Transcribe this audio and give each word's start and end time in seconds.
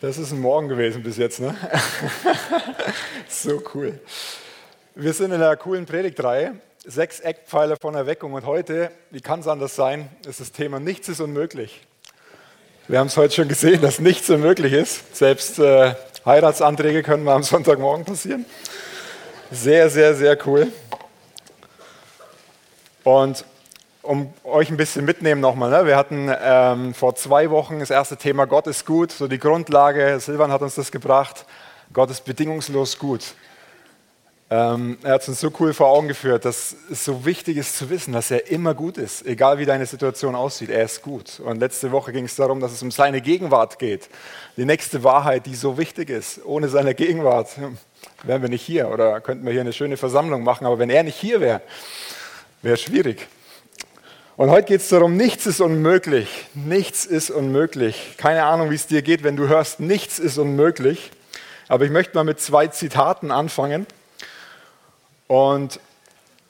Das 0.00 0.16
ist 0.16 0.32
ein 0.32 0.40
Morgen 0.40 0.70
gewesen 0.70 1.02
bis 1.02 1.18
jetzt, 1.18 1.40
ne? 1.40 1.54
so 3.28 3.62
cool. 3.74 4.00
Wir 4.94 5.12
sind 5.12 5.26
in 5.26 5.42
einer 5.42 5.54
coolen 5.56 5.84
Predigtreihe, 5.84 6.54
sechs 6.86 7.20
Eckpfeiler 7.20 7.76
von 7.78 7.94
Erweckung 7.94 8.32
und 8.32 8.46
heute, 8.46 8.92
wie 9.10 9.20
kann 9.20 9.40
es 9.40 9.46
anders 9.46 9.76
sein, 9.76 10.08
ist 10.26 10.40
das 10.40 10.52
Thema 10.52 10.80
Nichts 10.80 11.10
ist 11.10 11.20
unmöglich. 11.20 11.82
Wir 12.88 12.98
haben 12.98 13.08
es 13.08 13.16
heute 13.18 13.34
schon 13.34 13.48
gesehen, 13.48 13.82
dass 13.82 13.98
nichts 13.98 14.30
unmöglich 14.30 14.72
ist. 14.72 15.14
Selbst 15.14 15.58
äh, 15.58 15.94
Heiratsanträge 16.24 17.02
können 17.02 17.22
mal 17.22 17.34
am 17.34 17.42
Sonntagmorgen 17.42 18.06
passieren. 18.06 18.46
Sehr, 19.50 19.90
sehr, 19.90 20.14
sehr 20.14 20.38
cool. 20.46 20.72
Und 23.04 23.44
um 24.02 24.32
euch 24.44 24.70
ein 24.70 24.76
bisschen 24.76 25.04
mitnehmen 25.04 25.40
nochmal. 25.40 25.70
Ne? 25.70 25.86
Wir 25.86 25.96
hatten 25.96 26.30
ähm, 26.42 26.94
vor 26.94 27.14
zwei 27.16 27.50
Wochen 27.50 27.80
das 27.80 27.90
erste 27.90 28.16
Thema 28.16 28.46
Gott 28.46 28.66
ist 28.66 28.86
gut, 28.86 29.12
so 29.12 29.28
die 29.28 29.38
Grundlage. 29.38 30.18
Silvan 30.20 30.50
hat 30.50 30.62
uns 30.62 30.74
das 30.74 30.90
gebracht. 30.90 31.44
Gott 31.92 32.10
ist 32.10 32.24
bedingungslos 32.24 32.98
gut. 32.98 33.34
Ähm, 34.52 34.98
er 35.04 35.12
hat 35.12 35.22
es 35.22 35.28
uns 35.28 35.40
so 35.40 35.52
cool 35.60 35.72
vor 35.72 35.88
Augen 35.88 36.08
geführt, 36.08 36.44
dass 36.44 36.74
es 36.90 37.04
so 37.04 37.24
wichtig 37.24 37.56
ist 37.56 37.76
zu 37.76 37.88
wissen, 37.88 38.12
dass 38.12 38.32
er 38.32 38.50
immer 38.50 38.74
gut 38.74 38.98
ist, 38.98 39.24
egal 39.24 39.58
wie 39.58 39.64
deine 39.64 39.86
Situation 39.86 40.34
aussieht. 40.34 40.70
Er 40.70 40.82
ist 40.82 41.02
gut. 41.02 41.38
Und 41.38 41.60
letzte 41.60 41.92
Woche 41.92 42.12
ging 42.12 42.24
es 42.24 42.34
darum, 42.34 42.58
dass 42.58 42.72
es 42.72 42.82
um 42.82 42.90
seine 42.90 43.20
Gegenwart 43.20 43.78
geht. 43.78 44.08
Die 44.56 44.64
nächste 44.64 45.04
Wahrheit, 45.04 45.46
die 45.46 45.54
so 45.54 45.78
wichtig 45.78 46.10
ist. 46.10 46.44
Ohne 46.44 46.68
seine 46.68 46.96
Gegenwart 46.96 47.50
wären 48.24 48.42
wir 48.42 48.48
nicht 48.48 48.62
hier 48.62 48.88
oder 48.88 49.20
könnten 49.20 49.44
wir 49.44 49.52
hier 49.52 49.60
eine 49.60 49.72
schöne 49.72 49.96
Versammlung 49.96 50.42
machen. 50.42 50.66
Aber 50.66 50.80
wenn 50.80 50.90
er 50.90 51.04
nicht 51.04 51.16
hier 51.16 51.40
wäre, 51.40 51.60
wäre 52.62 52.74
es 52.74 52.82
schwierig. 52.82 53.28
Und 54.40 54.50
heute 54.50 54.68
geht 54.68 54.80
es 54.80 54.88
darum, 54.88 55.18
nichts 55.18 55.44
ist 55.44 55.60
unmöglich. 55.60 56.46
Nichts 56.54 57.04
ist 57.04 57.28
unmöglich. 57.28 58.14
Keine 58.16 58.44
Ahnung, 58.44 58.70
wie 58.70 58.74
es 58.74 58.86
dir 58.86 59.02
geht, 59.02 59.22
wenn 59.22 59.36
du 59.36 59.48
hörst, 59.48 59.80
nichts 59.80 60.18
ist 60.18 60.38
unmöglich. 60.38 61.10
Aber 61.68 61.84
ich 61.84 61.90
möchte 61.90 62.14
mal 62.14 62.24
mit 62.24 62.40
zwei 62.40 62.66
Zitaten 62.68 63.32
anfangen. 63.32 63.86
Und 65.26 65.78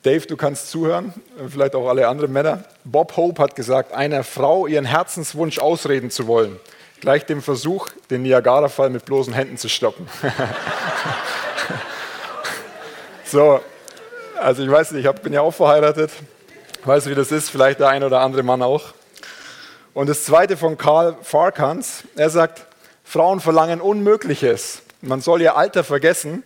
Dave, 0.04 0.24
du 0.24 0.36
kannst 0.36 0.70
zuhören, 0.70 1.12
vielleicht 1.48 1.74
auch 1.74 1.88
alle 1.88 2.06
anderen 2.06 2.32
Männer. 2.32 2.62
Bob 2.84 3.16
Hope 3.16 3.42
hat 3.42 3.56
gesagt, 3.56 3.92
einer 3.92 4.22
Frau 4.22 4.68
ihren 4.68 4.84
Herzenswunsch 4.84 5.58
ausreden 5.58 6.12
zu 6.12 6.28
wollen, 6.28 6.60
gleich 7.00 7.26
dem 7.26 7.42
Versuch, 7.42 7.88
den 8.08 8.22
Niagara-Fall 8.22 8.90
mit 8.90 9.04
bloßen 9.04 9.32
Händen 9.32 9.58
zu 9.58 9.68
stoppen. 9.68 10.06
so, 13.24 13.58
also 14.40 14.62
ich 14.62 14.70
weiß 14.70 14.92
nicht, 14.92 15.06
ich 15.06 15.12
bin 15.22 15.32
ja 15.32 15.40
auch 15.40 15.50
verheiratet. 15.50 16.12
Weißt 16.84 17.04
du, 17.04 17.10
wie 17.10 17.14
das 17.14 17.30
ist? 17.30 17.50
Vielleicht 17.50 17.80
der 17.80 17.88
ein 17.88 18.02
oder 18.02 18.20
andere 18.20 18.42
Mann 18.42 18.62
auch. 18.62 18.94
Und 19.92 20.08
das 20.08 20.24
zweite 20.24 20.56
von 20.56 20.78
Karl 20.78 21.14
Farkans, 21.22 22.04
er 22.16 22.30
sagt, 22.30 22.64
Frauen 23.04 23.40
verlangen 23.40 23.82
Unmögliches. 23.82 24.80
Man 25.02 25.20
soll 25.20 25.42
ihr 25.42 25.56
Alter 25.56 25.84
vergessen, 25.84 26.42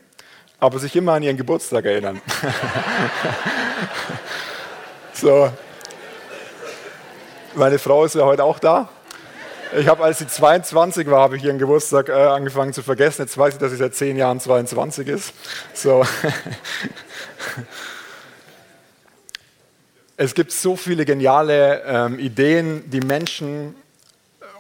aber 0.59 0.81
sich 0.81 0.97
immer 0.97 1.13
an 1.13 1.23
ihren 1.23 1.37
Geburtstag 1.37 1.85
erinnern. 1.85 2.21
so. 5.13 5.51
Meine 7.55 7.79
Frau 7.79 8.05
ist 8.05 8.17
ja 8.17 8.25
heute 8.25 8.43
auch 8.43 8.59
da. 8.59 8.89
Ich 9.77 9.87
habe, 9.87 10.03
als 10.03 10.19
sie 10.19 10.27
22 10.27 11.09
war, 11.09 11.21
habe 11.21 11.37
ich 11.37 11.45
ihren 11.45 11.59
Geburtstag 11.59 12.09
äh, 12.09 12.13
angefangen 12.13 12.73
zu 12.73 12.83
vergessen. 12.83 13.23
Jetzt 13.23 13.39
weiß 13.39 13.55
ich, 13.55 13.61
dass 13.61 13.71
sie 13.71 13.77
seit 13.77 13.95
zehn 13.95 14.17
Jahren 14.17 14.41
22 14.41 15.07
ist. 15.07 15.33
So. 15.75 16.05
Es 20.17 20.35
gibt 20.35 20.53
so 20.53 20.77
viele 20.77 21.05
geniale 21.05 21.83
ähm, 21.83 22.21
Ideen, 22.21 22.89
die 22.89 23.01
Menschen 23.01 23.75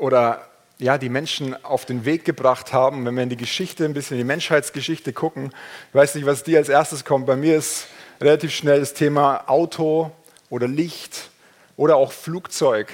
oder 0.01 0.49
ja, 0.79 0.99
die 0.99 1.09
Menschen 1.09 1.65
auf 1.65 1.85
den 1.85 2.05
Weg 2.05 2.25
gebracht 2.25 2.73
haben. 2.73 3.07
Wenn 3.07 3.15
wir 3.15 3.23
in 3.23 3.29
die 3.29 3.37
Geschichte, 3.37 3.85
ein 3.85 3.95
bisschen 3.95 4.17
in 4.17 4.23
die 4.23 4.27
Menschheitsgeschichte 4.27 5.13
gucken, 5.13 5.53
ich 5.91 5.95
weiß 5.95 6.17
nicht, 6.17 6.27
was 6.27 6.43
dir 6.43 6.59
als 6.59 6.69
erstes 6.69 7.05
kommt. 7.05 7.27
Bei 7.27 7.37
mir 7.37 7.57
ist 7.57 7.87
relativ 8.21 8.53
schnell 8.53 8.81
das 8.81 8.95
Thema 8.95 9.45
Auto 9.49 10.11
oder 10.51 10.67
Licht 10.67 11.31
oder 11.77 11.95
auch 11.95 12.11
Flugzeug. 12.11 12.89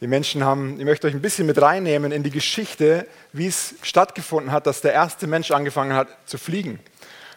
Die 0.00 0.08
Menschen 0.08 0.42
haben, 0.42 0.80
ich 0.80 0.84
möchte 0.84 1.06
euch 1.06 1.14
ein 1.14 1.22
bisschen 1.22 1.46
mit 1.46 1.62
reinnehmen 1.62 2.10
in 2.10 2.24
die 2.24 2.32
Geschichte, 2.32 3.06
wie 3.32 3.46
es 3.46 3.76
stattgefunden 3.82 4.50
hat, 4.50 4.66
dass 4.66 4.80
der 4.80 4.94
erste 4.94 5.28
Mensch 5.28 5.52
angefangen 5.52 5.94
hat 5.94 6.08
zu 6.26 6.38
fliegen. 6.38 6.80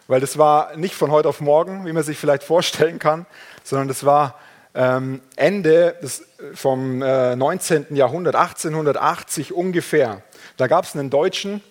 Weil 0.08 0.20
das 0.20 0.36
war 0.36 0.76
nicht 0.76 0.96
von 0.96 1.12
heute 1.12 1.28
auf 1.28 1.40
morgen, 1.40 1.86
wie 1.86 1.92
man 1.92 2.02
sich 2.02 2.18
vielleicht 2.18 2.42
vorstellen 2.42 2.98
kann, 2.98 3.24
sondern 3.62 3.86
das 3.86 4.04
war 4.04 4.34
Ende 4.74 5.96
des, 6.02 6.24
vom 6.54 7.02
äh, 7.02 7.34
19. 7.34 7.96
Jahrhundert, 7.96 8.36
1880 8.36 9.52
ungefähr. 9.52 10.22
Da 10.56 10.66
gab 10.66 10.84
es 10.84 10.94
einen 10.94 11.10
Deutschen, 11.10 11.62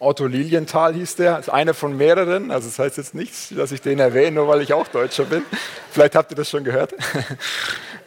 Otto 0.00 0.26
Lilienthal 0.26 0.94
hieß 0.94 1.16
der, 1.16 1.38
ist 1.40 1.50
einer 1.50 1.74
von 1.74 1.96
mehreren. 1.96 2.50
Also 2.52 2.68
das 2.68 2.78
heißt 2.78 2.98
jetzt 2.98 3.14
nichts, 3.14 3.52
dass 3.54 3.72
ich 3.72 3.80
den 3.80 3.98
erwähne, 3.98 4.36
nur 4.36 4.48
weil 4.48 4.62
ich 4.62 4.72
auch 4.72 4.86
Deutscher 4.86 5.24
bin. 5.24 5.42
Vielleicht 5.90 6.14
habt 6.14 6.30
ihr 6.30 6.36
das 6.36 6.48
schon 6.48 6.62
gehört. 6.62 6.94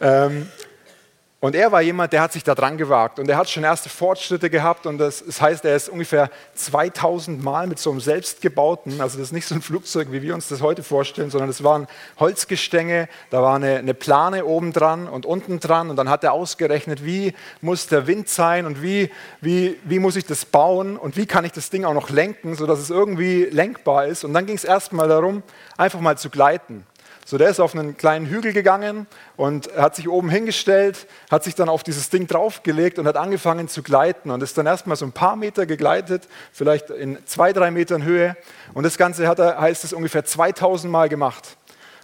und 1.42 1.56
er 1.56 1.72
war 1.72 1.82
jemand, 1.82 2.12
der 2.12 2.22
hat 2.22 2.32
sich 2.32 2.44
da 2.44 2.54
dran 2.54 2.78
gewagt 2.78 3.18
und 3.18 3.28
er 3.28 3.36
hat 3.36 3.50
schon 3.50 3.64
erste 3.64 3.88
Fortschritte 3.88 4.48
gehabt 4.48 4.86
und 4.86 4.98
das, 4.98 5.24
das, 5.26 5.40
heißt, 5.40 5.64
er 5.64 5.74
ist 5.74 5.88
ungefähr 5.88 6.30
2000 6.54 7.42
Mal 7.42 7.66
mit 7.66 7.80
so 7.80 7.90
einem 7.90 7.98
selbstgebauten, 7.98 9.00
also 9.00 9.18
das 9.18 9.26
ist 9.26 9.32
nicht 9.32 9.46
so 9.46 9.56
ein 9.56 9.60
Flugzeug, 9.60 10.12
wie 10.12 10.22
wir 10.22 10.34
uns 10.34 10.46
das 10.46 10.62
heute 10.62 10.84
vorstellen, 10.84 11.30
sondern 11.30 11.48
das 11.48 11.64
waren 11.64 11.88
Holzgestänge, 12.20 13.08
da 13.30 13.42
war 13.42 13.56
eine, 13.56 13.78
eine 13.78 13.92
Plane 13.92 14.44
oben 14.44 14.72
dran 14.72 15.08
und 15.08 15.26
unten 15.26 15.58
dran 15.58 15.90
und 15.90 15.96
dann 15.96 16.08
hat 16.08 16.22
er 16.22 16.32
ausgerechnet, 16.32 17.04
wie 17.04 17.34
muss 17.60 17.88
der 17.88 18.06
Wind 18.06 18.28
sein 18.28 18.64
und 18.64 18.80
wie, 18.80 19.10
wie, 19.40 19.80
wie 19.82 19.98
muss 19.98 20.14
ich 20.14 20.24
das 20.24 20.44
bauen 20.44 20.96
und 20.96 21.16
wie 21.16 21.26
kann 21.26 21.44
ich 21.44 21.50
das 21.50 21.70
Ding 21.70 21.84
auch 21.84 21.94
noch 21.94 22.10
lenken, 22.10 22.54
sodass 22.54 22.78
es 22.78 22.90
irgendwie 22.90 23.46
lenkbar 23.46 24.06
ist. 24.06 24.22
Und 24.22 24.32
dann 24.32 24.46
ging 24.46 24.54
es 24.54 24.62
erstmal 24.62 25.08
darum, 25.08 25.42
einfach 25.76 25.98
mal 25.98 26.16
zu 26.16 26.30
gleiten. 26.30 26.86
So, 27.24 27.38
der 27.38 27.50
ist 27.50 27.60
auf 27.60 27.74
einen 27.74 27.96
kleinen 27.96 28.26
Hügel 28.26 28.52
gegangen 28.52 29.06
und 29.36 29.72
hat 29.76 29.94
sich 29.94 30.08
oben 30.08 30.28
hingestellt, 30.28 31.06
hat 31.30 31.44
sich 31.44 31.54
dann 31.54 31.68
auf 31.68 31.84
dieses 31.84 32.10
Ding 32.10 32.26
draufgelegt 32.26 32.98
und 32.98 33.06
hat 33.06 33.16
angefangen 33.16 33.68
zu 33.68 33.82
gleiten 33.82 34.30
und 34.30 34.42
ist 34.42 34.58
dann 34.58 34.66
erstmal 34.66 34.96
so 34.96 35.06
ein 35.06 35.12
paar 35.12 35.36
Meter 35.36 35.64
gegleitet, 35.64 36.28
vielleicht 36.52 36.90
in 36.90 37.18
zwei, 37.24 37.52
drei 37.52 37.70
Metern 37.70 38.02
Höhe. 38.02 38.36
Und 38.74 38.82
das 38.82 38.98
Ganze 38.98 39.28
hat 39.28 39.38
er, 39.38 39.60
heißt 39.60 39.84
es, 39.84 39.92
ungefähr 39.92 40.24
2000 40.24 40.90
Mal 40.90 41.08
gemacht. 41.08 41.56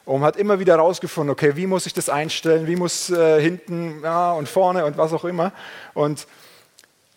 Und 0.04 0.22
hat 0.22 0.36
immer 0.36 0.58
wieder 0.58 0.74
herausgefunden, 0.74 1.30
okay, 1.30 1.56
wie 1.56 1.66
muss 1.66 1.84
ich 1.84 1.92
das 1.92 2.08
einstellen, 2.08 2.66
wie 2.66 2.76
muss 2.76 3.10
äh, 3.10 3.42
hinten 3.42 4.00
ja, 4.02 4.32
und 4.32 4.48
vorne 4.48 4.86
und 4.86 4.96
was 4.96 5.12
auch 5.12 5.24
immer. 5.24 5.52
Und 5.92 6.26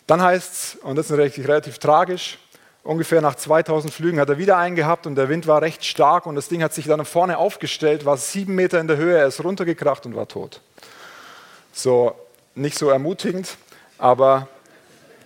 dann 0.06 0.20
heißt 0.20 0.52
es, 0.52 0.74
und 0.82 0.96
das 0.96 1.06
ist 1.06 1.16
relativ, 1.16 1.48
relativ 1.48 1.78
tragisch, 1.78 2.38
Ungefähr 2.84 3.20
nach 3.20 3.36
2000 3.36 3.94
Flügen 3.94 4.18
hat 4.18 4.28
er 4.28 4.38
wieder 4.38 4.58
einen 4.58 4.74
gehabt 4.74 5.06
und 5.06 5.14
der 5.14 5.28
Wind 5.28 5.46
war 5.46 5.62
recht 5.62 5.84
stark 5.84 6.26
und 6.26 6.34
das 6.34 6.48
Ding 6.48 6.64
hat 6.64 6.74
sich 6.74 6.86
dann 6.86 7.04
vorne 7.04 7.38
aufgestellt, 7.38 8.04
war 8.04 8.16
sieben 8.16 8.56
Meter 8.56 8.80
in 8.80 8.88
der 8.88 8.96
Höhe, 8.96 9.16
er 9.16 9.26
ist 9.26 9.42
runtergekracht 9.44 10.04
und 10.04 10.16
war 10.16 10.26
tot. 10.26 10.60
So, 11.72 12.16
nicht 12.56 12.76
so 12.76 12.90
ermutigend, 12.90 13.56
aber 13.98 14.48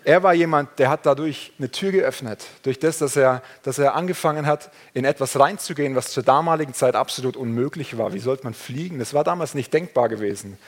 er 0.04 0.22
war 0.22 0.34
jemand, 0.34 0.78
der 0.78 0.90
hat 0.90 1.06
dadurch 1.06 1.52
eine 1.58 1.70
Tür 1.70 1.92
geöffnet, 1.92 2.44
durch 2.62 2.78
das, 2.78 2.98
dass 2.98 3.16
er, 3.16 3.42
dass 3.62 3.78
er 3.78 3.94
angefangen 3.94 4.46
hat, 4.46 4.70
in 4.92 5.06
etwas 5.06 5.38
reinzugehen, 5.38 5.96
was 5.96 6.10
zur 6.10 6.22
damaligen 6.22 6.74
Zeit 6.74 6.94
absolut 6.94 7.36
unmöglich 7.36 7.96
war. 7.96 8.12
Wie 8.12 8.18
sollte 8.18 8.44
man 8.44 8.52
fliegen? 8.52 8.98
Das 8.98 9.14
war 9.14 9.24
damals 9.24 9.54
nicht 9.54 9.72
denkbar 9.72 10.10
gewesen. 10.10 10.58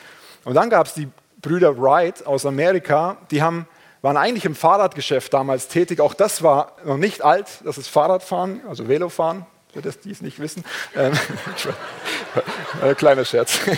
Und 0.44 0.54
dann 0.54 0.70
gab 0.70 0.86
es 0.86 0.94
die 0.94 1.08
Brüder 1.42 1.78
Wright 1.78 2.26
aus 2.26 2.46
Amerika, 2.46 3.18
die 3.30 3.42
haben 3.42 3.68
waren 4.02 4.16
eigentlich 4.16 4.44
im 4.44 4.54
Fahrradgeschäft 4.54 5.32
damals 5.34 5.68
tätig. 5.68 6.00
Auch 6.00 6.14
das 6.14 6.42
war 6.42 6.72
noch 6.84 6.96
nicht 6.96 7.22
alt, 7.22 7.46
das 7.64 7.78
ist 7.78 7.88
Fahrradfahren, 7.88 8.60
also 8.68 8.88
Velofahren, 8.88 9.46
für 9.72 9.82
das 9.82 10.00
die 10.00 10.10
es 10.10 10.22
nicht 10.22 10.38
wissen. 10.38 10.64
Ähm, 10.96 11.12
kleiner 12.96 13.24
Scherz. 13.24 13.58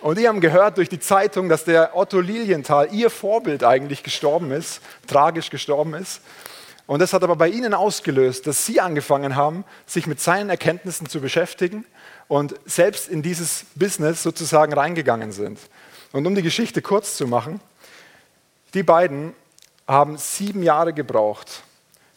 Und 0.00 0.18
die 0.18 0.28
haben 0.28 0.40
gehört 0.40 0.76
durch 0.76 0.88
die 0.88 1.00
Zeitung, 1.00 1.48
dass 1.48 1.64
der 1.64 1.96
Otto 1.96 2.20
Lilienthal, 2.20 2.88
ihr 2.92 3.10
Vorbild 3.10 3.64
eigentlich 3.64 4.02
gestorben 4.02 4.52
ist, 4.52 4.80
tragisch 5.08 5.50
gestorben 5.50 5.94
ist. 5.94 6.20
Und 6.86 7.00
das 7.00 7.12
hat 7.12 7.24
aber 7.24 7.34
bei 7.34 7.48
ihnen 7.48 7.74
ausgelöst, 7.74 8.46
dass 8.46 8.64
sie 8.64 8.80
angefangen 8.80 9.34
haben, 9.34 9.64
sich 9.86 10.06
mit 10.06 10.20
seinen 10.20 10.50
Erkenntnissen 10.50 11.08
zu 11.08 11.20
beschäftigen 11.20 11.84
und 12.28 12.54
selbst 12.66 13.08
in 13.08 13.22
dieses 13.22 13.66
Business 13.74 14.22
sozusagen 14.22 14.72
reingegangen 14.72 15.32
sind. 15.32 15.58
Und 16.12 16.26
um 16.26 16.34
die 16.34 16.42
Geschichte 16.42 16.82
kurz 16.82 17.16
zu 17.16 17.26
machen, 17.26 17.60
die 18.74 18.82
beiden 18.82 19.34
haben 19.86 20.18
sieben 20.18 20.62
Jahre 20.62 20.92
gebraucht, 20.92 21.62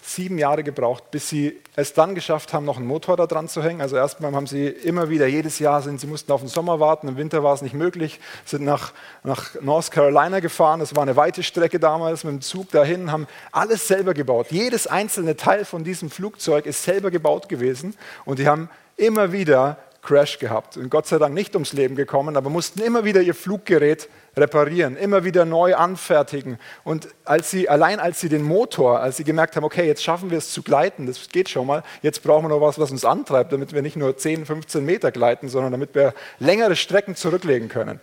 sieben 0.01 0.38
Jahre 0.38 0.63
gebraucht, 0.63 1.12
bis 1.12 1.30
sie 1.30 1.57
es 1.75 1.94
dann 1.94 2.16
geschafft 2.16 2.51
haben, 2.51 2.66
noch 2.66 2.78
einen 2.78 2.88
Motor 2.88 3.16
da 3.16 3.28
dran 3.28 3.48
zu 3.48 3.62
hängen. 3.62 3.81
Also 3.81 3.96
erstmal 3.96 4.34
haben 4.34 4.48
sie 4.48 4.68
immer 4.68 5.10
wieder, 5.10 5.28
jedes 5.28 5.60
Jahr 5.60 5.81
sind, 5.81 6.01
sie 6.01 6.07
mussten 6.07 6.31
auf 6.31 6.42
den 6.42 6.50
Sommer 6.50 6.80
warten, 6.80 7.07
im 7.07 7.18
Winter 7.18 7.44
war 7.44 7.54
es 7.54 7.62
nicht 7.62 7.75
möglich, 7.75 8.19
sind 8.46 8.63
nach, 8.63 8.92
nach 9.24 9.54
North 9.62 9.92
Carolina 9.92 10.40
gefahren, 10.40 10.80
das 10.80 10.96
war 10.96 11.04
eine 11.04 11.16
weite 11.16 11.44
Strecke 11.44 11.80
damals, 11.80 12.24
mit 12.24 12.34
dem 12.34 12.42
Zug 12.42 12.72
dahin, 12.72 13.12
haben 13.12 13.28
alles 13.52 13.88
selber 13.88 14.13
gebaut. 14.13 14.48
Jedes 14.50 14.88
einzelne 14.88 15.36
Teil 15.36 15.63
von 15.63 15.84
diesem 15.84 16.10
Flugzeug 16.10 16.66
ist 16.66 16.84
selber 16.84 17.12
gebaut 17.12 17.48
gewesen. 17.48 17.95
Und 18.25 18.40
die 18.40 18.48
haben 18.48 18.69
immer 18.98 19.31
wieder 19.31 19.78
Crash 20.01 20.40
gehabt 20.40 20.78
und 20.78 20.90
Gott 20.90 21.07
sei 21.07 21.18
Dank 21.18 21.34
nicht 21.34 21.56
ums 21.56 21.74
Leben 21.74 21.96
gekommen, 21.96 22.38
aber 22.38 22.50
mussten 22.50 22.81
immer 22.81 23.04
wieder 23.04 23.22
ihr 23.22 23.36
Fluggerät 23.36 24.10
reparieren, 24.38 24.96
immer 24.96 25.24
wieder 25.24 25.46
neu 25.46 25.75
anfertigen. 25.75 26.57
Und 26.84 27.10
als 27.25 27.51
sie, 27.51 27.68
allein 27.68 28.00
als 28.00 28.19
sie 28.22 28.30
den 28.30 28.44
Motor, 28.44 29.01
als 29.01 29.18
sie 29.18 29.24
gemerkt 29.24 29.56
haben, 29.56 29.63
okay, 29.63 29.86
jetzt 29.86 30.04
schaffen 30.04 30.31
wir 30.31 30.38
es 30.38 30.51
zu 30.51 30.63
gleiten, 30.63 31.06
das 31.06 31.30
geht 31.30 31.50
schon 31.50 31.68
mal, 31.68 31.84
jetzt 32.01 32.24
brauchen 32.24 32.46
wir 32.46 32.50
noch 32.50 32.62
was, 32.62 32.80
was 32.80 32.92
uns 32.92 33.04
antreibt, 33.04 33.51
damit 33.51 33.74
wir 33.74 33.81
nicht 33.81 33.98
nur 33.98 34.16
10, 34.16 34.46
15 34.46 34.86
Meter 34.86 35.12
gleiten, 35.12 35.50
sondern 35.50 35.72
damit 35.72 35.94
wir 35.94 36.13
längere 36.40 36.75
Strecken 36.75 37.16
zurücklegen 37.16 37.68
können. 37.68 38.00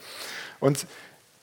Und 0.60 0.86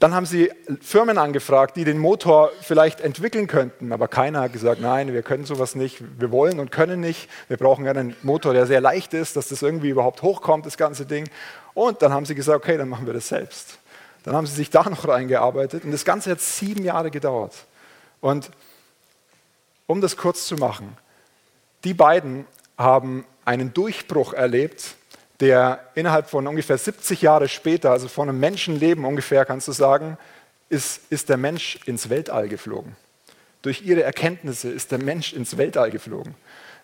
dann 0.04 0.14
haben 0.14 0.26
sie 0.26 0.52
Firmen 0.82 1.18
angefragt, 1.18 1.78
die 1.78 1.86
den 1.86 1.98
Motor 1.98 2.52
vielleicht 2.60 3.00
entwickeln 3.00 3.48
könnten, 3.48 3.94
aber 3.94 4.10
keiner 4.10 4.42
hat 4.42 4.52
gesagt, 4.52 4.82
nein, 4.82 5.14
wir 5.14 5.22
können 5.22 5.46
sowas 5.46 5.76
nicht, 5.76 6.04
wir 6.20 6.30
wollen 6.30 6.60
und 6.60 6.74
können 6.74 7.00
nicht, 7.00 7.30
wir 7.48 7.56
brauchen 7.56 7.88
einen 7.88 8.14
Motor, 8.22 8.52
der 8.52 8.66
sehr 8.66 8.82
leicht 8.82 9.14
ist, 9.14 9.38
dass 9.38 9.48
das 9.48 9.62
irgendwie 9.62 9.88
überhaupt 9.88 10.22
hochkommt, 10.22 10.66
das 10.66 10.76
ganze 10.76 11.06
Ding. 11.06 11.30
Und 11.74 12.02
dann 12.02 12.12
haben 12.12 12.26
sie 12.26 12.36
gesagt, 12.36 12.66
okay, 12.66 12.78
dann 12.78 12.90
machen 12.90 13.06
wir 13.06 13.14
das 13.14 13.30
selbst. 13.30 13.78
Dann 14.24 14.36
haben 14.36 14.46
sie 14.46 14.56
sich 14.56 14.70
da 14.72 14.84
noch 14.90 15.08
reingearbeitet 15.08 15.86
und 15.86 15.92
das 15.92 16.04
Ganze 16.04 16.32
hat 16.32 16.42
sieben 16.42 16.84
Jahre 16.84 17.10
gedauert. 17.10 17.54
Und 18.20 18.50
um 19.88 20.02
das 20.02 20.18
kurz 20.18 20.48
zu 20.48 20.56
machen, 20.56 20.98
die 21.86 21.94
beiden 21.94 22.46
haben 22.78 23.24
einen 23.46 23.74
Durchbruch 23.74 24.34
erlebt, 24.34 24.96
der 25.40 25.80
innerhalb 25.96 26.30
von 26.30 26.48
ungefähr 26.48 26.78
70 26.78 27.22
Jahre 27.22 27.48
später, 27.48 27.92
also 27.92 28.08
von 28.08 28.30
einem 28.30 28.40
Menschenleben 28.40 29.06
ungefähr, 29.06 29.46
kannst 29.46 29.68
du 29.68 29.72
sagen, 29.72 30.18
ist, 30.70 31.02
ist 31.10 31.30
der 31.30 31.38
Mensch 31.38 31.80
ins 31.86 32.10
Weltall 32.10 32.48
geflogen. 32.48 32.96
Durch 33.62 33.82
ihre 33.82 34.04
Erkenntnisse 34.04 34.70
ist 34.70 34.92
der 34.92 35.00
Mensch 35.00 35.34
ins 35.34 35.58
Weltall 35.58 35.92
geflogen. 35.92 36.36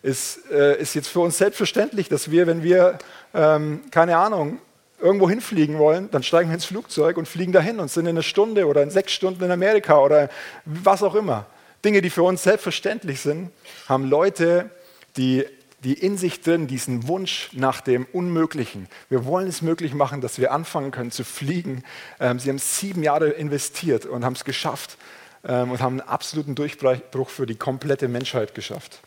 Es 0.02 0.40
äh, 0.52 0.80
ist 0.80 0.94
jetzt 0.94 1.10
für 1.10 1.20
uns 1.20 1.38
selbstverständlich, 1.38 2.08
dass 2.08 2.32
wir, 2.32 2.48
wenn 2.48 2.64
wir, 2.64 2.98
ähm, 3.34 3.82
keine 3.92 4.18
Ahnung, 4.18 4.60
irgendwo 5.02 5.30
hinfliegen 5.30 5.78
wollen, 5.78 6.10
dann 6.12 6.24
steigen 6.24 6.50
wir 6.50 6.56
ins 6.56 6.66
Flugzeug 6.66 7.18
und 7.18 7.28
fliegen 7.28 7.52
dahin 7.52 7.80
und 7.80 7.90
sind 7.90 8.06
in 8.06 8.12
einer 8.12 8.24
Stunde 8.24 8.66
oder 8.66 8.84
in 8.84 8.90
sechs 8.90 9.12
Stunden 9.12 9.44
in 9.44 9.52
Amerika 9.52 10.00
oder 10.00 10.30
was 10.66 11.04
auch 11.04 11.16
immer. 11.16 11.46
Dinge, 11.84 12.02
die 12.02 12.10
für 12.10 12.24
uns 12.24 12.44
selbstverständlich 12.44 13.22
sind, 13.22 13.52
haben 13.88 14.10
Leute, 14.10 14.70
die 15.16 15.46
die 15.84 15.94
in 15.94 16.18
sich 16.18 16.42
drin 16.42 16.68
diesen 16.68 17.08
Wunsch 17.08 17.50
nach 17.54 17.82
dem 17.82 18.06
Unmöglichen. 18.12 18.88
Wir 19.10 19.26
wollen 19.26 19.48
es 19.48 19.62
möglich 19.62 19.94
machen, 19.94 20.22
dass 20.22 20.38
wir 20.38 20.52
anfangen 20.52 20.92
können 20.92 21.12
zu 21.12 21.24
fliegen. 21.24 21.84
Ähm, 22.20 22.40
sie 22.40 22.50
haben 22.50 22.60
sieben 22.60 23.04
Jahre 23.04 23.30
investiert 23.30 24.06
und 24.06 24.26
haben 24.26 24.34
es 24.34 24.44
geschafft 24.44 24.98
ähm, 25.46 25.72
und 25.72 25.82
haben 25.82 26.00
einen 26.00 26.10
absoluten 26.10 26.56
Durchbruch 26.56 27.30
für 27.30 27.46
die 27.46 27.56
komplette 27.56 28.08
Menschheit 28.08 28.56
geschafft. 28.56 29.00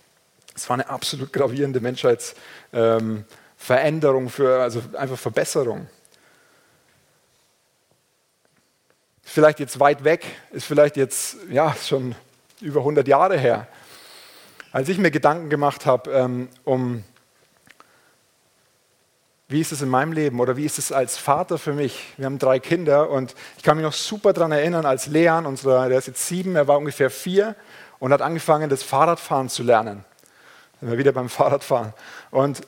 Es 0.55 0.69
war 0.69 0.75
eine 0.75 0.89
absolut 0.89 1.33
gravierende 1.33 1.81
Menschheitsveränderung, 1.81 4.29
für, 4.29 4.63
also 4.63 4.83
einfach 4.97 5.19
Verbesserung. 5.19 5.89
Vielleicht 9.23 9.61
jetzt 9.61 9.81
weit 9.81 10.05
weg, 10.05 10.27
ist 10.51 10.67
vielleicht 10.67 10.99
jetzt 10.99 11.37
ja, 11.51 11.75
schon 11.75 12.15
über 12.61 12.81
100 12.81 13.09
Jahre 13.09 13.39
her. 13.39 13.67
Als 14.73 14.89
ich 14.89 14.97
mir 14.97 15.11
Gedanken 15.11 15.51
gemacht 15.51 15.85
habe, 15.85 16.11
ähm, 16.13 16.49
um 16.65 17.05
wie 19.49 19.61
ist 19.61 19.71
es 19.71 19.83
in 19.83 19.91
meinem 19.91 20.13
Leben 20.13 20.41
oder 20.41 20.57
wie 20.57 20.65
ist 20.65 20.79
es 20.79 20.93
als 20.93 21.19
Vater 21.19 21.59
für 21.59 21.75
mich? 21.75 22.15
Wir 22.17 22.25
haben 22.25 22.39
drei 22.39 22.59
Kinder 22.59 23.11
und 23.11 23.35
ich 23.59 23.63
kann 23.63 23.77
mich 23.77 23.85
noch 23.85 23.93
super 23.93 24.33
daran 24.33 24.51
erinnern, 24.51 24.87
als 24.87 25.09
Leon, 25.09 25.45
unser, 25.45 25.91
der 25.91 25.99
ist 25.99 26.07
jetzt 26.07 26.27
sieben, 26.27 26.57
er 26.57 26.69
war 26.69 26.79
ungefähr 26.79 27.11
vier 27.11 27.55
und 27.99 28.15
hat 28.15 28.23
angefangen, 28.23 28.71
das 28.71 28.83
Fahrradfahren 28.83 29.51
zu 29.51 29.63
lernen. 29.63 30.07
Sind 30.81 30.91
wir 30.91 30.97
wieder 30.97 31.13
beim 31.13 31.29
Fahrradfahren. 31.29 31.93
Und 32.31 32.63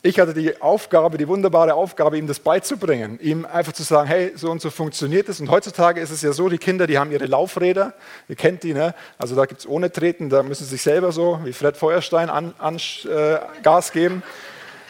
ich 0.00 0.20
hatte 0.20 0.32
die 0.32 0.60
Aufgabe, 0.62 1.18
die 1.18 1.26
wunderbare 1.26 1.74
Aufgabe, 1.74 2.18
ihm 2.18 2.28
das 2.28 2.38
beizubringen, 2.38 3.18
ihm 3.20 3.44
einfach 3.44 3.72
zu 3.72 3.82
sagen, 3.82 4.06
hey, 4.06 4.32
so 4.36 4.50
und 4.50 4.62
so 4.62 4.70
funktioniert 4.70 5.28
es. 5.28 5.40
Und 5.40 5.50
heutzutage 5.50 6.00
ist 6.00 6.10
es 6.10 6.22
ja 6.22 6.32
so, 6.32 6.48
die 6.48 6.58
Kinder, 6.58 6.86
die 6.86 6.98
haben 6.98 7.10
ihre 7.10 7.26
Laufräder, 7.26 7.94
ihr 8.28 8.36
kennt 8.36 8.62
die, 8.62 8.74
ne? 8.74 8.94
also 9.18 9.34
da 9.34 9.46
gibt 9.46 9.60
es 9.60 9.66
ohne 9.66 9.90
Treten, 9.90 10.30
da 10.30 10.44
müssen 10.44 10.64
sie 10.64 10.70
sich 10.70 10.82
selber 10.82 11.10
so, 11.10 11.40
wie 11.42 11.52
Fred 11.52 11.76
Feuerstein, 11.76 12.30
an, 12.30 12.54
an 12.58 12.76
äh, 12.76 13.38
Gas 13.64 13.90
geben. 13.90 14.22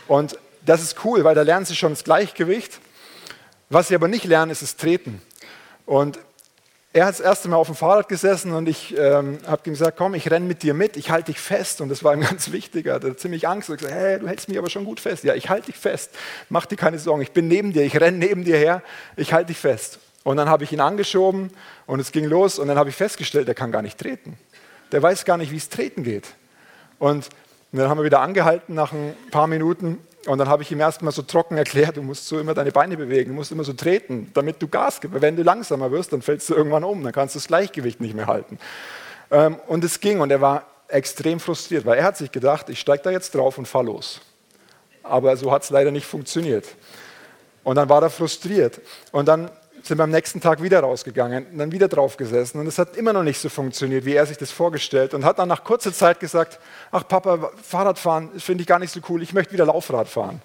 Und 0.08 0.38
das 0.66 0.82
ist 0.82 1.02
cool, 1.04 1.24
weil 1.24 1.34
da 1.34 1.42
lernen 1.42 1.64
sie 1.64 1.74
schon 1.74 1.92
das 1.92 2.04
Gleichgewicht. 2.04 2.78
Was 3.70 3.88
sie 3.88 3.94
aber 3.94 4.08
nicht 4.08 4.24
lernen, 4.24 4.50
ist 4.50 4.60
das 4.60 4.76
Treten. 4.76 5.22
Und 5.86 6.18
er 6.98 7.06
hat 7.06 7.14
das 7.14 7.20
erste 7.20 7.48
Mal 7.48 7.56
auf 7.56 7.68
dem 7.68 7.76
Fahrrad 7.76 8.08
gesessen 8.08 8.50
und 8.52 8.68
ich 8.68 8.92
ähm, 8.98 9.38
habe 9.46 9.62
ihm 9.66 9.74
gesagt, 9.74 9.96
komm, 9.96 10.14
ich 10.14 10.28
renne 10.32 10.46
mit 10.46 10.64
dir 10.64 10.74
mit, 10.74 10.96
ich 10.96 11.12
halte 11.12 11.30
dich 11.30 11.40
fest. 11.40 11.80
Und 11.80 11.90
das 11.90 12.02
war 12.02 12.12
ihm 12.12 12.20
ganz 12.28 12.50
wichtig. 12.50 12.86
Er 12.86 12.94
hatte 12.94 13.14
ziemlich 13.16 13.46
Angst. 13.46 13.70
Und 13.70 13.76
gesagt, 13.76 13.94
hey, 13.94 14.18
du 14.18 14.26
hältst 14.26 14.48
mich 14.48 14.58
aber 14.58 14.68
schon 14.68 14.84
gut 14.84 14.98
fest. 14.98 15.22
Ja, 15.22 15.36
ich 15.36 15.48
halte 15.48 15.66
dich 15.66 15.76
fest. 15.76 16.10
Mach 16.48 16.66
dir 16.66 16.74
keine 16.74 16.98
Sorgen. 16.98 17.22
Ich 17.22 17.30
bin 17.30 17.46
neben 17.46 17.72
dir, 17.72 17.84
ich 17.84 18.00
renne 18.00 18.18
neben 18.18 18.42
dir 18.42 18.56
her, 18.56 18.82
ich 19.16 19.32
halte 19.32 19.48
dich 19.48 19.58
fest. 19.58 20.00
Und 20.24 20.38
dann 20.38 20.48
habe 20.48 20.64
ich 20.64 20.72
ihn 20.72 20.80
angeschoben 20.80 21.50
und 21.86 22.00
es 22.00 22.10
ging 22.10 22.24
los 22.24 22.58
und 22.58 22.66
dann 22.66 22.76
habe 22.76 22.90
ich 22.90 22.96
festgestellt, 22.96 23.46
er 23.46 23.54
kann 23.54 23.70
gar 23.70 23.82
nicht 23.82 23.96
treten. 23.96 24.36
Der 24.90 25.00
weiß 25.00 25.24
gar 25.24 25.36
nicht, 25.36 25.52
wie 25.52 25.56
es 25.56 25.68
treten 25.68 26.02
geht. 26.02 26.26
Und 26.98 27.28
dann 27.70 27.88
haben 27.88 27.98
wir 27.98 28.04
wieder 28.04 28.20
angehalten 28.20 28.74
nach 28.74 28.92
ein 28.92 29.14
paar 29.30 29.46
Minuten 29.46 29.98
und 30.28 30.36
dann 30.36 30.48
habe 30.48 30.62
ich 30.62 30.70
ihm 30.70 30.78
erstmal 30.78 31.10
so 31.10 31.22
trocken 31.22 31.56
erklärt, 31.56 31.96
du 31.96 32.02
musst 32.02 32.28
so 32.28 32.38
immer 32.38 32.52
deine 32.52 32.70
Beine 32.70 32.98
bewegen, 32.98 33.30
du 33.30 33.34
musst 33.34 33.50
immer 33.50 33.64
so 33.64 33.72
treten, 33.72 34.30
damit 34.34 34.60
du 34.60 34.68
Gas 34.68 35.00
gibst. 35.00 35.22
Wenn 35.22 35.36
du 35.36 35.42
langsamer 35.42 35.90
wirst, 35.90 36.12
dann 36.12 36.20
fällst 36.20 36.50
du 36.50 36.54
irgendwann 36.54 36.84
um, 36.84 37.02
dann 37.02 37.12
kannst 37.12 37.34
du 37.34 37.38
das 37.38 37.48
Gleichgewicht 37.48 37.98
nicht 38.00 38.14
mehr 38.14 38.26
halten. 38.26 38.58
Ähm, 39.30 39.56
und 39.66 39.82
es 39.84 40.00
ging 40.00 40.20
und 40.20 40.30
er 40.30 40.42
war 40.42 40.66
extrem 40.88 41.40
frustriert, 41.40 41.86
weil 41.86 41.96
er 41.96 42.04
hat 42.04 42.18
sich 42.18 42.30
gedacht, 42.30 42.68
ich 42.68 42.78
steige 42.78 43.02
da 43.04 43.10
jetzt 43.10 43.34
drauf 43.34 43.56
und 43.56 43.66
fahre 43.66 43.86
los. 43.86 44.20
Aber 45.02 45.34
so 45.38 45.50
hat 45.50 45.62
es 45.62 45.70
leider 45.70 45.90
nicht 45.90 46.06
funktioniert. 46.06 46.66
Und 47.64 47.76
dann 47.76 47.88
war 47.88 48.02
er 48.02 48.10
frustriert. 48.10 48.82
Und 49.12 49.28
dann 49.28 49.50
sind 49.82 49.98
wir 49.98 50.04
am 50.04 50.10
nächsten 50.10 50.40
Tag 50.40 50.62
wieder 50.62 50.80
rausgegangen 50.80 51.46
und 51.46 51.58
dann 51.58 51.72
wieder 51.72 51.88
drauf 51.88 52.16
gesessen 52.16 52.60
und 52.60 52.66
es 52.66 52.78
hat 52.78 52.96
immer 52.96 53.12
noch 53.12 53.22
nicht 53.22 53.40
so 53.40 53.48
funktioniert, 53.48 54.04
wie 54.04 54.14
er 54.14 54.26
sich 54.26 54.36
das 54.36 54.50
vorgestellt 54.50 55.14
und 55.14 55.24
hat 55.24 55.38
dann 55.38 55.48
nach 55.48 55.64
kurzer 55.64 55.92
Zeit 55.92 56.20
gesagt, 56.20 56.58
ach 56.90 57.06
Papa, 57.06 57.50
Fahrradfahren 57.62 58.38
finde 58.38 58.62
ich 58.62 58.66
gar 58.66 58.78
nicht 58.78 58.92
so 58.92 59.00
cool, 59.08 59.22
ich 59.22 59.32
möchte 59.32 59.52
wieder 59.52 59.66
Laufrad 59.66 60.08
fahren. 60.08 60.42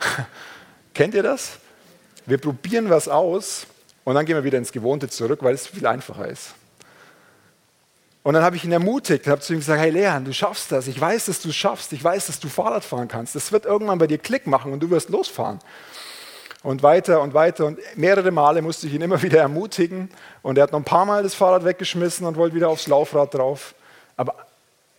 Kennt 0.94 1.14
ihr 1.14 1.22
das? 1.22 1.58
Wir 2.26 2.38
probieren 2.38 2.90
was 2.90 3.08
aus 3.08 3.66
und 4.04 4.14
dann 4.14 4.26
gehen 4.26 4.36
wir 4.36 4.44
wieder 4.44 4.58
ins 4.58 4.72
Gewohnte 4.72 5.08
zurück, 5.08 5.40
weil 5.42 5.54
es 5.54 5.66
viel 5.66 5.86
einfacher 5.86 6.28
ist. 6.28 6.54
Und 8.22 8.34
dann 8.34 8.44
habe 8.44 8.54
ich 8.54 8.64
ihn 8.64 8.72
ermutigt 8.72 9.26
habe 9.26 9.40
zu 9.40 9.52
ihm 9.52 9.58
gesagt, 9.58 9.80
hey 9.80 9.90
Leon, 9.90 10.24
du 10.24 10.32
schaffst 10.32 10.70
das, 10.70 10.86
ich 10.86 11.00
weiß, 11.00 11.26
dass 11.26 11.40
du 11.40 11.50
schaffst, 11.52 11.92
ich 11.92 12.04
weiß, 12.04 12.26
dass 12.26 12.38
du 12.38 12.48
Fahrrad 12.48 12.84
fahren 12.84 13.08
kannst, 13.08 13.34
das 13.34 13.50
wird 13.50 13.64
irgendwann 13.64 13.98
bei 13.98 14.06
dir 14.06 14.18
Klick 14.18 14.46
machen 14.46 14.72
und 14.72 14.80
du 14.80 14.90
wirst 14.90 15.08
losfahren 15.08 15.58
und 16.62 16.82
weiter 16.82 17.20
und 17.20 17.34
weiter. 17.34 17.66
Und 17.66 17.78
mehrere 17.96 18.30
Male 18.30 18.62
musste 18.62 18.86
ich 18.86 18.94
ihn 18.94 19.02
immer 19.02 19.22
wieder 19.22 19.40
ermutigen. 19.40 20.10
Und 20.42 20.58
er 20.58 20.64
hat 20.64 20.72
noch 20.72 20.80
ein 20.80 20.84
paar 20.84 21.04
Mal 21.04 21.22
das 21.22 21.34
Fahrrad 21.34 21.64
weggeschmissen 21.64 22.26
und 22.26 22.36
wollte 22.36 22.54
wieder 22.54 22.68
aufs 22.68 22.86
Laufrad 22.86 23.34
drauf. 23.34 23.74
Aber 24.16 24.34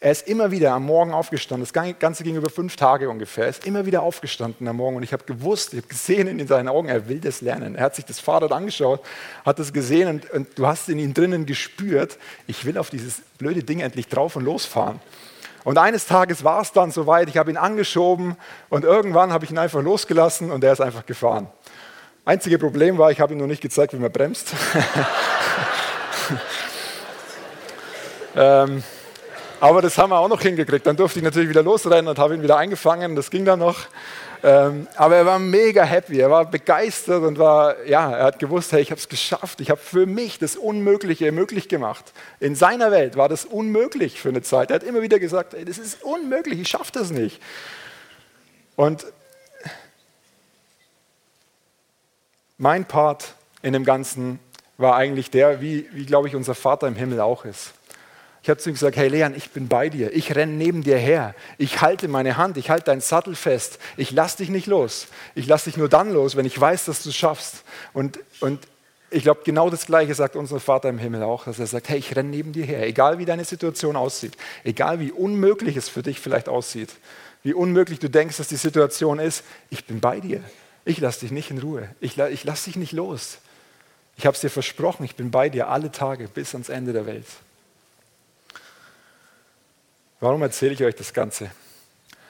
er 0.03 0.11
ist 0.11 0.27
immer 0.27 0.51
wieder 0.51 0.73
am 0.73 0.85
Morgen 0.85 1.13
aufgestanden. 1.13 1.65
Das 1.65 1.97
Ganze 1.97 2.25
ging 2.25 2.35
über 2.35 2.49
fünf 2.49 2.75
Tage 2.75 3.09
ungefähr. 3.09 3.45
Er 3.45 3.51
ist 3.51 3.65
immer 3.65 3.85
wieder 3.85 4.03
aufgestanden 4.03 4.67
am 4.67 4.75
Morgen. 4.75 4.97
Und 4.97 5.03
ich 5.03 5.13
habe 5.13 5.23
gewusst, 5.23 5.73
ich 5.73 5.77
habe 5.77 5.87
gesehen 5.87 6.27
in 6.27 6.45
seinen 6.45 6.67
Augen, 6.67 6.89
er 6.89 7.07
will 7.07 7.21
das 7.21 7.39
lernen. 7.39 7.75
Er 7.75 7.85
hat 7.85 7.95
sich 7.95 8.03
das 8.03 8.19
Fahrrad 8.19 8.51
angeschaut, 8.51 8.99
hat 9.45 9.59
es 9.59 9.71
gesehen 9.71 10.09
und, 10.09 10.29
und 10.31 10.59
du 10.59 10.67
hast 10.67 10.89
in 10.89 10.99
ihm 10.99 11.13
drinnen 11.13 11.45
gespürt, 11.45 12.17
ich 12.47 12.65
will 12.65 12.77
auf 12.77 12.89
dieses 12.89 13.21
blöde 13.37 13.63
Ding 13.63 13.79
endlich 13.79 14.09
drauf 14.09 14.35
und 14.35 14.43
losfahren. 14.43 14.99
Und 15.63 15.77
eines 15.77 16.07
Tages 16.07 16.43
war 16.43 16.61
es 16.61 16.71
dann 16.71 16.91
soweit, 16.91 17.29
ich 17.29 17.37
habe 17.37 17.51
ihn 17.51 17.57
angeschoben 17.57 18.35
und 18.69 18.83
irgendwann 18.83 19.31
habe 19.31 19.45
ich 19.45 19.51
ihn 19.51 19.57
einfach 19.57 19.81
losgelassen 19.81 20.51
und 20.51 20.63
er 20.63 20.73
ist 20.73 20.81
einfach 20.81 21.05
gefahren. 21.05 21.47
Einzige 22.25 22.57
Problem 22.57 22.97
war, 22.97 23.11
ich 23.11 23.19
habe 23.19 23.33
ihm 23.33 23.39
noch 23.39 23.47
nicht 23.47 23.61
gezeigt, 23.61 23.93
wie 23.93 23.97
man 23.97 24.11
bremst. 24.11 24.53
ähm, 28.35 28.83
aber 29.59 29.81
das 29.81 29.97
haben 29.97 30.09
wir 30.09 30.19
auch 30.19 30.27
noch 30.27 30.41
hingekriegt. 30.41 30.85
Dann 30.85 30.97
durfte 30.97 31.19
ich 31.19 31.25
natürlich 31.25 31.49
wieder 31.49 31.63
losrennen 31.63 32.09
und 32.09 32.19
habe 32.19 32.35
ihn 32.35 32.41
wieder 32.41 32.57
eingefangen. 32.57 33.15
Das 33.15 33.29
ging 33.29 33.45
dann 33.45 33.59
noch. 33.59 33.79
Ähm, 34.45 34.87
aber 34.97 35.15
er 35.15 35.25
war 35.25 35.39
mega 35.39 35.85
happy, 35.85 36.19
er 36.19 36.29
war 36.29 36.43
begeistert 36.43 37.23
und 37.23 37.39
war, 37.39 37.81
ja, 37.85 38.11
er 38.11 38.25
hat 38.25 38.39
gewusst, 38.39 38.73
hey, 38.73 38.81
ich 38.81 38.91
habe 38.91 38.99
es 38.99 39.07
geschafft. 39.07 39.61
Ich 39.61 39.69
habe 39.69 39.79
für 39.79 40.05
mich 40.05 40.37
das 40.37 40.57
Unmögliche 40.57 41.31
möglich 41.31 41.69
gemacht. 41.69 42.11
In 42.41 42.53
seiner 42.53 42.91
Welt 42.91 43.15
war 43.15 43.29
das 43.29 43.45
unmöglich 43.45 44.19
für 44.19 44.29
eine 44.29 44.41
Zeit. 44.41 44.69
Er 44.69 44.75
hat 44.75 44.83
immer 44.83 45.01
wieder 45.01 45.17
gesagt, 45.17 45.53
hey, 45.53 45.63
das 45.63 45.77
ist 45.77 46.03
unmöglich, 46.03 46.59
ich 46.59 46.67
schaffe 46.67 46.91
das 46.91 47.11
nicht. 47.11 47.41
Und 48.75 49.05
mein 52.57 52.83
Part 52.83 53.35
in 53.61 53.71
dem 53.71 53.85
Ganzen 53.85 54.39
war 54.77 54.95
eigentlich 54.95 55.31
der, 55.31 55.61
wie, 55.61 55.87
wie 55.93 56.05
glaube 56.05 56.27
ich, 56.27 56.35
unser 56.35 56.53
Vater 56.53 56.87
im 56.87 56.95
Himmel 56.95 57.21
auch 57.21 57.45
ist. 57.45 57.71
Ich 58.43 58.49
habe 58.49 58.59
zu 58.59 58.69
ihm 58.69 58.73
gesagt, 58.73 58.97
hey 58.97 59.07
Leon, 59.07 59.33
ich 59.35 59.51
bin 59.51 59.69
bei 59.69 59.87
dir. 59.87 60.13
Ich 60.13 60.35
renne 60.35 60.51
neben 60.51 60.83
dir 60.83 60.97
her. 60.97 61.33
Ich 61.57 61.79
halte 61.81 62.09
meine 62.09 62.35
Hand, 62.35 62.57
ich 62.57 62.69
halte 62.69 62.87
deinen 62.87 62.99
Sattel 62.99 63.35
fest. 63.35 63.79
Ich 63.95 64.11
lasse 64.11 64.37
dich 64.37 64.49
nicht 64.49 64.67
los. 64.67 65.07
Ich 65.33 65.47
lasse 65.47 65.69
dich 65.69 65.77
nur 65.77 65.87
dann 65.87 66.11
los, 66.11 66.35
wenn 66.35 66.45
ich 66.45 66.59
weiß, 66.59 66.83
dass 66.83 67.03
du 67.03 67.09
es 67.09 67.15
schaffst. 67.15 67.63
Und, 67.93 68.19
und 68.41 68.59
ich 69.11 69.23
glaube, 69.23 69.41
genau 69.45 69.69
das 69.69 69.85
Gleiche 69.85 70.13
sagt 70.13 70.35
unser 70.35 70.59
Vater 70.59 70.89
im 70.89 70.97
Himmel 70.97 71.23
auch, 71.23 71.45
dass 71.45 71.57
er 71.57 71.67
sagt, 71.67 71.87
hey, 71.87 71.97
ich 71.97 72.17
renne 72.17 72.31
neben 72.31 72.51
dir 72.51 72.65
her. 72.65 72.85
Egal 72.85 73.17
wie 73.17 73.23
deine 73.23 73.45
Situation 73.45 73.95
aussieht, 73.95 74.35
egal 74.65 74.99
wie 74.99 75.13
unmöglich 75.13 75.77
es 75.77 75.87
für 75.87 76.03
dich 76.03 76.19
vielleicht 76.19 76.49
aussieht, 76.49 76.89
wie 77.43 77.53
unmöglich 77.53 77.99
du 77.99 78.09
denkst, 78.09 78.35
dass 78.35 78.49
die 78.49 78.57
Situation 78.57 79.19
ist, 79.19 79.45
ich 79.69 79.85
bin 79.85 80.01
bei 80.01 80.19
dir. 80.19 80.41
Ich 80.83 80.99
lasse 80.99 81.21
dich 81.21 81.31
nicht 81.31 81.49
in 81.49 81.59
Ruhe. 81.59 81.87
Ich, 82.01 82.17
ich 82.17 82.43
lasse 82.43 82.65
dich 82.65 82.75
nicht 82.75 82.91
los. 82.91 83.37
Ich 84.17 84.25
habe 84.25 84.35
es 84.35 84.41
dir 84.41 84.49
versprochen, 84.49 85.05
ich 85.05 85.15
bin 85.15 85.31
bei 85.31 85.47
dir 85.47 85.69
alle 85.69 85.93
Tage 85.93 86.27
bis 86.27 86.53
ans 86.53 86.67
Ende 86.67 86.91
der 86.91 87.05
Welt. 87.05 87.25
Warum 90.23 90.41
erzähle 90.41 90.71
ich 90.71 90.81
euch 90.81 90.95
das 90.95 91.13
Ganze? 91.13 91.51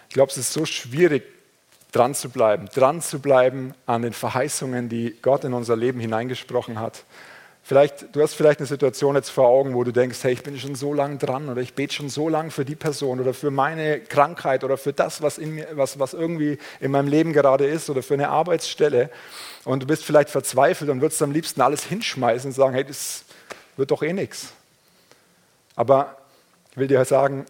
Ich 0.09 0.15
glaube, 0.15 0.31
es 0.31 0.37
ist 0.39 0.51
so 0.51 0.65
schwierig, 0.65 1.25
dran 1.91 2.15
zu 2.15 2.29
bleiben, 2.29 2.67
dran 2.73 3.03
zu 3.03 3.19
bleiben 3.19 3.75
an 3.85 4.01
den 4.01 4.13
Verheißungen, 4.13 4.89
die 4.89 5.15
Gott 5.21 5.43
in 5.43 5.53
unser 5.53 5.75
Leben 5.75 5.99
hineingesprochen 5.99 6.79
hat. 6.79 7.03
Vielleicht, 7.61 8.15
du 8.15 8.23
hast 8.23 8.33
vielleicht 8.33 8.61
eine 8.61 8.65
Situation 8.65 9.13
jetzt 9.13 9.29
vor 9.29 9.47
Augen, 9.47 9.75
wo 9.75 9.83
du 9.83 9.91
denkst, 9.91 10.23
hey, 10.23 10.33
ich 10.33 10.41
bin 10.41 10.57
schon 10.57 10.73
so 10.73 10.91
lange 10.91 11.17
dran 11.17 11.49
oder 11.49 11.61
ich 11.61 11.75
bete 11.75 11.93
schon 11.93 12.09
so 12.09 12.29
lange 12.29 12.49
für 12.49 12.65
die 12.65 12.73
Person 12.73 13.19
oder 13.19 13.35
für 13.35 13.51
meine 13.51 13.99
Krankheit 13.99 14.63
oder 14.63 14.77
für 14.77 14.91
das, 14.91 15.21
was, 15.21 15.37
in 15.37 15.53
mir, 15.53 15.67
was, 15.73 15.99
was 15.99 16.15
irgendwie 16.15 16.57
in 16.79 16.89
meinem 16.89 17.07
Leben 17.07 17.31
gerade 17.31 17.67
ist 17.67 17.91
oder 17.91 18.01
für 18.01 18.15
eine 18.15 18.29
Arbeitsstelle. 18.29 19.11
Und 19.65 19.83
du 19.83 19.85
bist 19.85 20.03
vielleicht 20.03 20.31
verzweifelt 20.31 20.89
und 20.89 20.99
würdest 21.01 21.21
am 21.21 21.31
liebsten 21.31 21.61
alles 21.61 21.83
hinschmeißen 21.83 22.49
und 22.49 22.55
sagen, 22.55 22.73
hey, 22.73 22.85
das 22.85 23.23
wird 23.77 23.91
doch 23.91 24.01
eh 24.01 24.13
nichts. 24.13 24.51
Aber 25.75 26.17
ich 26.71 26.77
will 26.77 26.87
dir 26.87 27.05
sagen, 27.05 27.45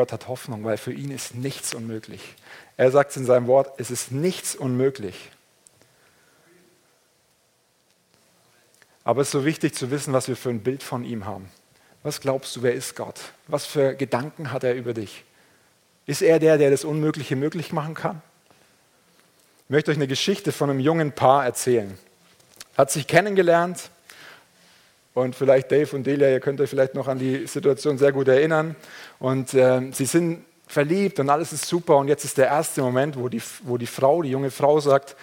Gott 0.00 0.12
hat 0.12 0.28
Hoffnung, 0.28 0.64
weil 0.64 0.78
für 0.78 0.94
ihn 0.94 1.10
ist 1.10 1.34
nichts 1.34 1.74
unmöglich. 1.74 2.34
Er 2.78 2.90
sagt 2.90 3.14
in 3.18 3.26
seinem 3.26 3.46
Wort, 3.48 3.78
es 3.78 3.90
ist 3.90 4.10
nichts 4.10 4.56
unmöglich. 4.56 5.30
Aber 9.04 9.20
es 9.20 9.28
ist 9.28 9.32
so 9.32 9.44
wichtig 9.44 9.74
zu 9.74 9.90
wissen, 9.90 10.14
was 10.14 10.26
wir 10.26 10.36
für 10.36 10.48
ein 10.48 10.62
Bild 10.62 10.82
von 10.82 11.04
ihm 11.04 11.26
haben. 11.26 11.50
Was 12.02 12.22
glaubst 12.22 12.56
du, 12.56 12.62
wer 12.62 12.72
ist 12.72 12.96
Gott? 12.96 13.20
Was 13.46 13.66
für 13.66 13.94
Gedanken 13.94 14.52
hat 14.52 14.64
er 14.64 14.74
über 14.74 14.94
dich? 14.94 15.22
Ist 16.06 16.22
er 16.22 16.38
der, 16.38 16.56
der 16.56 16.70
das 16.70 16.84
Unmögliche 16.84 17.36
möglich 17.36 17.70
machen 17.70 17.92
kann? 17.92 18.22
Ich 19.64 19.70
möchte 19.70 19.90
euch 19.90 19.98
eine 19.98 20.08
Geschichte 20.08 20.50
von 20.50 20.70
einem 20.70 20.80
jungen 20.80 21.12
Paar 21.12 21.44
erzählen. 21.44 21.98
Hat 22.74 22.90
sich 22.90 23.06
kennengelernt 23.06 23.90
und 25.14 25.34
vielleicht 25.34 25.72
Dave 25.72 25.94
und 25.96 26.06
Delia, 26.06 26.28
ihr 26.28 26.40
könnt 26.40 26.60
euch 26.60 26.70
vielleicht 26.70 26.94
noch 26.94 27.08
an 27.08 27.18
die 27.18 27.46
Situation 27.46 27.98
sehr 27.98 28.12
gut 28.12 28.28
erinnern. 28.28 28.76
Und 29.18 29.54
äh, 29.54 29.90
sie 29.92 30.06
sind 30.06 30.44
verliebt 30.68 31.18
und 31.18 31.28
alles 31.30 31.52
ist 31.52 31.66
super. 31.66 31.96
Und 31.96 32.08
jetzt 32.08 32.24
ist 32.24 32.38
der 32.38 32.46
erste 32.46 32.80
Moment, 32.80 33.18
wo 33.18 33.28
die, 33.28 33.42
wo 33.64 33.76
die 33.76 33.86
Frau, 33.86 34.22
die 34.22 34.30
junge 34.30 34.50
Frau 34.50 34.78
sagt, 34.78 35.16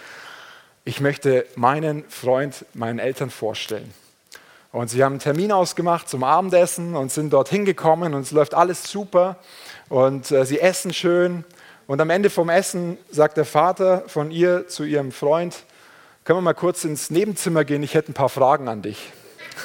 ich 0.84 1.00
möchte 1.00 1.46
meinen 1.56 2.04
Freund 2.10 2.66
meinen 2.74 3.00
Eltern 3.00 3.30
vorstellen. 3.30 3.94
Und 4.74 4.90
sie 4.90 5.04
haben 5.04 5.14
einen 5.14 5.20
Termin 5.20 5.52
ausgemacht 5.52 6.10
zum 6.10 6.24
Abendessen 6.24 6.96
und 6.96 7.12
sind 7.12 7.32
dort 7.32 7.50
hingekommen 7.50 8.14
und 8.14 8.22
es 8.22 8.32
läuft 8.32 8.54
alles 8.54 8.90
super 8.90 9.38
und 9.90 10.30
äh, 10.32 10.46
sie 10.46 10.60
essen 10.60 10.94
schön. 10.94 11.46
Und 11.88 12.02
am 12.02 12.10
Ende 12.10 12.30
vom 12.30 12.50
Essen 12.50 12.98
sagt 13.10 13.38
der 13.38 13.46
Vater 13.46 14.04
von 14.08 14.30
ihr 14.30 14.68
zu 14.68 14.84
ihrem 14.84 15.14
Freund, 15.14 15.56
können 16.26 16.40
wir 16.40 16.42
mal 16.42 16.54
kurz 16.54 16.84
ins 16.84 17.10
Nebenzimmer 17.10 17.64
gehen, 17.64 17.82
ich 17.82 17.94
hätte 17.94 18.12
ein 18.12 18.14
paar 18.14 18.28
Fragen 18.28 18.68
an 18.68 18.82
dich. 18.82 19.14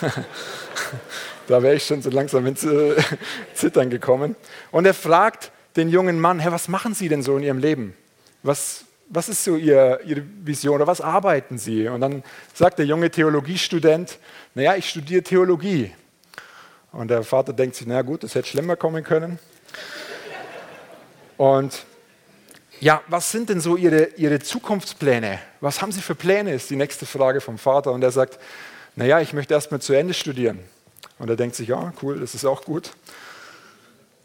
da 1.46 1.62
wäre 1.62 1.74
ich 1.74 1.84
schon 1.84 2.02
so 2.02 2.10
langsam 2.10 2.46
ins 2.46 2.64
äh, 2.64 2.96
Zittern 3.54 3.90
gekommen. 3.90 4.36
Und 4.70 4.86
er 4.86 4.94
fragt 4.94 5.52
den 5.76 5.88
jungen 5.88 6.20
Mann, 6.20 6.38
Herr, 6.38 6.52
was 6.52 6.68
machen 6.68 6.94
Sie 6.94 7.08
denn 7.08 7.22
so 7.22 7.36
in 7.36 7.42
Ihrem 7.42 7.58
Leben? 7.58 7.94
Was, 8.42 8.84
was 9.08 9.28
ist 9.28 9.44
so 9.44 9.56
ihr, 9.56 10.00
Ihre 10.04 10.22
Vision 10.42 10.76
oder 10.76 10.86
was 10.86 11.00
arbeiten 11.00 11.58
Sie? 11.58 11.88
Und 11.88 12.00
dann 12.00 12.22
sagt 12.54 12.78
der 12.78 12.86
junge 12.86 13.10
Theologiestudent, 13.10 14.18
naja, 14.54 14.76
ich 14.76 14.88
studiere 14.88 15.22
Theologie. 15.22 15.92
Und 16.92 17.08
der 17.08 17.22
Vater 17.22 17.52
denkt 17.52 17.76
sich, 17.76 17.86
naja 17.86 18.02
gut, 18.02 18.22
das 18.22 18.34
hätte 18.34 18.48
schlimmer 18.48 18.76
kommen 18.76 19.02
können. 19.02 19.38
Und 21.38 21.84
ja, 22.80 23.00
was 23.06 23.30
sind 23.30 23.48
denn 23.48 23.60
so 23.60 23.76
Ihre, 23.76 24.08
Ihre 24.16 24.40
Zukunftspläne? 24.40 25.38
Was 25.60 25.80
haben 25.80 25.92
Sie 25.92 26.00
für 26.00 26.14
Pläne, 26.14 26.52
ist 26.52 26.68
die 26.68 26.76
nächste 26.76 27.06
Frage 27.06 27.40
vom 27.40 27.56
Vater. 27.56 27.92
Und 27.92 28.02
er 28.02 28.10
sagt, 28.10 28.38
naja, 28.96 29.20
ich 29.20 29.32
möchte 29.32 29.54
erst 29.54 29.70
mal 29.70 29.80
zu 29.80 29.92
Ende 29.92 30.14
studieren. 30.14 30.58
Und 31.18 31.28
er 31.28 31.36
denkt 31.36 31.56
sich, 31.56 31.68
ja, 31.68 31.92
cool, 32.02 32.20
das 32.20 32.34
ist 32.34 32.44
auch 32.44 32.64
gut. 32.64 32.92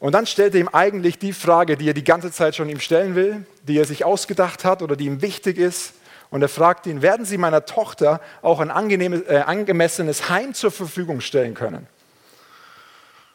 Und 0.00 0.12
dann 0.12 0.26
stellt 0.26 0.54
er 0.54 0.60
ihm 0.60 0.68
eigentlich 0.68 1.18
die 1.18 1.32
Frage, 1.32 1.76
die 1.76 1.88
er 1.88 1.94
die 1.94 2.04
ganze 2.04 2.30
Zeit 2.30 2.54
schon 2.54 2.68
ihm 2.68 2.80
stellen 2.80 3.14
will, 3.14 3.46
die 3.62 3.78
er 3.78 3.84
sich 3.84 4.04
ausgedacht 4.04 4.64
hat 4.64 4.82
oder 4.82 4.94
die 4.94 5.06
ihm 5.06 5.22
wichtig 5.22 5.58
ist. 5.58 5.94
Und 6.30 6.42
er 6.42 6.48
fragt 6.48 6.86
ihn, 6.86 7.02
werden 7.02 7.24
Sie 7.24 7.38
meiner 7.38 7.64
Tochter 7.64 8.20
auch 8.42 8.60
ein 8.60 8.70
äh, 8.70 9.36
angemessenes 9.38 10.28
Heim 10.28 10.54
zur 10.54 10.70
Verfügung 10.70 11.20
stellen 11.20 11.54
können? 11.54 11.86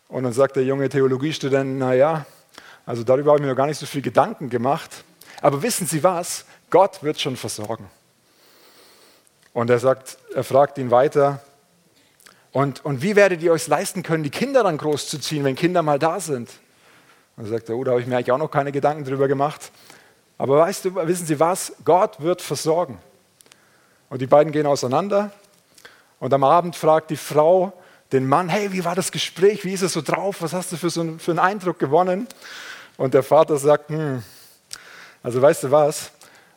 Und 0.08 0.24
dann 0.24 0.34
sagt 0.34 0.56
der 0.56 0.64
junge 0.64 0.90
Theologiestudent, 0.90 1.80
naja, 1.80 2.26
also 2.86 3.04
darüber 3.04 3.32
habe 3.32 3.40
ich 3.40 3.44
mir 3.44 3.50
noch 3.50 3.58
gar 3.58 3.68
nicht 3.68 3.80
so 3.80 3.86
viel 3.86 4.02
Gedanken 4.02 4.50
gemacht. 4.50 5.04
Aber 5.42 5.64
wissen 5.64 5.88
Sie 5.88 6.04
was? 6.04 6.46
Gott 6.70 7.02
wird 7.02 7.20
schon 7.20 7.36
versorgen. 7.36 7.90
Und 9.54 9.70
er, 9.70 9.80
sagt, 9.80 10.18
er 10.34 10.44
fragt 10.44 10.78
ihn 10.78 10.92
weiter, 10.92 11.40
und, 12.52 12.86
und 12.86 13.02
wie 13.02 13.16
werdet 13.16 13.42
ihr 13.42 13.52
euch 13.52 13.68
leisten 13.68 14.04
können, 14.04 14.24
die 14.24 14.30
Kinder 14.30 14.64
dann 14.64 14.78
großzuziehen, 14.78 15.44
wenn 15.44 15.56
Kinder 15.56 15.82
mal 15.82 15.98
da 15.98 16.20
sind? 16.20 16.50
Und 17.36 17.46
er 17.46 17.50
sagt, 17.50 17.70
oh, 17.72 17.84
da 17.84 17.92
habe 17.92 18.02
ich 18.02 18.08
mir 18.08 18.16
eigentlich 18.16 18.32
auch 18.32 18.38
noch 18.38 18.52
keine 18.52 18.72
Gedanken 18.72 19.04
drüber 19.04 19.28
gemacht. 19.28 19.72
Aber 20.38 20.60
weißt 20.60 20.86
du, 20.86 20.96
wissen 20.96 21.26
Sie 21.26 21.40
was? 21.40 21.74
Gott 21.84 22.22
wird 22.22 22.44
versorgen. 22.44 23.00
Und 24.10 24.22
die 24.22 24.28
beiden 24.28 24.54
gehen 24.54 24.68
auseinander. 24.68 25.32
Und 26.20 26.32
am 26.32 26.44
Abend 26.44 26.76
fragt 26.76 27.10
die 27.10 27.18
Frau 27.18 27.74
den 28.12 28.28
Mann, 28.28 28.50
hey, 28.50 28.72
wie 28.72 28.86
war 28.86 28.94
das 28.94 29.12
Gespräch? 29.12 29.66
Wie 29.66 29.74
ist 29.74 29.82
es 29.82 29.94
so 29.94 30.04
drauf? 30.04 30.44
Was 30.44 30.54
hast 30.54 30.72
du 30.72 30.78
für, 30.78 30.92
so 30.92 31.02
einen, 31.02 31.20
für 31.20 31.32
einen 31.32 31.40
Eindruck 31.40 31.80
gewonnen? 31.80 32.28
Und 32.98 33.16
der 33.16 33.24
Vater 33.24 33.58
sagt, 33.58 33.90
hm, 33.90 34.22
also 35.24 35.42
weißt 35.42 35.64
du 35.64 35.72
was? 35.72 36.12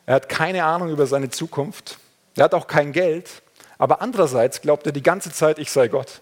Er 0.04 0.16
hat 0.16 0.28
keine 0.28 0.64
Ahnung 0.64 0.90
über 0.90 1.06
seine 1.06 1.30
Zukunft. 1.30 1.98
Er 2.36 2.44
hat 2.44 2.54
auch 2.54 2.66
kein 2.66 2.92
Geld. 2.92 3.42
Aber 3.78 4.00
andererseits 4.00 4.60
glaubt 4.60 4.86
er 4.86 4.92
die 4.92 5.02
ganze 5.02 5.32
Zeit, 5.32 5.58
ich 5.58 5.70
sei 5.70 5.88
Gott. 5.88 6.20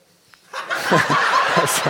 also, 1.61 1.83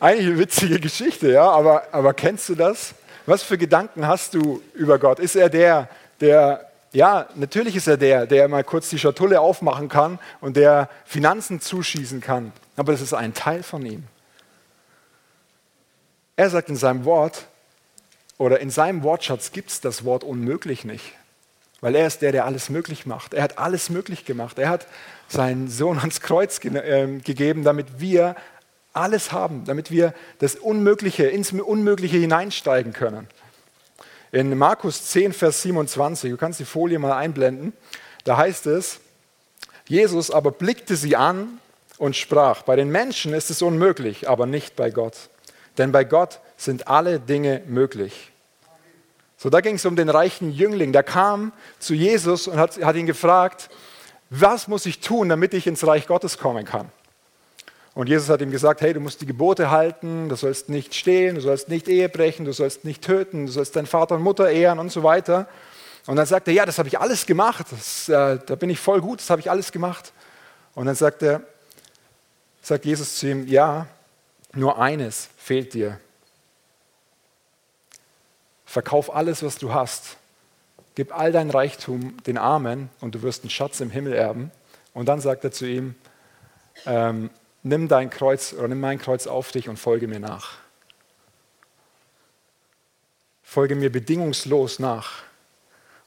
Eigentlich 0.00 0.26
eine 0.28 0.38
witzige 0.38 0.80
Geschichte, 0.80 1.30
ja, 1.30 1.48
aber, 1.48 1.84
aber 1.92 2.14
kennst 2.14 2.48
du 2.48 2.54
das? 2.54 2.94
Was 3.26 3.42
für 3.42 3.58
Gedanken 3.58 4.06
hast 4.06 4.34
du 4.34 4.62
über 4.74 4.98
Gott? 4.98 5.18
Ist 5.18 5.36
er 5.36 5.48
der, 5.48 5.88
der 6.20 6.69
ja, 6.92 7.28
natürlich 7.34 7.76
ist 7.76 7.86
er 7.86 7.96
der, 7.96 8.26
der 8.26 8.48
mal 8.48 8.64
kurz 8.64 8.90
die 8.90 8.98
Schatulle 8.98 9.40
aufmachen 9.40 9.88
kann 9.88 10.18
und 10.40 10.56
der 10.56 10.88
Finanzen 11.04 11.60
zuschießen 11.60 12.20
kann. 12.20 12.52
Aber 12.76 12.92
das 12.92 13.00
ist 13.00 13.14
ein 13.14 13.34
Teil 13.34 13.62
von 13.62 13.86
ihm. 13.86 14.04
Er 16.36 16.50
sagt 16.50 16.68
in 16.68 16.76
seinem 16.76 17.04
Wort, 17.04 17.46
oder 18.38 18.60
in 18.60 18.70
seinem 18.70 19.02
Wortschatz 19.02 19.52
gibt 19.52 19.70
es 19.70 19.82
das 19.82 20.04
Wort 20.06 20.24
unmöglich 20.24 20.86
nicht. 20.86 21.12
Weil 21.82 21.94
er 21.94 22.06
ist 22.06 22.22
der, 22.22 22.32
der 22.32 22.46
alles 22.46 22.70
möglich 22.70 23.04
macht. 23.04 23.34
Er 23.34 23.42
hat 23.42 23.58
alles 23.58 23.90
möglich 23.90 24.24
gemacht. 24.24 24.58
Er 24.58 24.70
hat 24.70 24.86
seinen 25.28 25.68
Sohn 25.68 25.98
ans 25.98 26.22
Kreuz 26.22 26.60
ge 26.60 26.74
äh, 26.74 27.18
gegeben, 27.18 27.64
damit 27.64 28.00
wir 28.00 28.34
alles 28.94 29.32
haben, 29.32 29.64
damit 29.66 29.90
wir 29.90 30.14
das 30.38 30.56
Unmögliche, 30.56 31.26
ins 31.26 31.52
Unmögliche 31.52 32.16
hineinsteigen 32.16 32.94
können. 32.94 33.28
In 34.32 34.56
Markus 34.56 35.06
10, 35.06 35.32
Vers 35.32 35.62
27, 35.62 36.30
du 36.30 36.36
kannst 36.36 36.60
die 36.60 36.64
Folie 36.64 37.00
mal 37.00 37.16
einblenden, 37.16 37.72
da 38.24 38.36
heißt 38.36 38.66
es, 38.66 39.00
Jesus 39.86 40.30
aber 40.30 40.52
blickte 40.52 40.94
sie 40.94 41.16
an 41.16 41.58
und 41.98 42.14
sprach, 42.14 42.62
bei 42.62 42.76
den 42.76 42.90
Menschen 42.90 43.34
ist 43.34 43.50
es 43.50 43.60
unmöglich, 43.60 44.28
aber 44.28 44.46
nicht 44.46 44.76
bei 44.76 44.90
Gott. 44.90 45.30
Denn 45.78 45.90
bei 45.90 46.04
Gott 46.04 46.40
sind 46.56 46.86
alle 46.86 47.18
Dinge 47.18 47.62
möglich. 47.66 48.30
So, 49.36 49.50
da 49.50 49.60
ging 49.60 49.76
es 49.76 49.84
um 49.84 49.96
den 49.96 50.08
reichen 50.08 50.52
Jüngling. 50.52 50.92
Der 50.92 51.02
kam 51.02 51.52
zu 51.78 51.94
Jesus 51.94 52.46
und 52.46 52.58
hat, 52.58 52.80
hat 52.84 52.94
ihn 52.94 53.06
gefragt, 53.06 53.68
was 54.28 54.68
muss 54.68 54.86
ich 54.86 55.00
tun, 55.00 55.28
damit 55.28 55.54
ich 55.54 55.66
ins 55.66 55.84
Reich 55.84 56.06
Gottes 56.06 56.38
kommen 56.38 56.64
kann? 56.64 56.92
Und 57.94 58.08
Jesus 58.08 58.28
hat 58.28 58.40
ihm 58.40 58.50
gesagt, 58.50 58.80
hey, 58.82 58.92
du 58.92 59.00
musst 59.00 59.20
die 59.20 59.26
Gebote 59.26 59.70
halten, 59.70 60.28
du 60.28 60.36
sollst 60.36 60.68
nicht 60.68 60.94
stehlen, 60.94 61.34
du 61.34 61.40
sollst 61.40 61.68
nicht 61.68 61.88
Ehe 61.88 62.08
brechen, 62.08 62.44
du 62.44 62.52
sollst 62.52 62.84
nicht 62.84 63.02
töten, 63.02 63.46
du 63.46 63.52
sollst 63.52 63.74
deinen 63.74 63.86
Vater 63.86 64.14
und 64.14 64.22
Mutter 64.22 64.48
ehren 64.48 64.78
und 64.78 64.92
so 64.92 65.02
weiter. 65.02 65.48
Und 66.06 66.16
dann 66.16 66.26
sagt 66.26 66.48
er, 66.48 66.54
ja, 66.54 66.64
das 66.64 66.78
habe 66.78 66.88
ich 66.88 66.98
alles 66.98 67.26
gemacht, 67.26 67.66
das, 67.70 68.08
äh, 68.08 68.38
da 68.44 68.54
bin 68.54 68.70
ich 68.70 68.78
voll 68.78 69.00
gut, 69.00 69.20
das 69.20 69.30
habe 69.30 69.40
ich 69.40 69.50
alles 69.50 69.72
gemacht. 69.72 70.12
Und 70.74 70.86
dann 70.86 70.94
sagt 70.94 71.22
er, 71.22 71.42
sagt 72.62 72.84
Jesus 72.84 73.16
zu 73.16 73.28
ihm, 73.28 73.46
ja, 73.48 73.86
nur 74.54 74.80
eines 74.80 75.28
fehlt 75.36 75.74
dir. 75.74 75.98
Verkauf 78.64 79.14
alles, 79.14 79.42
was 79.42 79.58
du 79.58 79.74
hast. 79.74 80.16
Gib 80.94 81.16
all 81.16 81.32
dein 81.32 81.50
Reichtum 81.50 82.16
den 82.24 82.38
Armen 82.38 82.88
und 83.00 83.14
du 83.14 83.22
wirst 83.22 83.42
einen 83.42 83.50
Schatz 83.50 83.80
im 83.80 83.90
Himmel 83.90 84.12
erben. 84.12 84.52
Und 84.94 85.06
dann 85.06 85.20
sagt 85.20 85.44
er 85.44 85.52
zu 85.52 85.66
ihm, 85.66 85.94
ähm, 86.86 87.30
nimm 87.62 87.88
dein 87.88 88.10
Kreuz 88.10 88.52
oder 88.52 88.68
nimm 88.68 88.80
mein 88.80 88.98
Kreuz 88.98 89.26
auf 89.26 89.52
dich 89.52 89.68
und 89.68 89.78
folge 89.78 90.08
mir 90.08 90.20
nach. 90.20 90.58
folge 93.42 93.74
mir 93.74 93.90
bedingungslos 93.90 94.78
nach. 94.78 95.24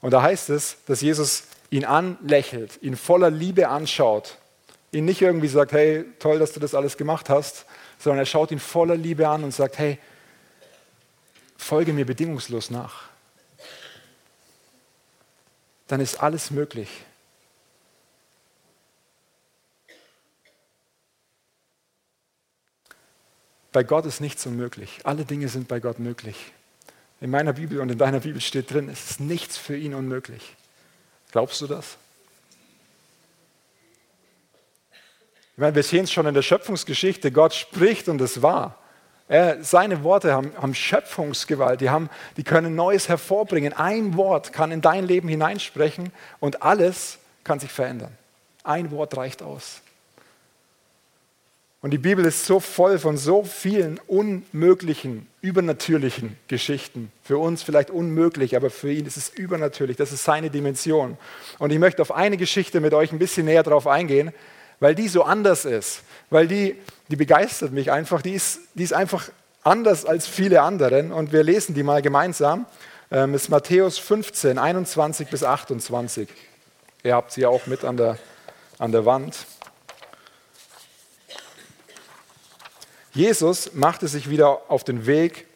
Und 0.00 0.12
da 0.12 0.22
heißt 0.22 0.48
es, 0.48 0.78
dass 0.86 1.02
Jesus 1.02 1.44
ihn 1.68 1.84
anlächelt, 1.84 2.82
ihn 2.82 2.96
voller 2.96 3.30
Liebe 3.30 3.68
anschaut, 3.68 4.38
ihn 4.92 5.04
nicht 5.04 5.20
irgendwie 5.20 5.48
sagt, 5.48 5.72
hey, 5.72 6.06
toll, 6.20 6.38
dass 6.38 6.52
du 6.52 6.60
das 6.60 6.74
alles 6.74 6.96
gemacht 6.96 7.28
hast, 7.28 7.66
sondern 7.98 8.20
er 8.20 8.26
schaut 8.26 8.50
ihn 8.50 8.60
voller 8.60 8.96
Liebe 8.96 9.28
an 9.28 9.44
und 9.44 9.52
sagt, 9.52 9.76
hey, 9.76 9.98
folge 11.58 11.92
mir 11.92 12.06
bedingungslos 12.06 12.70
nach. 12.70 13.04
Dann 15.86 16.00
ist 16.00 16.22
alles 16.22 16.50
möglich. 16.50 16.88
Bei 23.74 23.82
Gott 23.82 24.06
ist 24.06 24.20
nichts 24.20 24.46
unmöglich. 24.46 25.00
Alle 25.02 25.24
Dinge 25.24 25.48
sind 25.48 25.66
bei 25.66 25.80
Gott 25.80 25.98
möglich. 25.98 26.52
In 27.20 27.28
meiner 27.30 27.54
Bibel 27.54 27.80
und 27.80 27.90
in 27.90 27.98
deiner 27.98 28.20
Bibel 28.20 28.40
steht 28.40 28.72
drin, 28.72 28.88
es 28.88 29.10
ist 29.10 29.20
nichts 29.20 29.58
für 29.58 29.76
ihn 29.76 29.94
unmöglich. 29.94 30.54
Glaubst 31.32 31.60
du 31.60 31.66
das? 31.66 31.96
Ich 34.92 35.58
meine, 35.58 35.74
wir 35.74 35.82
sehen 35.82 36.04
es 36.04 36.12
schon 36.12 36.24
in 36.26 36.34
der 36.34 36.42
Schöpfungsgeschichte. 36.42 37.32
Gott 37.32 37.52
spricht 37.52 38.08
und 38.08 38.20
es 38.20 38.42
war. 38.42 38.78
Er, 39.26 39.64
seine 39.64 40.04
Worte 40.04 40.32
haben, 40.32 40.52
haben 40.56 40.76
Schöpfungsgewalt, 40.76 41.80
die, 41.80 41.90
haben, 41.90 42.10
die 42.36 42.44
können 42.44 42.76
Neues 42.76 43.08
hervorbringen. 43.08 43.72
Ein 43.72 44.16
Wort 44.16 44.52
kann 44.52 44.70
in 44.70 44.82
dein 44.82 45.04
Leben 45.04 45.26
hineinsprechen 45.26 46.12
und 46.38 46.62
alles 46.62 47.18
kann 47.42 47.58
sich 47.58 47.72
verändern. 47.72 48.16
Ein 48.62 48.92
Wort 48.92 49.16
reicht 49.16 49.42
aus. 49.42 49.80
Und 51.84 51.90
die 51.90 51.98
Bibel 51.98 52.24
ist 52.24 52.46
so 52.46 52.60
voll 52.60 52.98
von 52.98 53.18
so 53.18 53.44
vielen 53.44 54.00
unmöglichen, 54.06 55.26
übernatürlichen 55.42 56.38
Geschichten. 56.48 57.12
Für 57.22 57.36
uns 57.36 57.62
vielleicht 57.62 57.90
unmöglich, 57.90 58.56
aber 58.56 58.70
für 58.70 58.90
ihn 58.90 59.04
ist 59.04 59.18
es 59.18 59.28
übernatürlich. 59.28 59.98
Das 59.98 60.10
ist 60.10 60.24
seine 60.24 60.48
Dimension. 60.48 61.18
Und 61.58 61.72
ich 61.72 61.78
möchte 61.78 62.00
auf 62.00 62.10
eine 62.10 62.38
Geschichte 62.38 62.80
mit 62.80 62.94
euch 62.94 63.12
ein 63.12 63.18
bisschen 63.18 63.44
näher 63.44 63.62
drauf 63.62 63.86
eingehen, 63.86 64.32
weil 64.80 64.94
die 64.94 65.08
so 65.08 65.24
anders 65.24 65.66
ist. 65.66 66.04
Weil 66.30 66.48
die, 66.48 66.74
die 67.08 67.16
begeistert 67.16 67.72
mich 67.72 67.92
einfach. 67.92 68.22
Die 68.22 68.32
ist, 68.32 68.60
die 68.72 68.84
ist 68.84 68.94
einfach 68.94 69.28
anders 69.62 70.06
als 70.06 70.26
viele 70.26 70.62
anderen. 70.62 71.12
Und 71.12 71.34
wir 71.34 71.42
lesen 71.42 71.74
die 71.74 71.82
mal 71.82 72.00
gemeinsam. 72.00 72.64
Ähm, 73.10 73.34
ist 73.34 73.50
Matthäus 73.50 73.98
15, 73.98 74.56
21 74.56 75.28
bis 75.28 75.44
28. 75.44 76.30
Ihr 77.02 77.14
habt 77.14 77.32
sie 77.32 77.42
ja 77.42 77.50
auch 77.50 77.66
mit 77.66 77.84
an 77.84 77.98
der, 77.98 78.16
an 78.78 78.90
der 78.90 79.04
Wand. 79.04 79.36
Jesus 83.14 83.74
machte 83.74 84.08
sich 84.08 84.28
wieder 84.28 84.62
auf 84.68 84.82
den 84.82 85.06
Weg 85.06 85.46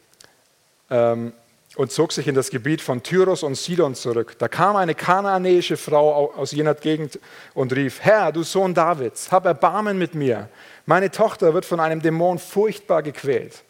ähm, 0.91 1.33
und 1.75 1.91
zog 1.91 2.13
sich 2.13 2.29
in 2.29 2.37
das 2.37 2.51
Gebiet 2.51 2.81
von 2.81 3.03
Tyros 3.03 3.43
und 3.43 3.57
Sidon 3.57 3.97
zurück. 3.97 4.37
Da 4.39 4.47
kam 4.47 4.77
eine 4.77 4.95
kanaanäische 4.95 5.77
Frau 5.77 6.33
aus 6.35 6.53
jener 6.53 6.75
Gegend 6.75 7.19
und 7.55 7.73
rief, 7.75 8.01
Herr, 8.01 8.31
du 8.31 8.45
Sohn 8.45 8.75
Davids, 8.75 9.33
hab 9.33 9.45
Erbarmen 9.45 9.99
mit 9.99 10.15
mir. 10.15 10.49
Meine 10.87 11.11
Tochter 11.11 11.53
wird 11.53 11.65
von 11.65 11.81
einem 11.81 12.01
Dämon 12.01 12.39
furchtbar 12.39 13.03
gequält. 13.03 13.65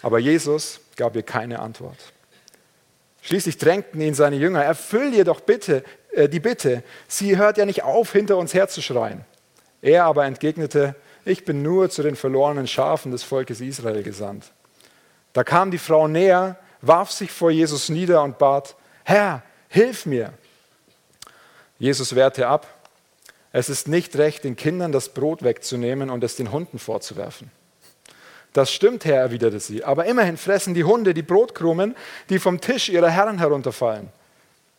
Aber 0.00 0.18
Jesus 0.18 0.80
gab 0.96 1.14
ihr 1.14 1.22
keine 1.22 1.60
Antwort. 1.60 1.98
Schließlich 3.20 3.58
drängten 3.58 4.00
ihn 4.00 4.14
seine 4.14 4.36
Jünger, 4.36 4.64
erfüll 4.64 5.14
ihr 5.14 5.24
doch 5.24 5.40
bitte 5.40 5.84
äh, 6.12 6.28
die 6.28 6.40
Bitte. 6.40 6.82
Sie 7.08 7.36
hört 7.36 7.58
ja 7.58 7.66
nicht 7.66 7.82
auf, 7.82 8.12
hinter 8.12 8.36
uns 8.38 8.54
herzuschreien. 8.54 9.24
Er 9.82 10.04
aber 10.04 10.24
entgegnete, 10.24 10.94
ich 11.24 11.44
bin 11.44 11.62
nur 11.62 11.90
zu 11.90 12.02
den 12.02 12.16
verlorenen 12.16 12.66
Schafen 12.66 13.12
des 13.12 13.22
Volkes 13.22 13.60
Israel 13.60 14.02
gesandt. 14.02 14.52
Da 15.32 15.44
kam 15.44 15.70
die 15.70 15.78
Frau 15.78 16.08
näher, 16.08 16.58
warf 16.80 17.10
sich 17.10 17.30
vor 17.30 17.50
Jesus 17.50 17.88
nieder 17.88 18.22
und 18.22 18.38
bat, 18.38 18.76
Herr, 19.04 19.42
hilf 19.68 20.06
mir. 20.06 20.32
Jesus 21.78 22.14
wehrte 22.14 22.46
ab, 22.46 22.66
es 23.52 23.68
ist 23.68 23.88
nicht 23.88 24.16
recht, 24.16 24.44
den 24.44 24.56
Kindern 24.56 24.92
das 24.92 25.10
Brot 25.10 25.42
wegzunehmen 25.42 26.10
und 26.10 26.24
es 26.24 26.36
den 26.36 26.52
Hunden 26.52 26.78
vorzuwerfen. 26.78 27.50
Das 28.52 28.72
stimmt, 28.72 29.04
Herr, 29.04 29.20
erwiderte 29.20 29.60
sie, 29.60 29.84
aber 29.84 30.06
immerhin 30.06 30.36
fressen 30.36 30.74
die 30.74 30.84
Hunde 30.84 31.14
die 31.14 31.22
Brotkrumen, 31.22 31.96
die 32.28 32.38
vom 32.38 32.60
Tisch 32.60 32.88
ihrer 32.88 33.10
Herren 33.10 33.38
herunterfallen. 33.38 34.08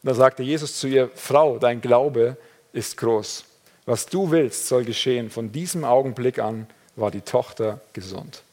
Da 0.04 0.13
sagte 0.13 0.44
Jesus 0.44 0.80
zu 0.80 0.88
ihr, 0.88 1.10
Frau, 1.15 1.58
dein 1.58 1.82
Glaube 1.82 2.38
ist 2.72 2.98
groß. 2.98 3.46
Was 3.86 4.06
du 4.06 4.32
willst, 4.32 4.67
soll 4.67 4.86
geschehen. 4.86 5.30
Von 5.30 5.52
diesem 5.52 5.84
Augenblick 5.84 6.39
an 6.39 6.67
war 6.96 7.12
die 7.12 7.22
Tochter 7.22 7.82
gesund. 7.91 8.43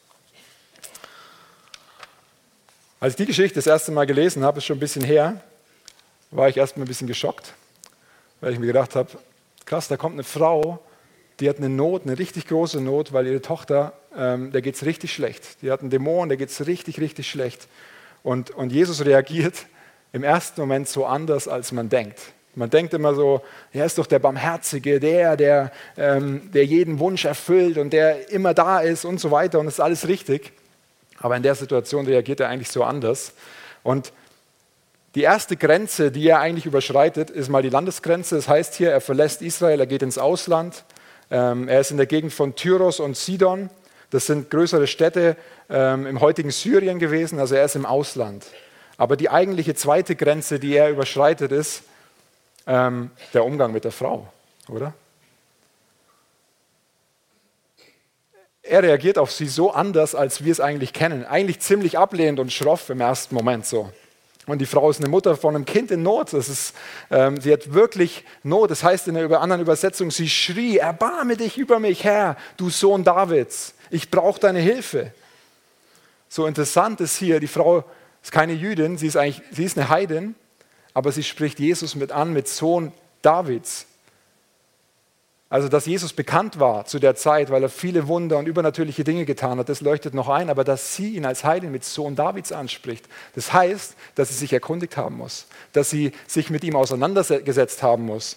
Als 2.98 3.14
ich 3.14 3.16
die 3.16 3.26
Geschichte 3.26 3.54
das 3.54 3.66
erste 3.66 3.92
Mal 3.92 4.06
gelesen 4.06 4.44
habe, 4.44 4.58
ist 4.58 4.64
schon 4.64 4.76
ein 4.76 4.80
bisschen 4.80 5.04
her, 5.04 5.42
war 6.30 6.48
ich 6.48 6.56
erstmal 6.56 6.84
ein 6.84 6.88
bisschen 6.88 7.06
geschockt, 7.06 7.54
weil 8.40 8.52
ich 8.52 8.58
mir 8.58 8.66
gedacht 8.66 8.94
habe, 8.94 9.08
krass, 9.64 9.88
da 9.88 9.96
kommt 9.96 10.14
eine 10.14 10.24
Frau, 10.24 10.80
die 11.40 11.48
hat 11.48 11.56
eine 11.56 11.68
Not, 11.68 12.02
eine 12.02 12.18
richtig 12.18 12.46
große 12.46 12.80
Not, 12.80 13.12
weil 13.12 13.26
ihre 13.26 13.40
Tochter, 13.40 13.94
ähm, 14.14 14.52
der 14.52 14.60
geht 14.60 14.74
es 14.74 14.84
richtig 14.84 15.14
schlecht. 15.14 15.62
Die 15.62 15.70
hat 15.70 15.80
einen 15.80 15.90
Dämon, 15.90 16.28
der 16.28 16.36
geht 16.36 16.50
es 16.50 16.66
richtig, 16.66 17.00
richtig 17.00 17.30
schlecht. 17.30 17.68
Und, 18.22 18.50
und 18.50 18.70
Jesus 18.70 19.04
reagiert 19.04 19.66
im 20.12 20.22
ersten 20.22 20.60
Moment 20.60 20.88
so 20.88 21.06
anders, 21.06 21.48
als 21.48 21.72
man 21.72 21.88
denkt. 21.88 22.20
Man 22.54 22.70
denkt 22.70 22.94
immer 22.94 23.14
so, 23.14 23.42
er 23.72 23.86
ist 23.86 23.98
doch 23.98 24.06
der 24.06 24.18
Barmherzige, 24.18 24.98
der, 24.98 25.36
der, 25.36 25.72
ähm, 25.96 26.50
der 26.52 26.64
jeden 26.64 26.98
Wunsch 26.98 27.24
erfüllt 27.24 27.78
und 27.78 27.92
der 27.92 28.30
immer 28.30 28.54
da 28.54 28.80
ist 28.80 29.04
und 29.04 29.20
so 29.20 29.30
weiter 29.30 29.60
und 29.60 29.66
das 29.66 29.74
ist 29.74 29.80
alles 29.80 30.08
richtig. 30.08 30.52
Aber 31.18 31.36
in 31.36 31.42
der 31.42 31.54
Situation 31.54 32.06
reagiert 32.06 32.40
er 32.40 32.48
eigentlich 32.48 32.70
so 32.70 32.82
anders. 32.82 33.32
Und 33.82 34.12
die 35.14 35.22
erste 35.22 35.56
Grenze, 35.56 36.10
die 36.10 36.28
er 36.28 36.40
eigentlich 36.40 36.66
überschreitet, 36.66 37.30
ist 37.30 37.48
mal 37.48 37.62
die 37.62 37.68
Landesgrenze. 37.68 38.36
Das 38.36 38.48
heißt 38.48 38.74
hier, 38.74 38.90
er 38.90 39.00
verlässt 39.00 39.42
Israel, 39.42 39.80
er 39.80 39.86
geht 39.86 40.02
ins 40.02 40.18
Ausland. 40.18 40.84
Ähm, 41.30 41.68
er 41.68 41.80
ist 41.80 41.90
in 41.90 41.96
der 41.96 42.06
Gegend 42.06 42.32
von 42.32 42.54
Tyros 42.54 43.00
und 43.00 43.16
Sidon. 43.16 43.70
Das 44.10 44.26
sind 44.26 44.50
größere 44.50 44.86
Städte 44.86 45.36
ähm, 45.68 46.06
im 46.06 46.20
heutigen 46.20 46.50
Syrien 46.50 46.98
gewesen, 46.98 47.38
also 47.38 47.54
er 47.54 47.64
ist 47.64 47.76
im 47.76 47.86
Ausland. 47.86 48.46
Aber 48.96 49.16
die 49.16 49.30
eigentliche 49.30 49.74
zweite 49.74 50.16
Grenze, 50.16 50.58
die 50.58 50.74
er 50.74 50.90
überschreitet, 50.90 51.52
ist, 51.52 51.84
ähm, 52.70 53.10
der 53.34 53.44
Umgang 53.44 53.72
mit 53.72 53.82
der 53.84 53.90
Frau, 53.90 54.28
oder? 54.68 54.94
Er 58.62 58.84
reagiert 58.84 59.18
auf 59.18 59.32
sie 59.32 59.48
so 59.48 59.72
anders, 59.72 60.14
als 60.14 60.44
wir 60.44 60.52
es 60.52 60.60
eigentlich 60.60 60.92
kennen. 60.92 61.24
Eigentlich 61.24 61.58
ziemlich 61.58 61.98
ablehnend 61.98 62.38
und 62.38 62.52
schroff 62.52 62.88
im 62.88 63.00
ersten 63.00 63.34
Moment 63.34 63.66
so. 63.66 63.90
Und 64.46 64.60
die 64.60 64.66
Frau 64.66 64.88
ist 64.88 65.00
eine 65.00 65.08
Mutter 65.08 65.36
von 65.36 65.56
einem 65.56 65.64
Kind 65.64 65.90
in 65.90 66.04
Not. 66.04 66.32
Das 66.32 66.48
ist, 66.48 66.76
ähm, 67.10 67.40
sie 67.40 67.52
hat 67.52 67.74
wirklich 67.74 68.24
Not. 68.44 68.70
Das 68.70 68.84
heißt 68.84 69.08
in 69.08 69.16
einer 69.16 69.40
anderen 69.40 69.62
Übersetzung, 69.62 70.12
sie 70.12 70.28
schrie, 70.28 70.78
erbarme 70.78 71.36
dich 71.36 71.58
über 71.58 71.80
mich, 71.80 72.04
Herr, 72.04 72.36
du 72.56 72.70
Sohn 72.70 73.02
Davids. 73.02 73.74
Ich 73.90 74.10
brauche 74.10 74.38
deine 74.38 74.60
Hilfe. 74.60 75.12
So 76.28 76.46
interessant 76.46 77.00
ist 77.00 77.16
hier, 77.16 77.40
die 77.40 77.48
Frau 77.48 77.84
ist 78.22 78.30
keine 78.30 78.52
Jüdin, 78.52 78.96
sie 78.96 79.08
ist, 79.08 79.16
eigentlich, 79.16 79.42
sie 79.50 79.64
ist 79.64 79.76
eine 79.76 79.88
Heidin, 79.88 80.36
aber 81.00 81.12
sie 81.12 81.22
spricht 81.22 81.58
Jesus 81.58 81.94
mit 81.94 82.12
an, 82.12 82.34
mit 82.34 82.46
Sohn 82.46 82.92
Davids. 83.22 83.86
Also, 85.48 85.70
dass 85.70 85.86
Jesus 85.86 86.12
bekannt 86.12 86.60
war 86.60 86.84
zu 86.84 86.98
der 86.98 87.16
Zeit, 87.16 87.50
weil 87.50 87.62
er 87.62 87.70
viele 87.70 88.06
Wunder 88.06 88.36
und 88.36 88.46
übernatürliche 88.46 89.02
Dinge 89.02 89.24
getan 89.24 89.58
hat, 89.58 89.70
das 89.70 89.80
leuchtet 89.80 90.12
noch 90.12 90.28
ein, 90.28 90.50
aber 90.50 90.62
dass 90.62 90.94
sie 90.94 91.16
ihn 91.16 91.24
als 91.24 91.42
Heiligen 91.42 91.72
mit 91.72 91.84
Sohn 91.84 92.16
Davids 92.16 92.52
anspricht, 92.52 93.06
das 93.34 93.50
heißt, 93.50 93.94
dass 94.14 94.28
sie 94.28 94.34
sich 94.34 94.52
erkundigt 94.52 94.98
haben 94.98 95.16
muss, 95.16 95.46
dass 95.72 95.88
sie 95.88 96.12
sich 96.26 96.50
mit 96.50 96.64
ihm 96.64 96.76
auseinandergesetzt 96.76 97.82
haben 97.82 98.04
muss. 98.04 98.36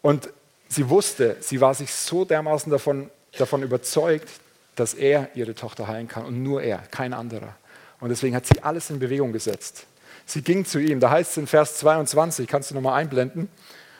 Und 0.00 0.30
sie 0.66 0.88
wusste, 0.88 1.36
sie 1.40 1.60
war 1.60 1.74
sich 1.74 1.92
so 1.92 2.24
dermaßen 2.24 2.72
davon, 2.72 3.10
davon 3.36 3.62
überzeugt, 3.62 4.30
dass 4.76 4.94
er 4.94 5.28
ihre 5.34 5.54
Tochter 5.54 5.88
heilen 5.88 6.08
kann 6.08 6.24
und 6.24 6.42
nur 6.42 6.62
er, 6.62 6.78
kein 6.90 7.12
anderer. 7.12 7.54
Und 8.00 8.08
deswegen 8.08 8.34
hat 8.34 8.46
sie 8.46 8.62
alles 8.62 8.88
in 8.88 8.98
Bewegung 8.98 9.30
gesetzt. 9.34 9.84
Sie 10.30 10.42
ging 10.42 10.64
zu 10.64 10.78
ihm. 10.78 11.00
Da 11.00 11.10
heißt 11.10 11.32
es 11.32 11.36
in 11.38 11.46
Vers 11.48 11.78
22, 11.78 12.46
kannst 12.46 12.70
du 12.70 12.76
nochmal 12.76 13.00
einblenden. 13.00 13.48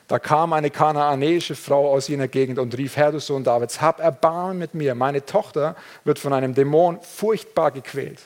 Da 0.06 0.20
kam 0.20 0.52
eine 0.52 0.70
kanaanäische 0.70 1.56
Frau 1.56 1.92
aus 1.92 2.06
jener 2.06 2.28
Gegend 2.28 2.60
und 2.60 2.76
rief, 2.78 2.96
Herr, 2.96 3.10
du 3.10 3.18
Sohn 3.18 3.42
Davids, 3.42 3.80
hab 3.80 3.98
Erbarmen 3.98 4.58
mit 4.58 4.74
mir. 4.74 4.94
Meine 4.94 5.26
Tochter 5.26 5.74
wird 6.04 6.20
von 6.20 6.32
einem 6.32 6.54
Dämon 6.54 7.00
furchtbar 7.02 7.72
gequält. 7.72 8.20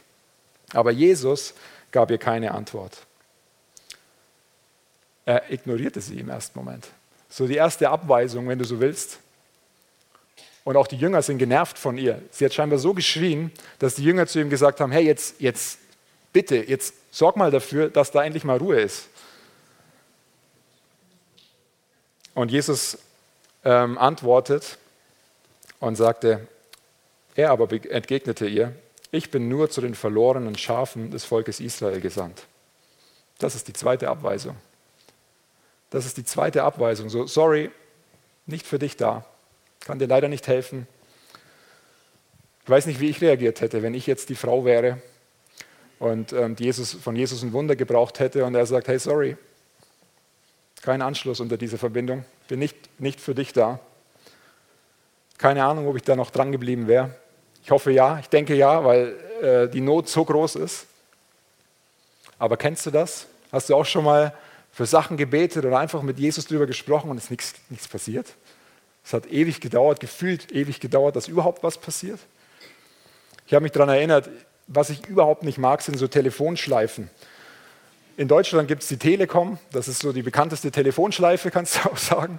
Aber 0.75 0.91
Jesus 0.91 1.55
gab 1.93 2.11
ihr 2.11 2.19
keine 2.19 2.53
Antwort. 2.53 3.07
Er 5.25 5.51
ignorierte 5.51 6.03
sie 6.03 6.21
im 6.21 6.29
ersten 6.29 6.59
Moment. 6.59 6.89
So 7.31 7.47
die 7.47 7.57
erste 7.57 7.89
Abweisung, 7.89 8.47
wenn 8.49 8.59
du 8.59 8.67
so 8.67 8.81
willst. 8.81 9.19
Und 10.65 10.77
auch 10.77 10.87
die 10.87 10.97
Jünger 10.97 11.23
sind 11.23 11.39
genervt 11.39 11.79
von 11.79 11.97
ihr. 11.97 12.21
Sie 12.31 12.45
hat 12.45 12.53
scheinbar 12.53 12.79
so 12.79 12.93
geschrien, 12.93 13.51
dass 13.79 13.95
die 13.95 14.05
Jünger 14.05 14.27
zu 14.27 14.41
ihm 14.41 14.51
gesagt 14.51 14.81
haben, 14.81 14.93
hey, 14.93 15.05
jetzt, 15.05 15.41
jetzt 15.41 15.79
bitte, 16.35 16.57
jetzt 16.57 16.95
sorg 17.11 17.37
mal 17.37 17.51
dafür, 17.51 17.89
dass 17.89 18.11
da 18.11 18.23
endlich 18.23 18.45
mal 18.45 18.59
Ruhe 18.59 18.79
ist. 18.81 19.09
Und 22.35 22.51
Jesus 22.51 22.99
ähm, 23.65 23.97
antwortet 23.97 24.77
und 25.81 25.95
sagte, 25.97 26.47
er 27.37 27.51
aber 27.53 27.73
entgegnete 27.73 28.47
ihr, 28.47 28.75
ich 29.13 29.31
bin 29.31 29.49
nur 29.49 29.71
zu 29.71 29.81
den 29.81 29.95
verlorenen 29.95 30.59
Schafen 30.59 31.11
des 31.13 31.25
Volkes 31.25 31.61
Israel 31.61 32.01
gesandt. 32.01 32.43
Das 33.39 33.55
ist 33.55 33.69
die 33.69 33.73
zweite 33.73 34.09
Abweisung. 34.09 34.57
Das 35.91 36.05
ist 36.05 36.17
die 36.17 36.25
zweite 36.25 36.65
Abweisung. 36.65 37.09
So, 37.09 37.27
sorry, 37.27 37.71
nicht 38.47 38.67
für 38.67 38.81
dich 38.81 38.97
da. 38.97 39.25
Kann 39.81 40.01
dir 40.01 40.09
leider 40.09 40.29
nicht 40.29 40.49
helfen. 40.49 40.89
Ich 42.65 42.71
weiß 42.71 42.87
nicht, 42.87 42.99
wie 42.99 43.11
ich 43.11 43.21
reagiert 43.21 43.61
hätte, 43.61 43.83
wenn 43.85 43.95
ich 43.95 44.09
jetzt 44.09 44.31
die 44.31 44.35
Frau 44.35 44.65
wäre 44.65 45.01
und 45.99 46.33
ähm, 46.33 46.57
Jesus, 46.59 46.93
von 46.93 47.17
Jesus 47.17 47.43
ein 47.43 47.53
Wunder 47.53 47.77
gebraucht 47.77 48.21
hätte 48.21 48.45
und 48.45 48.55
er 48.55 48.67
sagt, 48.67 48.89
hey, 48.89 48.99
sorry, 48.99 49.37
kein 50.83 51.03
Anschluss 51.03 51.41
unter 51.41 51.57
diese 51.57 51.79
Verbindung, 51.79 52.25
bin 52.49 52.59
nicht, 52.59 52.77
nicht 53.01 53.21
für 53.21 53.35
dich 53.35 53.53
da. 53.53 53.81
Keine 55.39 55.65
Ahnung, 55.65 55.89
ob 55.89 55.97
ich 55.97 56.03
da 56.03 56.15
noch 56.17 56.31
dran 56.31 56.53
geblieben 56.53 56.87
wäre. 56.87 57.15
Ich 57.63 57.71
hoffe 57.71 57.91
ja, 57.91 58.19
ich 58.19 58.29
denke 58.29 58.55
ja, 58.55 58.85
weil 58.85 59.17
äh, 59.41 59.69
die 59.69 59.81
Not 59.81 60.09
so 60.09 60.25
groß 60.25 60.57
ist. 60.57 60.87
Aber 62.39 62.57
kennst 62.57 62.85
du 62.87 62.91
das? 62.91 63.27
Hast 63.51 63.71
du 63.71 63.75
auch 63.75 63.87
schon 63.87 64.05
mal 64.05 64.35
für 64.73 64.87
Sachen 64.87 65.17
gebetet 65.17 65.65
oder 65.65 65.79
einfach 65.79 66.03
mit 66.03 66.19
Jesus 66.19 66.47
darüber 66.47 66.67
gesprochen 66.67 67.11
und 67.11 67.17
es 67.17 67.25
ist 67.25 67.31
nichts, 67.31 67.55
nichts 67.71 67.89
passiert? 67.89 68.35
Es 69.05 69.13
hat 69.13 69.27
ewig 69.27 69.61
gedauert, 69.61 70.01
gefühlt 70.01 70.53
ewig 70.53 70.81
gedauert, 70.81 71.17
dass 71.17 71.29
überhaupt 71.29 71.63
was 71.63 71.79
passiert. 71.79 72.19
Ich 73.47 73.55
habe 73.55 73.63
mich 73.63 73.73
daran 73.73 73.91
erinnert, 73.91 74.29
was 74.67 74.91
ich 74.91 75.07
überhaupt 75.07 75.43
nicht 75.43 75.59
mag, 75.59 75.83
sind 75.83 75.99
so 75.99 76.09
Telefonschleifen. 76.09 77.11
In 78.17 78.29
Deutschland 78.29 78.69
gibt 78.69 78.83
es 78.83 78.89
die 78.89 78.97
Telekom, 78.97 79.59
das 79.73 79.89
ist 79.89 80.01
so 80.01 80.13
die 80.13 80.23
bekannteste 80.23 80.71
Telefonschleife, 80.71 81.51
kannst 81.51 81.77
du 81.77 81.91
auch 81.91 81.97
sagen. 81.97 82.39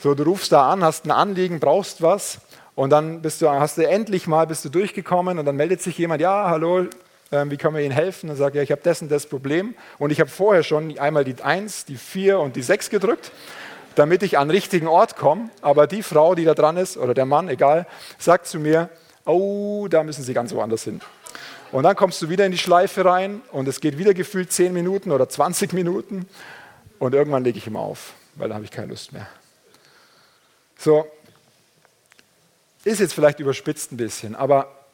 So, 0.00 0.14
du 0.14 0.24
rufst 0.24 0.52
da 0.52 0.70
an, 0.72 0.82
hast 0.82 1.06
ein 1.06 1.12
Anliegen, 1.12 1.60
brauchst 1.60 2.02
was 2.02 2.40
und 2.74 2.90
dann 2.90 3.22
bist 3.22 3.40
du, 3.40 3.48
hast 3.48 3.78
du 3.78 3.86
endlich 3.86 4.26
mal 4.26 4.46
bist 4.46 4.64
du 4.64 4.68
durchgekommen 4.68 5.38
und 5.38 5.44
dann 5.46 5.56
meldet 5.56 5.80
sich 5.80 5.96
jemand, 5.96 6.20
ja, 6.20 6.48
hallo, 6.50 6.86
äh, 7.30 7.44
wie 7.48 7.56
können 7.56 7.76
wir 7.76 7.82
Ihnen 7.82 7.94
helfen? 7.94 8.28
Und 8.28 8.36
sagt, 8.36 8.56
ja, 8.56 8.62
ich 8.62 8.72
habe 8.72 8.80
das 8.82 9.02
und 9.02 9.10
das 9.10 9.26
Problem 9.26 9.74
und 9.98 10.10
ich 10.10 10.20
habe 10.20 10.30
vorher 10.30 10.62
schon 10.62 10.98
einmal 10.98 11.24
die 11.24 11.40
1, 11.40 11.84
die 11.84 11.96
4 11.96 12.40
und 12.40 12.56
die 12.56 12.62
6 12.62 12.90
gedrückt, 12.90 13.30
damit 13.94 14.22
ich 14.24 14.36
an 14.36 14.48
den 14.48 14.52
richtigen 14.56 14.88
Ort 14.88 15.16
komme. 15.16 15.50
Aber 15.62 15.86
die 15.86 16.02
Frau, 16.02 16.34
die 16.34 16.44
da 16.44 16.54
dran 16.54 16.76
ist, 16.76 16.96
oder 16.96 17.14
der 17.14 17.26
Mann, 17.26 17.48
egal, 17.48 17.86
sagt 18.18 18.46
zu 18.46 18.58
mir, 18.58 18.90
oh, 19.24 19.86
da 19.88 20.02
müssen 20.02 20.24
Sie 20.24 20.34
ganz 20.34 20.52
woanders 20.52 20.82
hin. 20.82 21.00
Und 21.74 21.82
dann 21.82 21.96
kommst 21.96 22.22
du 22.22 22.28
wieder 22.28 22.46
in 22.46 22.52
die 22.52 22.58
Schleife 22.58 23.04
rein 23.04 23.42
und 23.50 23.66
es 23.66 23.80
geht 23.80 23.98
wieder 23.98 24.14
gefühlt 24.14 24.52
10 24.52 24.72
Minuten 24.72 25.10
oder 25.10 25.28
20 25.28 25.72
Minuten 25.72 26.24
und 27.00 27.16
irgendwann 27.16 27.42
lege 27.42 27.58
ich 27.58 27.66
ihm 27.66 27.76
auf, 27.76 28.12
weil 28.36 28.48
da 28.48 28.54
habe 28.54 28.64
ich 28.64 28.70
keine 28.70 28.86
Lust 28.86 29.12
mehr. 29.12 29.26
So, 30.78 31.04
ist 32.84 33.00
jetzt 33.00 33.12
vielleicht 33.12 33.40
überspitzt 33.40 33.90
ein 33.90 33.96
bisschen, 33.96 34.36
aber 34.36 34.86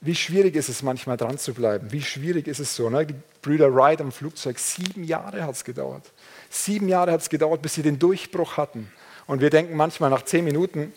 wie 0.00 0.14
schwierig 0.14 0.56
ist 0.56 0.70
es 0.70 0.82
manchmal 0.82 1.18
dran 1.18 1.36
zu 1.36 1.52
bleiben? 1.52 1.92
Wie 1.92 2.00
schwierig 2.00 2.48
ist 2.48 2.60
es 2.60 2.74
so? 2.74 2.88
Ne? 2.88 3.04
Die 3.04 3.14
Brüder 3.42 3.74
Wright 3.74 4.00
am 4.00 4.12
Flugzeug, 4.12 4.58
sieben 4.58 5.04
Jahre 5.04 5.44
hat 5.44 5.56
es 5.56 5.64
gedauert. 5.64 6.10
Sieben 6.48 6.88
Jahre 6.88 7.12
hat 7.12 7.20
es 7.20 7.28
gedauert, 7.28 7.60
bis 7.60 7.74
sie 7.74 7.82
den 7.82 7.98
Durchbruch 7.98 8.56
hatten. 8.56 8.90
Und 9.26 9.42
wir 9.42 9.50
denken 9.50 9.76
manchmal 9.76 10.08
nach 10.08 10.22
zehn 10.22 10.46
Minuten, 10.46 10.94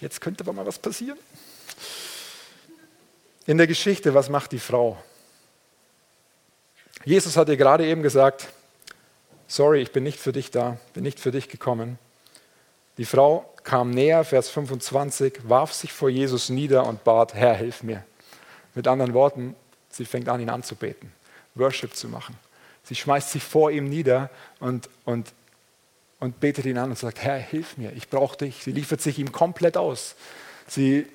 jetzt 0.00 0.22
könnte 0.22 0.44
aber 0.44 0.54
mal 0.54 0.64
was 0.64 0.78
passieren. 0.78 1.18
In 3.46 3.56
der 3.56 3.66
Geschichte, 3.66 4.14
was 4.14 4.28
macht 4.28 4.52
die 4.52 4.58
Frau? 4.58 4.98
Jesus 7.04 7.36
hat 7.36 7.48
ihr 7.48 7.56
gerade 7.56 7.86
eben 7.86 8.02
gesagt, 8.02 8.48
sorry, 9.48 9.80
ich 9.80 9.92
bin 9.92 10.04
nicht 10.04 10.18
für 10.18 10.32
dich 10.32 10.50
da, 10.50 10.76
bin 10.92 11.02
nicht 11.02 11.18
für 11.18 11.30
dich 11.30 11.48
gekommen. 11.48 11.98
Die 12.98 13.06
Frau 13.06 13.50
kam 13.64 13.90
näher, 13.90 14.24
Vers 14.24 14.50
25, 14.50 15.48
warf 15.48 15.72
sich 15.72 15.92
vor 15.92 16.10
Jesus 16.10 16.50
nieder 16.50 16.86
und 16.86 17.02
bat, 17.02 17.34
Herr, 17.34 17.54
hilf 17.54 17.82
mir. 17.82 18.04
Mit 18.74 18.86
anderen 18.86 19.14
Worten, 19.14 19.56
sie 19.88 20.04
fängt 20.04 20.28
an, 20.28 20.40
ihn 20.40 20.50
anzubeten, 20.50 21.10
Worship 21.54 21.94
zu 21.94 22.08
machen. 22.08 22.38
Sie 22.84 22.94
schmeißt 22.94 23.30
sich 23.30 23.42
vor 23.42 23.70
ihm 23.70 23.88
nieder 23.88 24.30
und, 24.58 24.90
und, 25.04 25.32
und 26.18 26.40
betet 26.40 26.66
ihn 26.66 26.76
an 26.76 26.90
und 26.90 26.98
sagt, 26.98 27.20
Herr, 27.20 27.38
hilf 27.38 27.78
mir, 27.78 27.92
ich 27.92 28.10
brauche 28.10 28.36
dich. 28.36 28.62
Sie 28.62 28.72
liefert 28.72 29.00
sich 29.00 29.18
ihm 29.18 29.32
komplett 29.32 29.78
aus. 29.78 30.14
Sie, 30.66 31.06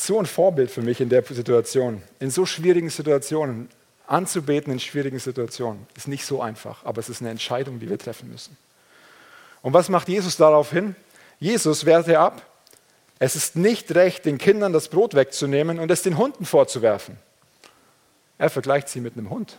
so 0.00 0.18
ein 0.18 0.26
Vorbild 0.26 0.70
für 0.70 0.82
mich 0.82 1.00
in 1.00 1.08
der 1.08 1.22
Situation, 1.24 2.02
in 2.20 2.30
so 2.30 2.46
schwierigen 2.46 2.88
Situationen, 2.88 3.68
anzubeten 4.06 4.72
in 4.72 4.80
schwierigen 4.80 5.18
Situationen, 5.18 5.86
ist 5.96 6.08
nicht 6.08 6.24
so 6.24 6.40
einfach, 6.40 6.84
aber 6.84 7.00
es 7.00 7.08
ist 7.08 7.20
eine 7.20 7.30
Entscheidung, 7.30 7.78
die 7.78 7.90
wir 7.90 7.98
treffen 7.98 8.30
müssen. 8.30 8.56
Und 9.60 9.72
was 9.74 9.88
macht 9.88 10.08
Jesus 10.08 10.36
daraufhin? 10.36 10.94
Jesus 11.40 11.84
wehrte 11.84 12.18
ab, 12.18 12.42
es 13.18 13.34
ist 13.34 13.56
nicht 13.56 13.94
recht, 13.94 14.24
den 14.24 14.38
Kindern 14.38 14.72
das 14.72 14.88
Brot 14.88 15.14
wegzunehmen 15.14 15.80
und 15.80 15.90
es 15.90 16.02
den 16.02 16.16
Hunden 16.16 16.44
vorzuwerfen. 16.44 17.16
Er 18.38 18.50
vergleicht 18.50 18.88
sie 18.88 19.00
mit 19.00 19.16
einem 19.16 19.30
Hund. 19.30 19.56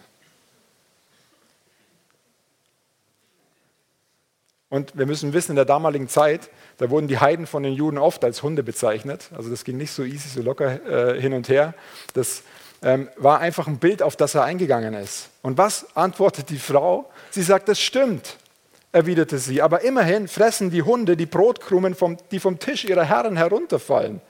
Und 4.70 4.98
wir 4.98 5.06
müssen 5.06 5.34
wissen, 5.34 5.54
in 5.54 5.56
der 5.56 5.66
damaligen 5.66 6.08
Zeit, 6.08 6.50
da 6.78 6.90
wurden 6.90 7.08
die 7.08 7.18
Heiden 7.18 7.48
von 7.48 7.64
den 7.64 7.74
Juden 7.74 7.98
oft 7.98 8.24
als 8.24 8.44
Hunde 8.44 8.62
bezeichnet. 8.62 9.30
Also 9.36 9.50
das 9.50 9.64
ging 9.64 9.78
nicht 9.78 9.92
so 9.92 10.04
easy, 10.04 10.30
so 10.30 10.42
locker 10.42 11.16
äh, 11.16 11.20
hin 11.20 11.34
und 11.34 11.50
her. 11.50 11.74
Das 12.14 12.44
ähm, 12.84 13.10
war 13.18 13.40
einfach 13.40 13.68
ein 13.68 13.80
Bild, 13.80 14.04
auf 14.04 14.16
das 14.16 14.36
er 14.36 14.44
eingegangen 14.44 14.94
ist. 14.94 15.30
Und 15.42 15.58
was 15.58 15.96
antwortet 15.96 16.50
die 16.50 16.60
Frau? 16.60 17.10
Sie 17.32 17.42
sagt, 17.42 17.68
das 17.68 17.80
stimmt 17.80 18.38
erwiderte 18.92 19.38
sie, 19.38 19.62
aber 19.62 19.82
immerhin 19.82 20.28
fressen 20.28 20.72
die 20.72 20.82
Hunde 20.82 21.16
die 21.16 21.26
Brotkrumen, 21.26 21.96
vom, 21.96 22.18
die 22.32 22.40
vom 22.40 22.60
Tisch 22.60 22.86
ihrer 22.86 23.04
Herren 23.04 23.38
herunterfallen. 23.38 24.22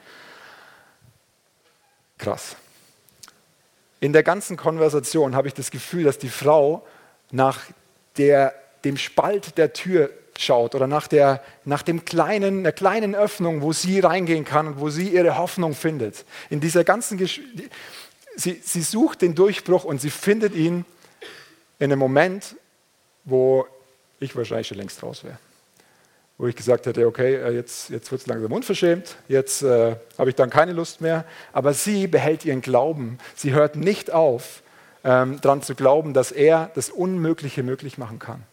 Krass. 2.17 2.58
In 4.02 4.13
der 4.13 4.23
ganzen 4.23 4.58
Konversation 4.58 5.36
habe 5.36 5.47
ich 5.47 5.54
das 5.54 5.71
Gefühl, 5.71 6.04
dass 6.04 6.17
die 6.17 6.30
Frau 6.30 6.86
nach 7.32 7.62
der, 8.17 8.54
dem 8.84 8.97
Spalt 8.97 9.58
der 9.58 9.71
Tür 9.73 10.10
schaut 10.41 10.75
oder 10.75 10.88
nach, 10.88 11.08
der, 11.08 11.41
nach 11.65 11.82
dem 11.82 12.06
kleinen, 12.06 12.63
der 12.63 12.71
kleinen 12.71 13.15
Öffnung, 13.15 13.62
wo 13.62 13.73
sie 13.73 13.99
reingehen 13.99 14.45
kann 14.45 14.67
und 14.67 14.80
wo 14.80 14.89
sie 14.89 15.10
ihre 15.10 15.38
Hoffnung 15.38 15.73
findet. 15.73 16.25
In 16.49 16.60
dieser 16.60 16.84
ganzen 16.84 17.17
Gesch 17.17 17.41
sie, 18.36 18.62
sie 18.63 18.82
sucht 18.82 19.21
den 19.21 19.36
Durchbruch 19.36 19.84
und 19.84 20.02
sie 20.02 20.10
findet 20.10 20.56
ihn 20.56 20.86
in 21.78 21.91
einem 21.91 21.99
Moment, 21.99 22.56
wo 23.25 23.67
ich 24.19 24.36
wahrscheinlich 24.36 24.67
schon 24.67 24.78
längst 24.78 25.02
raus 25.04 25.23
wäre. 25.23 25.38
Wo 26.38 26.47
ich 26.47 26.56
gesagt 26.56 26.86
hätte, 26.86 27.06
okay, 27.06 27.36
äh, 27.36 27.52
jetzt, 27.52 27.89
jetzt 27.89 28.12
wird 28.12 28.21
es 28.21 28.28
langsam 28.28 28.52
unverschämt, 28.52 29.17
jetzt 29.28 29.62
äh, 29.62 29.95
habe 30.17 30.30
ich 30.30 30.36
dann 30.36 30.49
keine 30.49 30.71
Lust 30.71 31.02
mehr. 31.02 31.25
Aber 31.52 31.73
sie 31.73 32.08
behält 32.08 32.45
ihren 32.45 32.62
Glauben. 32.62 33.17
Sie 33.36 33.52
hört 33.52 33.75
nicht 33.75 34.12
auf, 34.12 34.63
ähm, 35.04 35.39
daran 35.41 35.62
zu 35.62 35.75
glauben, 35.75 36.13
dass 36.13 36.32
er 36.32 36.71
das 36.75 36.89
Unmögliche 36.89 37.63
möglich 37.63 37.97
machen 37.97 38.19
kann. 38.19 38.43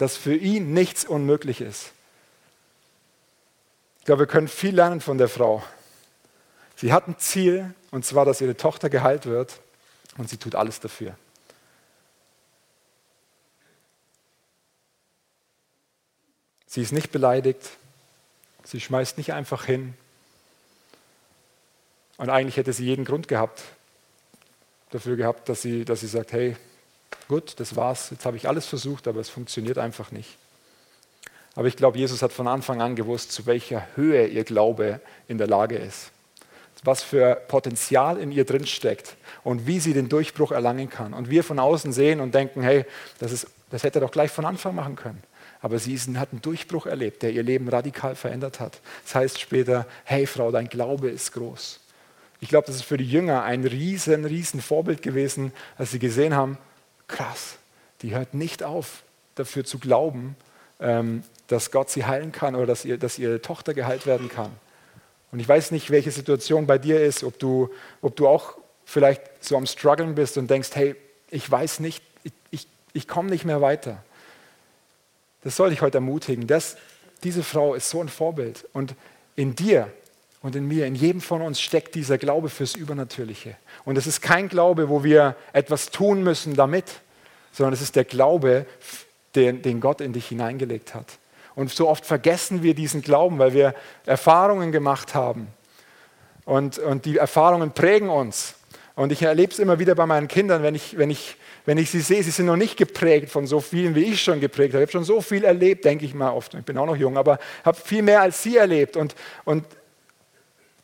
Dass 0.00 0.16
für 0.16 0.34
ihn 0.34 0.72
nichts 0.72 1.04
unmöglich 1.04 1.60
ist. 1.60 1.92
Ich 3.98 4.06
glaube, 4.06 4.20
wir 4.20 4.26
können 4.26 4.48
viel 4.48 4.74
lernen 4.74 5.02
von 5.02 5.18
der 5.18 5.28
Frau. 5.28 5.62
Sie 6.74 6.90
hat 6.94 7.06
ein 7.06 7.18
Ziel, 7.18 7.74
und 7.90 8.06
zwar, 8.06 8.24
dass 8.24 8.40
ihre 8.40 8.56
Tochter 8.56 8.88
geheilt 8.88 9.26
wird, 9.26 9.60
und 10.16 10.30
sie 10.30 10.38
tut 10.38 10.54
alles 10.54 10.80
dafür. 10.80 11.14
Sie 16.66 16.80
ist 16.80 16.92
nicht 16.92 17.12
beleidigt. 17.12 17.68
Sie 18.64 18.80
schmeißt 18.80 19.18
nicht 19.18 19.34
einfach 19.34 19.66
hin. 19.66 19.92
Und 22.16 22.30
eigentlich 22.30 22.56
hätte 22.56 22.72
sie 22.72 22.86
jeden 22.86 23.04
Grund 23.04 23.28
gehabt, 23.28 23.62
dafür 24.92 25.16
gehabt, 25.16 25.50
dass 25.50 25.60
sie, 25.60 25.84
dass 25.84 26.00
sie 26.00 26.06
sagt, 26.06 26.32
hey, 26.32 26.56
gut, 27.28 27.58
das 27.58 27.76
war's, 27.76 28.10
jetzt 28.10 28.24
habe 28.24 28.36
ich 28.36 28.48
alles 28.48 28.66
versucht, 28.66 29.08
aber 29.08 29.20
es 29.20 29.28
funktioniert 29.28 29.78
einfach 29.78 30.10
nicht. 30.10 30.36
Aber 31.54 31.66
ich 31.66 31.76
glaube, 31.76 31.98
Jesus 31.98 32.22
hat 32.22 32.32
von 32.32 32.46
Anfang 32.46 32.80
an 32.80 32.96
gewusst, 32.96 33.32
zu 33.32 33.46
welcher 33.46 33.86
Höhe 33.96 34.26
ihr 34.26 34.44
Glaube 34.44 35.00
in 35.28 35.38
der 35.38 35.48
Lage 35.48 35.76
ist. 35.76 36.10
Was 36.82 37.02
für 37.02 37.34
Potenzial 37.34 38.16
in 38.18 38.32
ihr 38.32 38.44
drin 38.44 38.66
steckt 38.66 39.16
und 39.44 39.66
wie 39.66 39.80
sie 39.80 39.92
den 39.92 40.08
Durchbruch 40.08 40.52
erlangen 40.52 40.88
kann. 40.88 41.12
Und 41.12 41.28
wir 41.28 41.44
von 41.44 41.58
außen 41.58 41.92
sehen 41.92 42.20
und 42.20 42.34
denken, 42.34 42.62
hey, 42.62 42.86
das, 43.18 43.32
ist, 43.32 43.48
das 43.70 43.82
hätte 43.82 43.98
er 43.98 44.06
doch 44.06 44.12
gleich 44.12 44.30
von 44.30 44.46
Anfang 44.46 44.74
machen 44.74 44.96
können. 44.96 45.22
Aber 45.60 45.78
sie 45.78 45.98
hat 45.98 46.32
einen 46.32 46.40
Durchbruch 46.40 46.86
erlebt, 46.86 47.22
der 47.22 47.32
ihr 47.32 47.42
Leben 47.42 47.68
radikal 47.68 48.14
verändert 48.14 48.60
hat. 48.60 48.80
Das 49.04 49.14
heißt 49.14 49.40
später, 49.40 49.86
hey 50.04 50.26
Frau, 50.26 50.50
dein 50.50 50.68
Glaube 50.68 51.10
ist 51.10 51.32
groß. 51.32 51.80
Ich 52.40 52.48
glaube, 52.48 52.66
das 52.66 52.76
ist 52.76 52.84
für 52.84 52.96
die 52.96 53.04
Jünger 53.04 53.42
ein 53.42 53.64
riesen, 53.64 54.24
riesen 54.24 54.62
Vorbild 54.62 55.02
gewesen, 55.02 55.52
als 55.76 55.90
sie 55.90 55.98
gesehen 55.98 56.34
haben, 56.34 56.56
krass, 57.10 57.56
die 58.02 58.14
hört 58.14 58.34
nicht 58.34 58.62
auf, 58.62 59.02
dafür 59.34 59.64
zu 59.64 59.78
glauben, 59.78 60.36
ähm, 60.80 61.22
dass 61.46 61.70
Gott 61.70 61.90
sie 61.90 62.06
heilen 62.06 62.32
kann 62.32 62.54
oder 62.54 62.66
dass, 62.66 62.84
ihr, 62.84 62.98
dass 62.98 63.18
ihre 63.18 63.42
Tochter 63.42 63.74
geheilt 63.74 64.06
werden 64.06 64.28
kann. 64.28 64.50
Und 65.32 65.40
ich 65.40 65.48
weiß 65.48 65.70
nicht, 65.70 65.90
welche 65.90 66.10
Situation 66.10 66.66
bei 66.66 66.78
dir 66.78 67.00
ist, 67.00 67.22
ob 67.22 67.38
du, 67.38 67.70
ob 68.02 68.16
du 68.16 68.26
auch 68.26 68.54
vielleicht 68.84 69.22
so 69.44 69.56
am 69.56 69.66
Struggeln 69.66 70.14
bist 70.14 70.38
und 70.38 70.50
denkst, 70.50 70.70
hey, 70.74 70.96
ich 71.30 71.48
weiß 71.48 71.80
nicht, 71.80 72.02
ich, 72.24 72.32
ich, 72.50 72.66
ich 72.92 73.06
komme 73.06 73.30
nicht 73.30 73.44
mehr 73.44 73.60
weiter. 73.60 74.02
Das 75.42 75.56
soll 75.56 75.70
dich 75.70 75.82
heute 75.82 75.98
ermutigen. 75.98 76.46
Das, 76.46 76.76
diese 77.22 77.42
Frau 77.42 77.74
ist 77.74 77.88
so 77.90 78.00
ein 78.00 78.08
Vorbild. 78.08 78.68
Und 78.72 78.94
in 79.36 79.54
dir 79.54 79.90
und 80.42 80.56
in 80.56 80.66
mir, 80.66 80.86
in 80.86 80.94
jedem 80.94 81.20
von 81.20 81.42
uns 81.42 81.60
steckt 81.60 81.94
dieser 81.94 82.16
Glaube 82.16 82.48
fürs 82.48 82.74
Übernatürliche. 82.74 83.56
Und 83.84 83.98
es 83.98 84.06
ist 84.06 84.22
kein 84.22 84.48
Glaube, 84.48 84.88
wo 84.88 85.04
wir 85.04 85.36
etwas 85.52 85.90
tun 85.90 86.22
müssen 86.22 86.54
damit, 86.54 87.00
sondern 87.52 87.74
es 87.74 87.82
ist 87.82 87.96
der 87.96 88.04
Glaube, 88.04 88.66
den, 89.34 89.62
den 89.62 89.80
Gott 89.80 90.00
in 90.00 90.12
dich 90.12 90.28
hineingelegt 90.28 90.94
hat. 90.94 91.06
Und 91.54 91.70
so 91.70 91.88
oft 91.88 92.06
vergessen 92.06 92.62
wir 92.62 92.74
diesen 92.74 93.02
Glauben, 93.02 93.38
weil 93.38 93.52
wir 93.52 93.74
Erfahrungen 94.06 94.72
gemacht 94.72 95.14
haben. 95.14 95.48
Und, 96.46 96.78
und 96.78 97.04
die 97.04 97.18
Erfahrungen 97.18 97.72
prägen 97.72 98.08
uns. 98.08 98.54
Und 98.96 99.12
ich 99.12 99.22
erlebe 99.22 99.52
es 99.52 99.58
immer 99.58 99.78
wieder 99.78 99.94
bei 99.94 100.06
meinen 100.06 100.26
Kindern, 100.26 100.62
wenn 100.62 100.74
ich, 100.74 100.96
wenn, 100.96 101.10
ich, 101.10 101.36
wenn 101.64 101.78
ich 101.78 101.90
sie 101.90 102.00
sehe, 102.00 102.22
sie 102.22 102.30
sind 102.30 102.46
noch 102.46 102.56
nicht 102.56 102.76
geprägt 102.76 103.30
von 103.30 103.46
so 103.46 103.60
vielen, 103.60 103.94
wie 103.94 104.04
ich 104.04 104.22
schon 104.22 104.40
geprägt 104.40 104.74
habe. 104.74 104.82
Ich 104.82 104.88
habe 104.88 104.92
schon 104.92 105.04
so 105.04 105.20
viel 105.20 105.44
erlebt, 105.44 105.84
denke 105.84 106.04
ich 106.04 106.14
mal 106.14 106.30
oft. 106.30 106.54
Ich 106.54 106.64
bin 106.64 106.78
auch 106.78 106.86
noch 106.86 106.96
jung, 106.96 107.16
aber 107.16 107.38
habe 107.64 107.78
viel 107.78 108.02
mehr 108.02 108.22
als 108.22 108.42
sie 108.42 108.56
erlebt. 108.56 108.96
Und, 108.96 109.14
und 109.44 109.64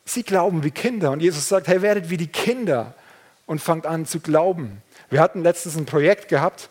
sie 0.09 0.23
glauben 0.23 0.63
wie 0.63 0.71
Kinder. 0.71 1.11
Und 1.11 1.21
Jesus 1.21 1.47
sagt, 1.47 1.67
hey, 1.67 1.81
werdet 1.81 2.09
wie 2.09 2.17
die 2.17 2.27
Kinder 2.27 2.95
und 3.45 3.61
fangt 3.61 3.85
an 3.85 4.05
zu 4.05 4.19
glauben. 4.19 4.81
Wir 5.09 5.21
hatten 5.21 5.43
letztens 5.43 5.77
ein 5.77 5.85
Projekt 5.85 6.27
gehabt 6.27 6.69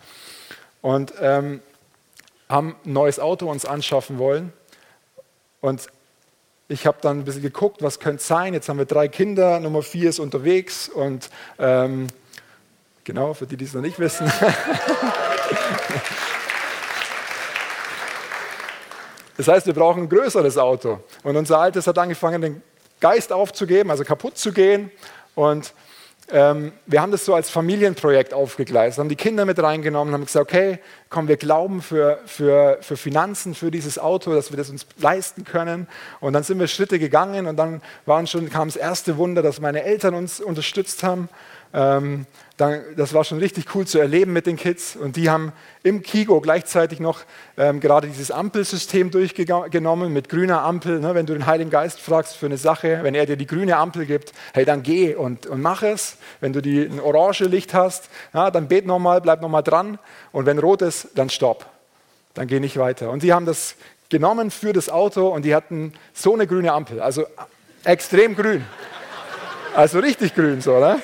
und 0.82 1.12
ähm, 1.20 1.60
haben 2.48 2.76
ein 2.84 2.92
neues 2.92 3.18
Auto 3.18 3.50
uns 3.50 3.64
anschaffen 3.64 4.18
wollen. 4.18 4.52
Und 5.60 5.86
ich 6.68 6.86
habe 6.86 6.98
dann 7.00 7.20
ein 7.20 7.24
bisschen 7.24 7.42
geguckt, 7.42 7.82
was 7.82 8.00
könnte 8.00 8.22
sein. 8.22 8.52
Jetzt 8.54 8.68
haben 8.68 8.78
wir 8.78 8.84
drei 8.86 9.08
Kinder, 9.08 9.60
Nummer 9.60 9.82
vier 9.82 10.10
ist 10.10 10.18
unterwegs 10.18 10.88
und 10.88 11.30
ähm, 11.58 12.08
genau, 13.04 13.34
für 13.34 13.46
die, 13.46 13.56
die 13.56 13.64
es 13.64 13.74
noch 13.74 13.82
nicht 13.82 13.98
wissen. 13.98 14.26
das 19.36 19.48
heißt, 19.48 19.66
wir 19.66 19.74
brauchen 19.74 20.04
ein 20.04 20.08
größeres 20.08 20.58
Auto. 20.58 21.00
Und 21.22 21.36
unser 21.36 21.58
altes 21.58 21.86
hat 21.86 21.98
angefangen, 21.98 22.42
den 22.42 22.62
Geist 23.00 23.32
aufzugeben, 23.32 23.90
also 23.90 24.04
kaputt 24.04 24.38
zu 24.38 24.52
gehen. 24.52 24.90
Und 25.34 25.72
ähm, 26.32 26.72
wir 26.86 27.02
haben 27.02 27.12
das 27.12 27.24
so 27.24 27.34
als 27.34 27.50
Familienprojekt 27.50 28.34
aufgegleist, 28.34 28.98
haben 28.98 29.08
die 29.08 29.14
Kinder 29.14 29.44
mit 29.44 29.62
reingenommen, 29.62 30.12
haben 30.12 30.24
gesagt, 30.24 30.50
okay, 30.50 30.80
komm, 31.08 31.28
wir 31.28 31.36
glauben 31.36 31.82
für, 31.82 32.18
für, 32.26 32.78
für 32.80 32.96
Finanzen, 32.96 33.54
für 33.54 33.70
dieses 33.70 33.96
Auto, 33.98 34.34
dass 34.34 34.50
wir 34.50 34.56
das 34.56 34.68
uns 34.68 34.86
leisten 34.98 35.44
können. 35.44 35.86
Und 36.18 36.32
dann 36.32 36.42
sind 36.42 36.58
wir 36.58 36.66
Schritte 36.66 36.98
gegangen 36.98 37.46
und 37.46 37.56
dann 37.56 37.80
waren 38.06 38.26
schon, 38.26 38.50
kam 38.50 38.66
das 38.68 38.76
erste 38.76 39.18
Wunder, 39.18 39.40
dass 39.40 39.60
meine 39.60 39.84
Eltern 39.84 40.14
uns 40.14 40.40
unterstützt 40.40 41.04
haben. 41.04 41.28
Ähm, 41.76 42.24
dann, 42.56 42.80
das 42.96 43.12
war 43.12 43.22
schon 43.22 43.38
richtig 43.38 43.74
cool 43.74 43.86
zu 43.86 43.98
erleben 43.98 44.32
mit 44.32 44.46
den 44.46 44.56
Kids. 44.56 44.96
Und 44.96 45.16
die 45.16 45.28
haben 45.28 45.52
im 45.82 46.02
Kigo 46.02 46.40
gleichzeitig 46.40 47.00
noch 47.00 47.20
ähm, 47.58 47.80
gerade 47.80 48.08
dieses 48.08 48.30
Ampelsystem 48.30 49.10
durchgenommen 49.10 50.10
mit 50.10 50.30
grüner 50.30 50.62
Ampel. 50.62 51.00
Ne, 51.00 51.14
wenn 51.14 51.26
du 51.26 51.34
den 51.34 51.44
Heiligen 51.44 51.68
Geist 51.68 52.00
fragst 52.00 52.36
für 52.36 52.46
eine 52.46 52.56
Sache, 52.56 53.00
wenn 53.02 53.14
er 53.14 53.26
dir 53.26 53.36
die 53.36 53.46
grüne 53.46 53.76
Ampel 53.76 54.06
gibt, 54.06 54.32
hey, 54.54 54.64
dann 54.64 54.82
geh 54.82 55.14
und, 55.14 55.46
und 55.46 55.60
mach 55.60 55.82
es. 55.82 56.16
Wenn 56.40 56.54
du 56.54 56.62
die, 56.62 56.80
ein 56.80 56.98
orange 56.98 57.44
Licht 57.44 57.74
hast, 57.74 58.08
ja, 58.32 58.50
dann 58.50 58.68
bet 58.68 58.86
nochmal, 58.86 59.20
bleib 59.20 59.42
nochmal 59.42 59.62
dran. 59.62 59.98
Und 60.32 60.46
wenn 60.46 60.58
rot 60.58 60.80
ist, 60.80 61.08
dann 61.14 61.28
stopp. 61.28 61.66
Dann 62.32 62.46
geh 62.46 62.58
nicht 62.58 62.78
weiter. 62.78 63.10
Und 63.10 63.20
sie 63.20 63.34
haben 63.34 63.44
das 63.44 63.76
genommen 64.08 64.50
für 64.50 64.72
das 64.72 64.88
Auto 64.88 65.28
und 65.28 65.44
die 65.44 65.54
hatten 65.54 65.92
so 66.14 66.32
eine 66.32 66.46
grüne 66.46 66.72
Ampel, 66.72 67.00
also 67.00 67.26
extrem 67.84 68.34
grün. 68.34 68.64
Also 69.74 69.98
richtig 69.98 70.34
grün 70.34 70.62
so, 70.62 70.78
ne? 70.78 71.02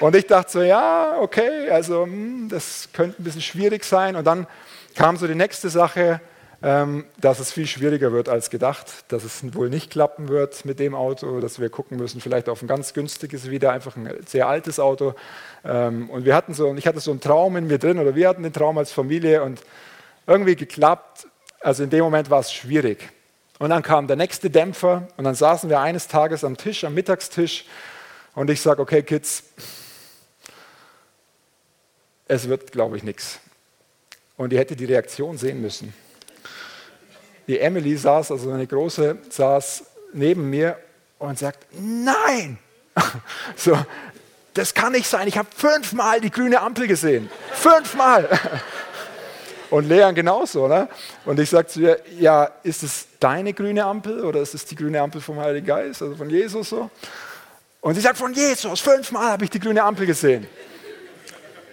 Und 0.00 0.16
ich 0.16 0.26
dachte 0.26 0.50
so, 0.50 0.62
ja, 0.62 1.16
okay, 1.20 1.70
also 1.70 2.04
hm, 2.04 2.48
das 2.48 2.88
könnte 2.92 3.20
ein 3.20 3.24
bisschen 3.24 3.42
schwierig 3.42 3.84
sein. 3.84 4.16
Und 4.16 4.24
dann 4.24 4.46
kam 4.94 5.16
so 5.16 5.26
die 5.26 5.34
nächste 5.34 5.68
Sache, 5.68 6.20
ähm, 6.62 7.04
dass 7.20 7.40
es 7.40 7.52
viel 7.52 7.66
schwieriger 7.66 8.12
wird 8.12 8.28
als 8.28 8.48
gedacht, 8.48 8.86
dass 9.08 9.22
es 9.22 9.54
wohl 9.54 9.68
nicht 9.68 9.90
klappen 9.90 10.28
wird 10.28 10.64
mit 10.64 10.78
dem 10.78 10.94
Auto, 10.94 11.40
dass 11.40 11.60
wir 11.60 11.68
gucken 11.68 11.98
müssen, 11.98 12.20
vielleicht 12.20 12.48
auf 12.48 12.62
ein 12.62 12.68
ganz 12.68 12.94
günstiges 12.94 13.50
wieder, 13.50 13.72
einfach 13.72 13.96
ein 13.96 14.10
sehr 14.26 14.48
altes 14.48 14.80
Auto. 14.80 15.14
Ähm, 15.64 16.08
und 16.08 16.24
wir 16.24 16.34
hatten 16.34 16.54
so, 16.54 16.74
ich 16.74 16.86
hatte 16.86 17.00
so 17.00 17.10
einen 17.10 17.20
Traum 17.20 17.56
in 17.56 17.66
mir 17.66 17.78
drin, 17.78 17.98
oder 17.98 18.14
wir 18.14 18.28
hatten 18.28 18.42
den 18.42 18.52
Traum 18.52 18.78
als 18.78 18.92
Familie 18.92 19.42
und 19.42 19.60
irgendwie 20.26 20.56
geklappt. 20.56 21.26
Also 21.60 21.84
in 21.84 21.90
dem 21.90 22.02
Moment 22.02 22.30
war 22.30 22.40
es 22.40 22.52
schwierig. 22.52 23.10
Und 23.58 23.70
dann 23.70 23.82
kam 23.82 24.06
der 24.06 24.16
nächste 24.16 24.50
Dämpfer 24.50 25.06
und 25.16 25.24
dann 25.24 25.34
saßen 25.34 25.70
wir 25.70 25.80
eines 25.80 26.08
Tages 26.08 26.44
am 26.44 26.56
Tisch, 26.56 26.84
am 26.84 26.94
Mittagstisch 26.94 27.66
und 28.34 28.50
ich 28.50 28.60
sage, 28.60 28.82
okay 28.82 29.02
Kids, 29.02 29.44
es 32.26 32.48
wird, 32.48 32.72
glaube 32.72 32.96
ich, 32.96 33.02
nichts. 33.02 33.40
Und 34.36 34.52
ihr 34.52 34.58
hättet 34.58 34.80
die 34.80 34.84
Reaktion 34.84 35.38
sehen 35.38 35.60
müssen. 35.60 35.94
Die 37.46 37.58
Emily 37.58 37.96
saß, 37.96 38.30
also 38.30 38.50
eine 38.50 38.66
große, 38.66 39.18
saß 39.28 39.84
neben 40.12 40.48
mir 40.48 40.78
und 41.18 41.38
sagt, 41.38 41.66
nein! 41.72 42.58
So, 43.56 43.76
das 44.54 44.72
kann 44.72 44.92
nicht 44.92 45.08
sein. 45.08 45.26
Ich 45.26 45.36
habe 45.36 45.48
fünfmal 45.54 46.20
die 46.20 46.30
grüne 46.30 46.60
Ampel 46.60 46.86
gesehen. 46.86 47.28
Fünfmal! 47.52 48.28
Und 49.70 49.88
Leon 49.88 50.14
genauso. 50.14 50.68
Ne? 50.68 50.88
Und 51.24 51.40
ich 51.40 51.50
sage 51.50 51.66
zu 51.66 51.80
ihr, 51.80 52.00
ja, 52.20 52.48
ist 52.62 52.84
es 52.84 53.08
deine 53.18 53.52
grüne 53.52 53.84
Ampel 53.84 54.24
oder 54.24 54.40
ist 54.40 54.54
es 54.54 54.64
die 54.64 54.76
grüne 54.76 55.00
Ampel 55.00 55.20
vom 55.20 55.40
Heiligen 55.40 55.66
Geist, 55.66 56.00
also 56.00 56.14
von 56.14 56.30
Jesus 56.30 56.68
so? 56.68 56.90
Und 57.80 57.96
sie 57.96 58.00
sagt, 58.00 58.16
von 58.16 58.32
Jesus, 58.32 58.80
fünfmal 58.80 59.32
habe 59.32 59.44
ich 59.44 59.50
die 59.50 59.58
grüne 59.58 59.82
Ampel 59.82 60.06
gesehen. 60.06 60.46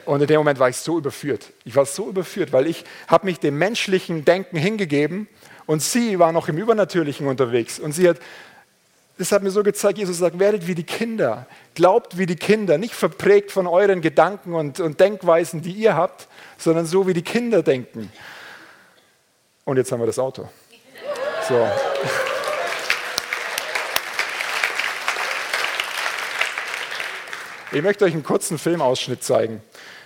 Und 0.05 0.21
in 0.21 0.27
dem 0.27 0.37
Moment 0.37 0.59
war 0.59 0.69
ich 0.69 0.77
so 0.77 0.97
überführt. 0.97 1.51
Ich 1.63 1.75
war 1.75 1.85
so 1.85 2.09
überführt, 2.09 2.51
weil 2.53 2.67
ich 2.67 2.83
habe 3.07 3.25
mich 3.25 3.39
dem 3.39 3.57
menschlichen 3.57 4.25
Denken 4.25 4.57
hingegeben 4.57 5.27
und 5.65 5.81
sie 5.81 6.19
war 6.19 6.31
noch 6.31 6.49
im 6.49 6.57
Übernatürlichen 6.57 7.27
unterwegs. 7.27 7.79
Und 7.79 7.93
sie 7.93 8.09
hat, 8.09 8.17
das 9.17 9.31
hat 9.31 9.43
mir 9.43 9.51
so 9.51 9.63
gezeigt, 9.63 9.99
Jesus 9.99 10.17
sagt, 10.17 10.39
werdet 10.39 10.67
wie 10.67 10.75
die 10.75 10.83
Kinder, 10.83 11.45
glaubt 11.75 12.17
wie 12.17 12.25
die 12.25 12.35
Kinder, 12.35 12.77
nicht 12.77 12.93
verprägt 12.93 13.51
von 13.51 13.67
euren 13.67 14.01
Gedanken 14.01 14.53
und, 14.53 14.79
und 14.79 14.99
Denkweisen, 14.99 15.61
die 15.61 15.73
ihr 15.73 15.95
habt, 15.95 16.27
sondern 16.57 16.85
so 16.85 17.07
wie 17.07 17.13
die 17.13 17.21
Kinder 17.21 17.63
denken. 17.63 18.11
Und 19.63 19.77
jetzt 19.77 19.91
haben 19.91 19.99
wir 19.99 20.07
das 20.07 20.19
Auto. 20.19 20.49
So. 21.47 21.67
Ich 27.73 27.81
möchte 27.81 28.03
euch 28.03 28.13
einen 28.13 28.23
kurzen 28.23 28.57
Filmausschnitt 28.57 29.23
zeigen. 29.23 29.61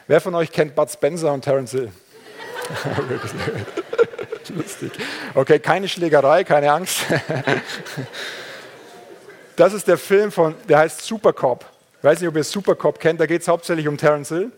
Wer 0.08 0.22
von 0.22 0.36
euch 0.36 0.52
kennt 0.52 0.76
Bud 0.76 0.90
Spencer 0.90 1.34
und 1.34 1.42
Terence 1.42 1.72
Hill? 1.72 1.92
Lustig. 4.56 4.92
Okay, 5.34 5.60
keine 5.60 5.88
Schlägerei, 5.88 6.44
keine 6.44 6.72
Angst. 6.72 7.00
Das 9.58 9.72
ist 9.72 9.88
der 9.88 9.98
Film 9.98 10.34
von, 10.34 10.54
der 10.68 10.80
heißt 10.80 11.02
Supercop. 11.02 11.64
Ich 12.00 12.04
weiß 12.04 12.20
nicht, 12.20 12.28
ob 12.28 12.36
ihr 12.36 12.44
Supercop 12.44 13.00
kennt, 13.00 13.22
da 13.22 13.26
geht 13.26 13.42
es 13.42 13.48
hauptsächlich 13.48 13.88
um 13.88 13.96
Terence 13.96 14.28
Hill. 14.28 14.52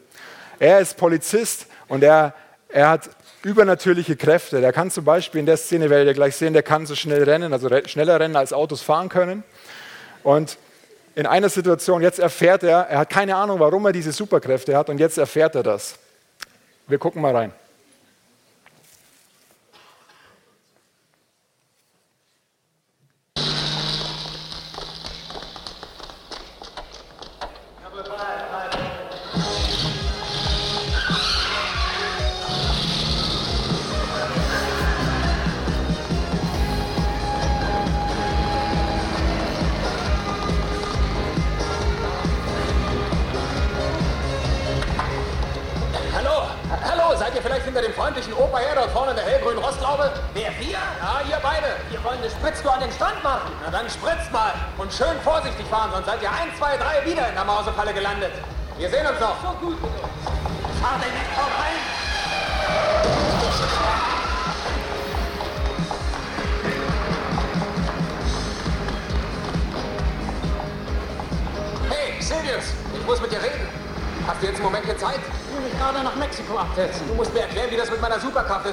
Er 0.57 0.79
ist 0.79 0.97
Polizist 0.97 1.67
und 1.87 2.03
er, 2.03 2.33
er 2.67 2.89
hat 2.89 3.11
übernatürliche 3.43 4.15
Kräfte. 4.15 4.59
Der 4.59 4.73
kann 4.73 4.89
zum 4.89 5.05
Beispiel 5.05 5.39
in 5.39 5.45
der 5.45 5.57
Szene, 5.57 5.91
werdet 5.91 6.07
ihr 6.07 6.13
gleich 6.15 6.35
sehen, 6.35 6.53
der 6.53 6.63
kann 6.63 6.87
so 6.87 6.95
schnell 6.95 7.23
rennen, 7.25 7.53
also 7.53 7.69
schneller 7.85 8.19
rennen 8.19 8.35
als 8.35 8.53
Autos 8.53 8.81
fahren 8.81 9.07
können. 9.07 9.43
Und 10.23 10.57
in 11.17 11.25
einer 11.25 11.49
Situation, 11.49 12.03
jetzt 12.03 12.19
erfährt 12.19 12.61
er, 12.61 12.81
er 12.81 12.99
hat 12.99 13.09
keine 13.09 13.35
Ahnung, 13.35 13.59
warum 13.59 13.83
er 13.87 13.91
diese 13.91 14.11
Superkräfte 14.11 14.77
hat 14.77 14.87
und 14.87 14.99
jetzt 14.99 15.17
erfährt 15.17 15.55
er 15.55 15.63
das. 15.63 15.95
Wir 16.85 16.99
gucken 16.99 17.23
mal 17.23 17.35
rein. 17.35 17.51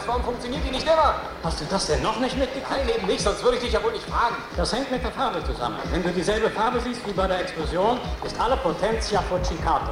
Ist. 0.04 0.08
Warum 0.08 0.22
funktioniert 0.22 0.62
die 0.66 0.70
nicht 0.70 0.86
immer? 0.86 1.14
Hast 1.42 1.60
du 1.60 1.64
das 1.68 1.86
denn 1.86 2.02
noch 2.02 2.18
nicht 2.20 2.36
mitgekriegt? 2.36 2.70
Nein, 2.70 2.88
eben 2.96 3.06
nicht, 3.06 3.20
sonst 3.20 3.42
würde 3.42 3.56
ich 3.56 3.62
dich 3.62 3.72
ja 3.72 3.82
wohl 3.82 3.92
nicht 3.92 4.04
fragen. 4.04 4.36
Das 4.56 4.72
hängt 4.72 4.90
mit 4.90 5.02
der 5.02 5.10
Farbe 5.10 5.44
zusammen. 5.44 5.78
Wenn 5.90 6.02
du 6.02 6.10
dieselbe 6.10 6.50
Farbe 6.50 6.80
siehst 6.80 7.06
wie 7.06 7.12
bei 7.12 7.26
der 7.26 7.40
Explosion, 7.40 7.98
ist 8.24 8.38
alle 8.40 8.56
Potentia 8.56 9.22
Fucicate. 9.22 9.90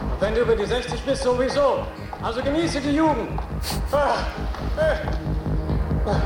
Und 0.00 0.20
wenn 0.20 0.34
du 0.34 0.40
über 0.40 0.56
die 0.56 0.66
60 0.66 1.02
bist, 1.02 1.22
sowieso. 1.22 1.86
Also 2.22 2.42
genieße 2.42 2.80
die 2.80 2.92
Jugend. 2.92 3.40
Ah, 3.92 4.14
äh. 4.78 4.96
Ah. 6.06 6.20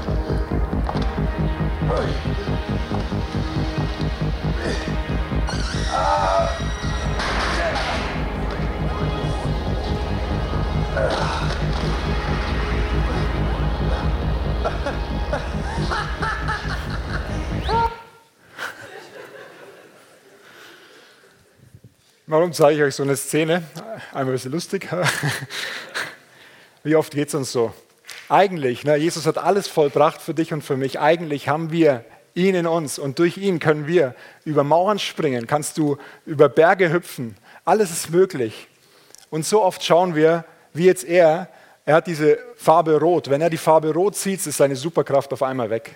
Ah. 10.96 11.53
Warum 22.26 22.52
zeige 22.54 22.78
ich 22.78 22.82
euch 22.82 22.94
so 22.94 23.02
eine 23.02 23.16
Szene? 23.16 23.62
Einmal 24.12 24.24
ein 24.24 24.32
bisschen 24.32 24.52
lustig. 24.52 24.88
Wie 26.82 26.96
oft 26.96 27.12
geht 27.12 27.28
es 27.28 27.34
uns 27.34 27.52
so? 27.52 27.74
Eigentlich, 28.30 28.84
ne, 28.84 28.96
Jesus 28.96 29.26
hat 29.26 29.36
alles 29.36 29.68
vollbracht 29.68 30.22
für 30.22 30.32
dich 30.32 30.54
und 30.54 30.62
für 30.62 30.78
mich. 30.78 30.98
Eigentlich 30.98 31.48
haben 31.48 31.70
wir 31.70 32.06
ihn 32.34 32.54
in 32.54 32.66
uns 32.66 32.98
und 32.98 33.18
durch 33.18 33.36
ihn 33.36 33.58
können 33.58 33.86
wir 33.86 34.14
über 34.46 34.64
Mauern 34.64 34.98
springen, 34.98 35.46
kannst 35.46 35.76
du 35.76 35.98
über 36.24 36.48
Berge 36.48 36.90
hüpfen. 36.90 37.36
Alles 37.66 37.90
ist 37.90 38.10
möglich. 38.10 38.68
Und 39.28 39.44
so 39.44 39.62
oft 39.62 39.84
schauen 39.84 40.14
wir, 40.14 40.46
wie 40.72 40.86
jetzt 40.86 41.04
er, 41.04 41.48
er 41.84 41.96
hat 41.96 42.06
diese 42.06 42.38
Farbe 42.56 42.98
Rot. 42.98 43.28
Wenn 43.28 43.40
er 43.40 43.50
die 43.50 43.56
Farbe 43.56 43.92
Rot 43.92 44.16
sieht, 44.16 44.46
ist 44.46 44.56
seine 44.56 44.76
Superkraft 44.76 45.32
auf 45.32 45.42
einmal 45.42 45.70
weg. 45.70 45.94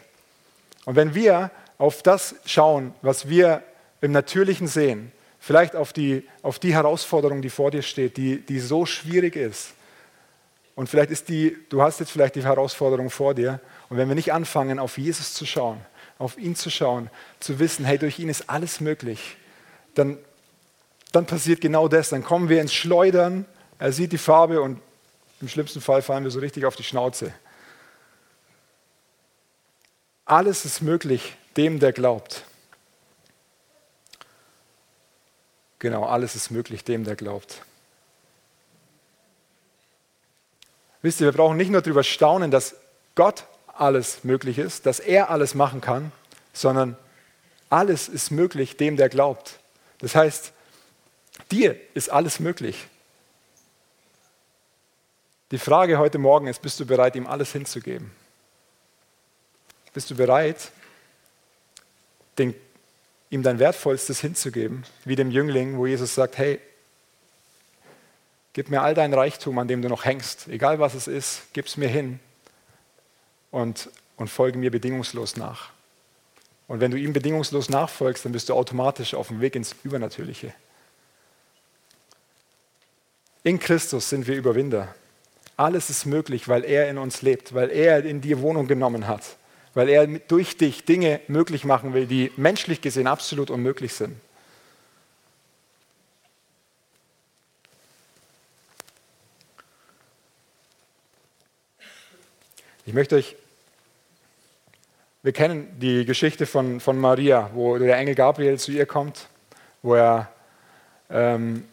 Und 0.84 0.96
wenn 0.96 1.14
wir 1.14 1.50
auf 1.78 2.02
das 2.02 2.34
schauen, 2.44 2.94
was 3.02 3.28
wir 3.28 3.62
im 4.00 4.12
Natürlichen 4.12 4.66
sehen, 4.66 5.12
vielleicht 5.38 5.76
auf 5.76 5.92
die, 5.92 6.26
auf 6.42 6.58
die 6.58 6.74
Herausforderung, 6.74 7.42
die 7.42 7.50
vor 7.50 7.70
dir 7.70 7.82
steht, 7.82 8.16
die, 8.16 8.40
die 8.40 8.60
so 8.60 8.86
schwierig 8.86 9.36
ist, 9.36 9.72
und 10.74 10.88
vielleicht 10.88 11.10
ist 11.10 11.28
die, 11.28 11.56
du 11.70 11.82
hast 11.82 11.98
jetzt 11.98 12.12
vielleicht 12.12 12.36
die 12.36 12.44
Herausforderung 12.44 13.10
vor 13.10 13.34
dir, 13.34 13.60
und 13.88 13.96
wenn 13.96 14.08
wir 14.08 14.14
nicht 14.14 14.32
anfangen, 14.32 14.78
auf 14.78 14.98
Jesus 14.98 15.34
zu 15.34 15.46
schauen, 15.46 15.80
auf 16.18 16.38
ihn 16.38 16.54
zu 16.54 16.70
schauen, 16.70 17.10
zu 17.40 17.58
wissen, 17.58 17.84
hey, 17.84 17.98
durch 17.98 18.18
ihn 18.18 18.28
ist 18.28 18.48
alles 18.48 18.80
möglich, 18.80 19.36
dann, 19.94 20.18
dann 21.12 21.26
passiert 21.26 21.60
genau 21.60 21.88
das. 21.88 22.10
Dann 22.10 22.22
kommen 22.22 22.48
wir 22.48 22.60
ins 22.60 22.74
Schleudern, 22.74 23.44
er 23.78 23.92
sieht 23.92 24.12
die 24.12 24.18
Farbe 24.18 24.60
und 24.60 24.80
im 25.40 25.48
schlimmsten 25.48 25.80
Fall 25.80 26.02
fallen 26.02 26.24
wir 26.24 26.30
so 26.30 26.40
richtig 26.40 26.64
auf 26.64 26.76
die 26.76 26.82
Schnauze. 26.84 27.32
Alles 30.24 30.64
ist 30.64 30.82
möglich 30.82 31.36
dem, 31.56 31.80
der 31.80 31.92
glaubt. 31.92 32.44
Genau, 35.78 36.04
alles 36.04 36.34
ist 36.34 36.50
möglich 36.50 36.84
dem, 36.84 37.04
der 37.04 37.16
glaubt. 37.16 37.62
Wisst 41.02 41.20
ihr, 41.20 41.26
wir 41.26 41.32
brauchen 41.32 41.56
nicht 41.56 41.70
nur 41.70 41.82
darüber 41.82 42.02
staunen, 42.02 42.50
dass 42.50 42.74
Gott 43.14 43.44
alles 43.66 44.24
möglich 44.24 44.58
ist, 44.58 44.86
dass 44.86 44.98
er 44.98 45.30
alles 45.30 45.54
machen 45.54 45.80
kann, 45.80 46.10
sondern 46.52 46.96
alles 47.70 48.08
ist 48.08 48.30
möglich 48.30 48.76
dem, 48.76 48.96
der 48.96 49.08
glaubt. 49.08 49.60
Das 50.00 50.14
heißt, 50.14 50.52
dir 51.52 51.78
ist 51.94 52.10
alles 52.10 52.40
möglich. 52.40 52.88
Die 55.50 55.58
Frage 55.58 55.98
heute 55.98 56.18
Morgen 56.18 56.46
ist, 56.46 56.60
bist 56.60 56.78
du 56.78 56.84
bereit, 56.84 57.16
ihm 57.16 57.26
alles 57.26 57.52
hinzugeben? 57.52 58.10
Bist 59.94 60.10
du 60.10 60.14
bereit, 60.14 60.70
den, 62.36 62.54
ihm 63.30 63.42
dein 63.42 63.58
Wertvollstes 63.58 64.20
hinzugeben, 64.20 64.84
wie 65.04 65.16
dem 65.16 65.30
Jüngling, 65.30 65.78
wo 65.78 65.86
Jesus 65.86 66.14
sagt, 66.14 66.36
hey, 66.36 66.60
gib 68.52 68.68
mir 68.68 68.82
all 68.82 68.94
dein 68.94 69.14
Reichtum, 69.14 69.58
an 69.58 69.68
dem 69.68 69.80
du 69.80 69.88
noch 69.88 70.04
hängst, 70.04 70.48
egal 70.48 70.78
was 70.80 70.94
es 70.94 71.06
ist, 71.06 71.42
gib 71.54 71.66
es 71.66 71.78
mir 71.78 71.88
hin 71.88 72.20
und, 73.50 73.88
und 74.16 74.28
folge 74.28 74.58
mir 74.58 74.70
bedingungslos 74.70 75.36
nach. 75.36 75.70
Und 76.66 76.80
wenn 76.80 76.90
du 76.90 76.98
ihm 76.98 77.14
bedingungslos 77.14 77.70
nachfolgst, 77.70 78.26
dann 78.26 78.32
bist 78.32 78.50
du 78.50 78.54
automatisch 78.54 79.14
auf 79.14 79.28
dem 79.28 79.40
Weg 79.40 79.56
ins 79.56 79.74
Übernatürliche. 79.82 80.52
In 83.42 83.58
Christus 83.58 84.10
sind 84.10 84.26
wir 84.26 84.36
Überwinder. 84.36 84.94
Alles 85.58 85.90
ist 85.90 86.06
möglich, 86.06 86.46
weil 86.46 86.64
er 86.64 86.88
in 86.88 86.98
uns 86.98 87.20
lebt, 87.20 87.52
weil 87.52 87.70
er 87.70 88.04
in 88.04 88.20
dir 88.20 88.40
Wohnung 88.42 88.68
genommen 88.68 89.08
hat, 89.08 89.36
weil 89.74 89.88
er 89.88 90.06
durch 90.06 90.56
dich 90.56 90.84
Dinge 90.84 91.20
möglich 91.26 91.64
machen 91.64 91.94
will, 91.94 92.06
die 92.06 92.30
menschlich 92.36 92.80
gesehen 92.80 93.08
absolut 93.08 93.50
unmöglich 93.50 93.92
sind. 93.92 94.14
Ich 102.86 102.94
möchte 102.94 103.16
euch, 103.16 103.34
wir 105.24 105.32
kennen 105.32 105.76
die 105.80 106.04
Geschichte 106.04 106.46
von, 106.46 106.78
von 106.78 106.96
Maria, 106.96 107.50
wo 107.52 107.76
der 107.78 107.96
Engel 107.96 108.14
Gabriel 108.14 108.60
zu 108.60 108.70
ihr 108.70 108.86
kommt, 108.86 109.26
wo 109.82 109.96
er 109.96 110.32
ähm, 111.10 111.64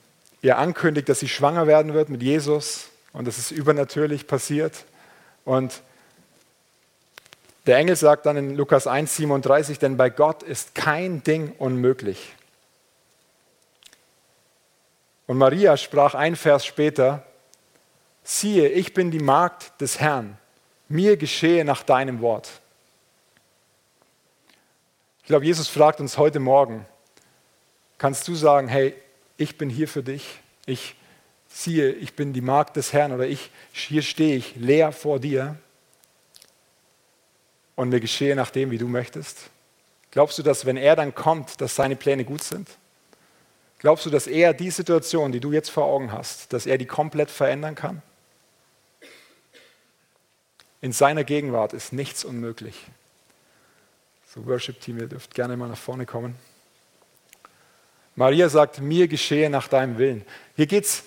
ihr 0.42 0.58
ankündigt, 0.58 1.08
dass 1.08 1.20
sie 1.20 1.30
schwanger 1.30 1.68
werden 1.68 1.94
wird 1.94 2.10
mit 2.10 2.24
Jesus 2.24 2.90
und 3.16 3.26
das 3.26 3.38
ist 3.38 3.52
übernatürlich 3.52 4.28
passiert. 4.28 4.86
Und 5.46 5.82
der 7.66 7.78
Engel 7.78 7.96
sagt 7.96 8.26
dann 8.26 8.36
in 8.36 8.56
Lukas 8.56 8.88
1,37, 8.88 9.80
denn 9.80 9.96
bei 9.98 10.10
Gott 10.10 10.44
ist 10.44 10.76
kein 10.76 11.24
Ding 11.24 11.56
unmöglich. 11.58 12.36
Und 15.28 15.38
Maria 15.38 15.78
sprach 15.78 16.14
ein 16.14 16.36
Vers 16.36 16.66
später, 16.66 17.26
siehe, 18.24 18.68
ich 18.68 18.94
bin 18.94 19.12
die 19.12 19.20
Magd 19.20 19.80
des 19.80 20.00
Herrn, 20.00 20.38
mir 20.90 21.16
geschehe 21.16 21.64
nach 21.64 21.84
deinem 21.84 22.20
Wort. 22.20 22.50
Ich 25.22 25.28
glaube, 25.28 25.46
Jesus 25.46 25.70
fragt 25.70 26.02
uns 26.02 26.18
heute 26.18 26.40
Morgen, 26.40 26.86
kannst 27.98 28.28
du 28.28 28.36
sagen, 28.36 28.68
hey, 28.68 28.94
ich 29.38 29.58
bin 29.58 29.70
hier 29.70 29.88
für 29.88 30.04
dich, 30.04 30.40
ich 30.66 30.96
siehe, 31.56 31.94
ich 31.94 32.14
bin 32.16 32.34
die 32.34 32.42
Magd 32.42 32.76
des 32.76 32.92
Herrn 32.92 33.14
oder 33.14 33.26
ich, 33.26 33.50
hier 33.72 34.02
stehe 34.02 34.36
ich 34.36 34.58
leer 34.58 34.92
vor 34.92 35.20
dir 35.20 35.56
und 37.76 37.90
mir 37.90 38.02
geschehe 38.02 38.36
nach 38.36 38.52
dem, 38.52 38.72
wie 38.72 38.78
du 38.78 38.90
möchtest? 38.90 39.50
Glaubst 40.12 40.38
du, 40.38 40.44
dass 40.44 40.66
wenn 40.66 40.76
er 40.76 40.98
dann 40.98 41.16
kommt, 41.16 41.62
dass 41.62 41.76
seine 41.76 41.96
Pläne 41.96 42.26
gut 42.26 42.44
sind? 42.44 42.70
Glaubst 43.80 44.06
du, 44.06 44.10
dass 44.10 44.28
er 44.28 44.54
die 44.54 44.70
Situation, 44.70 45.32
die 45.32 45.40
du 45.40 45.54
jetzt 45.54 45.70
vor 45.70 45.86
Augen 45.86 46.12
hast, 46.12 46.52
dass 46.52 46.66
er 46.66 46.78
die 46.78 46.86
komplett 46.86 47.32
verändern 47.32 47.76
kann? 47.76 48.02
In 50.82 50.92
seiner 50.92 51.24
Gegenwart 51.24 51.72
ist 51.74 51.94
nichts 51.94 52.26
unmöglich. 52.26 52.86
So, 54.34 54.46
Worship-Team, 54.46 55.00
ihr 55.00 55.08
dürft 55.08 55.34
gerne 55.34 55.56
mal 55.56 55.70
nach 55.70 55.78
vorne 55.78 56.06
kommen. 56.06 56.36
Maria 58.16 58.50
sagt, 58.50 58.82
mir 58.82 59.08
geschehe 59.08 59.50
nach 59.50 59.68
deinem 59.68 59.98
Willen. 59.98 60.26
Hier 60.56 60.68
geht 60.68 60.86
es 60.86 61.04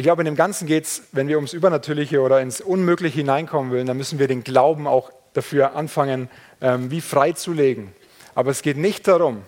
ich 0.00 0.04
glaube, 0.04 0.22
in 0.22 0.24
dem 0.24 0.34
Ganzen 0.34 0.66
geht 0.66 0.84
es, 0.84 1.02
wenn 1.12 1.28
wir 1.28 1.36
ums 1.36 1.52
Übernatürliche 1.52 2.22
oder 2.22 2.40
ins 2.40 2.62
Unmögliche 2.62 3.16
hineinkommen 3.16 3.70
wollen, 3.70 3.86
dann 3.86 3.98
müssen 3.98 4.18
wir 4.18 4.28
den 4.28 4.42
Glauben 4.42 4.86
auch 4.86 5.12
dafür 5.34 5.76
anfangen, 5.76 6.30
ähm, 6.62 6.90
wie 6.90 7.02
freizulegen. 7.02 7.92
Aber 8.34 8.50
es 8.50 8.62
geht 8.62 8.78
nicht 8.78 9.06
darum, 9.06 9.42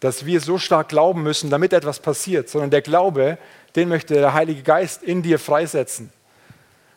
dass 0.00 0.26
wir 0.26 0.42
so 0.42 0.58
stark 0.58 0.90
glauben 0.90 1.22
müssen, 1.22 1.48
damit 1.48 1.72
etwas 1.72 2.00
passiert, 2.00 2.50
sondern 2.50 2.70
der 2.70 2.82
Glaube, 2.82 3.38
den 3.76 3.88
möchte 3.88 4.12
der 4.12 4.34
Heilige 4.34 4.62
Geist 4.62 5.02
in 5.02 5.22
dir 5.22 5.38
freisetzen. 5.38 6.12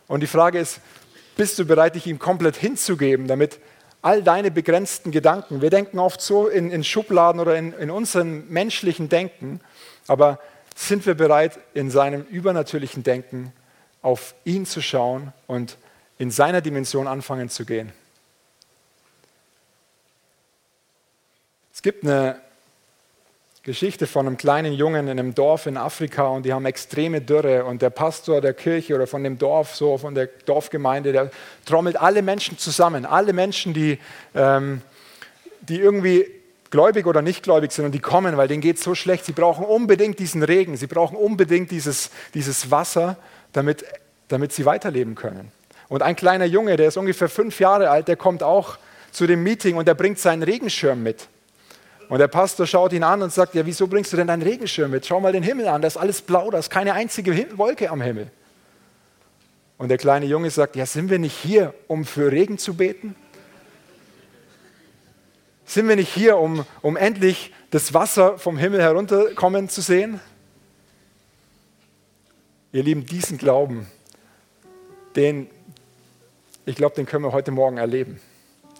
Und 0.09 0.19
die 0.19 0.27
Frage 0.27 0.59
ist, 0.59 0.81
bist 1.37 1.57
du 1.59 1.63
bereit, 1.63 1.95
dich 1.95 2.07
ihm 2.07 2.19
komplett 2.19 2.57
hinzugeben, 2.57 3.29
damit 3.29 3.59
all 4.01 4.21
deine 4.21 4.51
begrenzten 4.51 5.11
Gedanken, 5.11 5.61
wir 5.61 5.69
denken 5.69 5.97
oft 5.97 6.19
so 6.19 6.49
in, 6.49 6.71
in 6.71 6.83
Schubladen 6.83 7.39
oder 7.39 7.57
in, 7.57 7.71
in 7.71 7.89
unserem 7.89 8.49
menschlichen 8.49 9.07
Denken, 9.07 9.61
aber 10.07 10.39
sind 10.77 11.07
wir 11.07 11.15
bereit, 11.15 11.59
in 11.73 11.89
seinem 11.89 12.21
übernatürlichen 12.21 13.01
Denken 13.01 13.51
auf 14.03 14.35
ihn 14.45 14.65
zu 14.65 14.79
schauen 14.81 15.33
und 15.47 15.75
in 16.19 16.29
seiner 16.29 16.61
Dimension 16.61 17.07
anfangen 17.07 17.49
zu 17.49 17.65
gehen. 17.65 17.91
Es 21.73 21.81
gibt 21.81 22.03
eine 22.03 22.39
Geschichte 23.63 24.05
von 24.05 24.27
einem 24.27 24.37
kleinen 24.37 24.71
Jungen 24.71 25.07
in 25.07 25.19
einem 25.19 25.33
Dorf 25.33 25.65
in 25.65 25.77
Afrika 25.77 26.27
und 26.27 26.45
die 26.45 26.53
haben 26.53 26.65
extreme 26.65 27.21
Dürre 27.21 27.65
und 27.65 27.81
der 27.81 27.89
Pastor 27.89 28.39
der 28.39 28.53
Kirche 28.53 28.95
oder 28.95 29.07
von 29.07 29.23
dem 29.23 29.39
Dorf, 29.39 29.75
so 29.75 29.97
von 29.97 30.13
der 30.13 30.27
Dorfgemeinde, 30.27 31.11
der 31.11 31.31
trommelt 31.65 31.97
alle 31.97 32.21
Menschen 32.21 32.59
zusammen, 32.59 33.05
alle 33.05 33.33
Menschen, 33.33 33.73
die, 33.73 33.99
ähm, 34.35 34.81
die 35.61 35.79
irgendwie 35.79 36.36
gläubig 36.71 37.05
oder 37.05 37.21
nicht 37.21 37.43
gläubig 37.43 37.71
sind 37.71 37.85
und 37.85 37.91
die 37.91 37.99
kommen, 37.99 38.37
weil 38.37 38.47
denen 38.47 38.61
geht 38.61 38.77
es 38.77 38.83
so 38.83 38.95
schlecht. 38.95 39.25
Sie 39.25 39.31
brauchen 39.31 39.65
unbedingt 39.65 40.19
diesen 40.19 40.43
Regen, 40.43 40.77
sie 40.77 40.87
brauchen 40.87 41.15
unbedingt 41.15 41.71
dieses, 41.71 42.09
dieses 42.33 42.71
Wasser, 42.71 43.17
damit, 43.53 43.85
damit 44.27 44.53
sie 44.53 44.65
weiterleben 44.65 45.15
können. 45.15 45.51
Und 45.89 46.01
ein 46.01 46.15
kleiner 46.15 46.45
Junge, 46.45 46.75
der 46.75 46.89
ist 46.89 46.97
ungefähr 46.97 47.29
fünf 47.29 47.59
Jahre 47.59 47.89
alt, 47.89 48.07
der 48.07 48.17
kommt 48.17 48.43
auch 48.43 48.77
zu 49.11 49.25
dem 49.25 49.43
Meeting 49.43 49.77
und 49.77 49.87
der 49.87 49.93
bringt 49.93 50.19
seinen 50.19 50.43
Regenschirm 50.43 51.01
mit. 51.01 51.27
Und 52.09 52.19
der 52.19 52.27
Pastor 52.27 52.65
schaut 52.65 52.93
ihn 52.93 53.03
an 53.03 53.21
und 53.21 53.33
sagt, 53.33 53.53
ja, 53.55 53.65
wieso 53.65 53.87
bringst 53.87 54.13
du 54.13 54.17
denn 54.17 54.27
deinen 54.27 54.41
Regenschirm 54.41 54.91
mit? 54.91 55.05
Schau 55.05 55.19
mal 55.19 55.33
den 55.33 55.43
Himmel 55.43 55.67
an, 55.67 55.81
da 55.81 55.87
ist 55.87 55.97
alles 55.97 56.21
blau, 56.21 56.49
da 56.51 56.57
ist 56.57 56.69
keine 56.69 56.93
einzige 56.93 57.57
Wolke 57.57 57.89
am 57.89 58.01
Himmel. 58.01 58.31
Und 59.77 59.89
der 59.89 59.97
kleine 59.97 60.25
Junge 60.25 60.49
sagt, 60.49 60.75
ja, 60.75 60.85
sind 60.85 61.09
wir 61.09 61.19
nicht 61.19 61.35
hier, 61.35 61.73
um 61.87 62.05
für 62.05 62.31
Regen 62.31 62.57
zu 62.57 62.75
beten? 62.75 63.15
Sind 65.67 65.89
wir 65.89 65.97
nicht 65.97 66.13
hier, 66.13 66.37
um, 66.37 66.65
um 66.81 66.95
endlich 66.95 67.53
das 67.71 67.93
Wasser 67.93 68.37
vom 68.37 68.57
Himmel 68.57 68.81
herunterkommen 68.81 69.67
zu 69.67 69.81
sehen? 69.81 70.21
Ihr 72.71 72.83
Lieben, 72.83 73.05
diesen 73.05 73.37
Glauben, 73.37 73.85
den, 75.17 75.49
ich 76.65 76.77
glaube, 76.77 76.95
den 76.95 77.05
können 77.05 77.25
wir 77.25 77.33
heute 77.33 77.51
Morgen 77.51 77.77
erleben. 77.77 78.21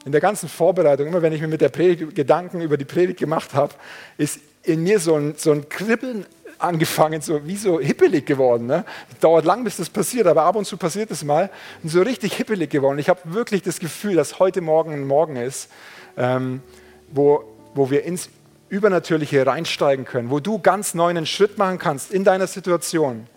In 0.06 0.14
der 0.14 0.22
ganzen 0.22 0.48
Vorbereitung, 0.48 1.08
immer 1.08 1.22
wenn 1.22 1.34
ich 1.34 1.42
mir 1.42 1.50
mit 1.50 1.60
der 1.60 1.68
Predigt 1.68 2.16
Gedanken 2.16 2.62
über 2.62 2.78
die 2.78 2.86
Predigt 2.86 3.20
gemacht 3.20 3.54
habe, 3.54 3.74
ist 4.18 4.40
in 4.64 4.84
mir 4.84 5.02
so 5.02 5.16
ein, 5.16 5.36
so 5.36 5.52
ein 5.52 5.68
Kribbeln 5.68 6.26
angefangen, 6.58 7.20
so 7.20 7.46
wie 7.46 7.58
so 7.58 7.82
hippelig 7.82 8.26
geworden. 8.26 8.66
Ne? 8.66 8.86
Dauert 9.20 9.44
lang, 9.44 9.66
bis 9.66 9.76
das 9.76 9.90
passiert, 9.90 10.26
aber 10.26 10.44
ab 10.44 10.56
und 10.56 10.64
zu 10.64 10.78
passiert 10.78 11.12
es 11.12 11.26
mal. 11.26 11.50
Und 11.84 11.90
so 11.90 12.02
richtig 12.02 12.36
hippelig 12.36 12.70
geworden. 12.70 12.98
Ich 12.98 13.10
habe 13.10 13.20
wirklich 13.26 13.62
das 13.62 13.80
Gefühl, 13.80 14.16
dass 14.16 14.40
heute 14.40 14.62
Morgen 14.62 14.94
ein 14.94 15.06
Morgen 15.06 15.36
ist, 15.36 15.70
ähm, 16.18 16.62
wo, 17.10 17.44
wo 17.74 17.90
wir 17.90 18.04
ins 18.04 18.30
Übernatürliche 18.70 19.46
reinsteigen 19.46 20.04
können, 20.04 20.30
wo 20.30 20.40
du 20.40 20.60
ganz 20.60 20.94
neu 20.94 21.10
einen 21.10 21.26
Schritt 21.26 21.58
machen 21.58 21.78
kannst 21.78 22.12
in 22.12 22.24
deiner 22.24 22.48
Situation, 22.48 23.28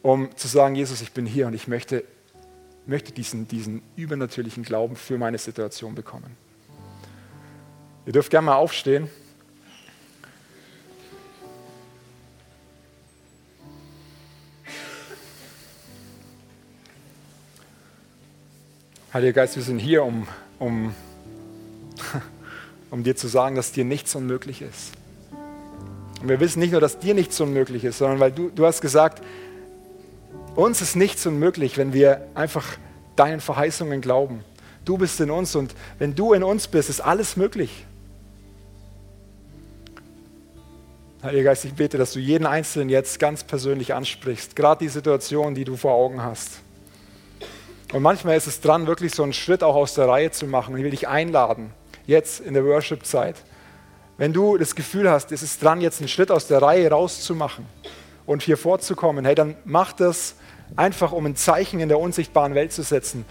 um 0.00 0.34
zu 0.36 0.48
sagen, 0.48 0.74
Jesus, 0.74 1.02
ich 1.02 1.12
bin 1.12 1.26
hier 1.26 1.46
und 1.46 1.54
ich 1.54 1.68
möchte, 1.68 2.04
möchte 2.86 3.12
diesen, 3.12 3.46
diesen 3.46 3.82
übernatürlichen 3.96 4.62
Glauben 4.62 4.96
für 4.96 5.18
meine 5.18 5.36
Situation 5.36 5.94
bekommen. 5.94 6.36
Ihr 8.06 8.12
dürft 8.12 8.30
gerne 8.30 8.46
mal 8.46 8.54
aufstehen. 8.54 9.10
Heiliger 19.12 19.32
Geist, 19.32 19.56
wir 19.56 19.62
sind 19.62 19.78
hier, 19.78 20.04
um, 20.04 20.26
um 20.58 20.94
um 22.90 23.02
dir 23.04 23.16
zu 23.16 23.28
sagen, 23.28 23.56
dass 23.56 23.72
dir 23.72 23.84
nichts 23.84 24.14
unmöglich 24.14 24.62
ist. 24.62 24.92
Und 26.20 26.28
wir 26.28 26.40
wissen 26.40 26.58
nicht 26.60 26.72
nur, 26.72 26.80
dass 26.80 26.98
dir 26.98 27.14
nichts 27.14 27.40
unmöglich 27.40 27.84
ist, 27.84 27.98
sondern 27.98 28.20
weil 28.20 28.32
du, 28.32 28.50
du 28.50 28.66
hast 28.66 28.80
gesagt, 28.80 29.22
uns 30.56 30.80
ist 30.80 30.96
nichts 30.96 31.24
unmöglich, 31.26 31.78
wenn 31.78 31.92
wir 31.92 32.26
einfach 32.34 32.66
deinen 33.14 33.40
Verheißungen 33.40 34.00
glauben. 34.00 34.44
Du 34.84 34.98
bist 34.98 35.20
in 35.20 35.30
uns 35.30 35.54
und 35.54 35.74
wenn 35.98 36.14
du 36.14 36.32
in 36.32 36.42
uns 36.42 36.66
bist, 36.66 36.90
ist 36.90 37.00
alles 37.00 37.36
möglich. 37.36 37.84
Heiliger 41.22 41.50
Geist, 41.50 41.64
ich 41.64 41.74
bete, 41.74 41.98
dass 41.98 42.12
du 42.12 42.20
jeden 42.20 42.46
Einzelnen 42.46 42.88
jetzt 42.88 43.18
ganz 43.18 43.42
persönlich 43.42 43.92
ansprichst, 43.92 44.54
gerade 44.54 44.84
die 44.84 44.88
Situation, 44.88 45.54
die 45.54 45.64
du 45.64 45.76
vor 45.76 45.92
Augen 45.92 46.22
hast. 46.22 46.60
Und 47.92 48.02
manchmal 48.02 48.36
ist 48.36 48.46
es 48.46 48.60
dran, 48.60 48.86
wirklich 48.86 49.14
so 49.14 49.22
einen 49.22 49.32
Schritt 49.32 49.62
auch 49.62 49.74
aus 49.74 49.94
der 49.94 50.08
Reihe 50.08 50.30
zu 50.30 50.46
machen. 50.46 50.76
ich 50.76 50.84
will 50.84 50.90
dich 50.90 51.08
einladen, 51.08 51.72
jetzt 52.08 52.40
in 52.40 52.54
der 52.54 52.64
Worship-Zeit. 52.64 53.36
Wenn 54.16 54.32
du 54.32 54.56
das 54.56 54.74
Gefühl 54.74 55.08
hast, 55.08 55.30
es 55.30 55.44
ist 55.44 55.62
dran, 55.62 55.80
jetzt 55.80 56.00
einen 56.00 56.08
Schritt 56.08 56.32
aus 56.32 56.48
der 56.48 56.60
Reihe 56.60 56.90
rauszumachen 56.90 57.66
und 58.26 58.42
hier 58.42 58.56
vorzukommen, 58.56 59.24
hey, 59.24 59.36
dann 59.36 59.54
mach 59.64 59.92
das 59.92 60.34
einfach, 60.74 61.12
um 61.12 61.26
ein 61.26 61.36
Zeichen 61.36 61.78
in 61.78 61.88
der 61.88 62.00
unsichtbaren 62.00 62.54
Welt 62.54 62.72
zu 62.72 62.82
setzen. 62.82 63.24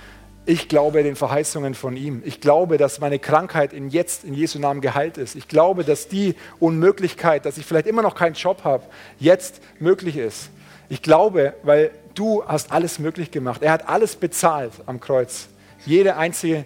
Ich 0.45 0.69
glaube 0.69 1.03
den 1.03 1.17
Verheißungen 1.17 1.73
von 1.73 1.97
ihm. 1.97 2.21
Ich 2.23 2.39
glaube, 2.39 2.77
dass 2.77 3.01
meine 3.01 3.19
Krankheit 3.19 3.73
in 3.73 3.89
jetzt 3.89 4.23
in 4.23 4.33
Jesu 4.33 4.59
Namen 4.59 4.79
geheilt 4.79 5.17
ist. 5.17 5.35
Ich 5.35 5.49
glaube, 5.49 5.83
dass 5.83 6.07
die 6.07 6.35
Unmöglichkeit, 6.59 7.45
dass 7.45 7.57
ich 7.57 7.65
vielleicht 7.65 7.87
immer 7.87 8.01
noch 8.01 8.15
keinen 8.15 8.35
Job 8.35 8.63
habe, 8.63 8.83
jetzt 9.19 9.59
möglich 9.79 10.15
ist. 10.15 10.49
Ich 10.87 11.01
glaube, 11.01 11.55
weil 11.63 11.91
du 12.13 12.45
hast 12.45 12.71
alles 12.71 12.99
möglich 12.99 13.31
gemacht. 13.31 13.61
Er 13.61 13.73
hat 13.73 13.89
alles 13.89 14.15
bezahlt 14.15 14.71
am 14.85 15.01
Kreuz. 15.01 15.49
Jede 15.85 16.15
einzige, 16.15 16.65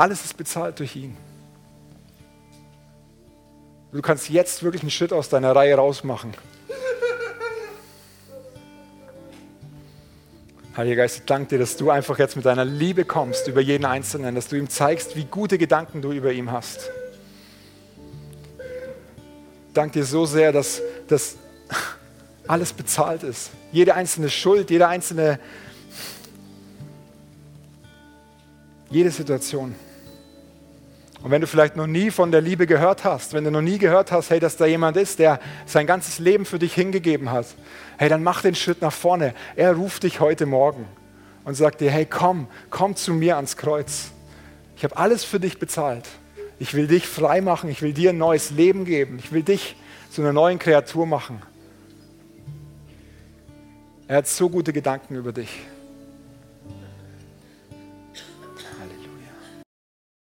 alles 0.00 0.24
ist 0.24 0.36
bezahlt 0.38 0.78
durch 0.78 0.96
ihn. 0.96 1.14
Du 3.92 4.00
kannst 4.00 4.30
jetzt 4.30 4.62
wirklich 4.62 4.82
einen 4.82 4.90
Schritt 4.90 5.12
aus 5.12 5.28
deiner 5.28 5.54
Reihe 5.54 5.74
rausmachen. 5.74 6.32
Heiliger 10.74 11.02
Geist, 11.02 11.18
ich 11.18 11.24
danke 11.26 11.50
dir, 11.50 11.58
dass 11.58 11.76
du 11.76 11.90
einfach 11.90 12.18
jetzt 12.18 12.34
mit 12.34 12.46
deiner 12.46 12.64
Liebe 12.64 13.04
kommst 13.04 13.46
über 13.48 13.60
jeden 13.60 13.84
Einzelnen, 13.84 14.34
dass 14.34 14.48
du 14.48 14.56
ihm 14.56 14.70
zeigst, 14.70 15.16
wie 15.16 15.24
gute 15.24 15.58
Gedanken 15.58 16.00
du 16.00 16.12
über 16.12 16.32
ihm 16.32 16.50
hast. 16.50 16.90
Ich 19.68 19.74
danke 19.74 19.98
dir 19.98 20.04
so 20.06 20.24
sehr, 20.24 20.52
dass 20.52 20.80
das 21.08 21.36
alles 22.46 22.72
bezahlt 22.72 23.22
ist. 23.22 23.50
Jede 23.70 23.94
einzelne 23.94 24.30
Schuld, 24.30 24.70
jede 24.70 24.88
einzelne 24.88 25.38
Jede 28.90 29.12
Situation. 29.12 29.72
Und 31.22 31.30
wenn 31.30 31.42
du 31.42 31.46
vielleicht 31.46 31.76
noch 31.76 31.86
nie 31.86 32.10
von 32.10 32.32
der 32.32 32.40
Liebe 32.40 32.66
gehört 32.66 33.04
hast, 33.04 33.34
wenn 33.34 33.44
du 33.44 33.50
noch 33.50 33.60
nie 33.60 33.78
gehört 33.78 34.10
hast, 34.10 34.30
hey, 34.30 34.40
dass 34.40 34.56
da 34.56 34.64
jemand 34.64 34.96
ist, 34.96 35.18
der 35.18 35.38
sein 35.66 35.86
ganzes 35.86 36.18
Leben 36.18 36.46
für 36.46 36.58
dich 36.58 36.72
hingegeben 36.74 37.30
hat, 37.30 37.46
hey, 37.98 38.08
dann 38.08 38.22
mach 38.22 38.40
den 38.40 38.54
Schritt 38.54 38.80
nach 38.80 38.92
vorne. 38.92 39.34
Er 39.54 39.74
ruft 39.74 40.04
dich 40.04 40.20
heute 40.20 40.46
Morgen 40.46 40.86
und 41.44 41.54
sagt 41.54 41.82
dir, 41.82 41.90
hey, 41.90 42.06
komm, 42.06 42.46
komm 42.70 42.96
zu 42.96 43.12
mir 43.12 43.36
ans 43.36 43.58
Kreuz. 43.58 44.12
Ich 44.76 44.84
habe 44.84 44.96
alles 44.96 45.24
für 45.24 45.38
dich 45.38 45.58
bezahlt. 45.58 46.08
Ich 46.58 46.72
will 46.72 46.86
dich 46.86 47.06
frei 47.06 47.42
machen. 47.42 47.68
Ich 47.68 47.82
will 47.82 47.92
dir 47.92 48.10
ein 48.10 48.18
neues 48.18 48.50
Leben 48.50 48.86
geben. 48.86 49.18
Ich 49.18 49.30
will 49.30 49.42
dich 49.42 49.76
zu 50.10 50.22
einer 50.22 50.32
neuen 50.32 50.58
Kreatur 50.58 51.06
machen. 51.06 51.42
Er 54.08 54.18
hat 54.18 54.26
so 54.26 54.48
gute 54.48 54.72
Gedanken 54.72 55.16
über 55.16 55.32
dich. 55.32 55.60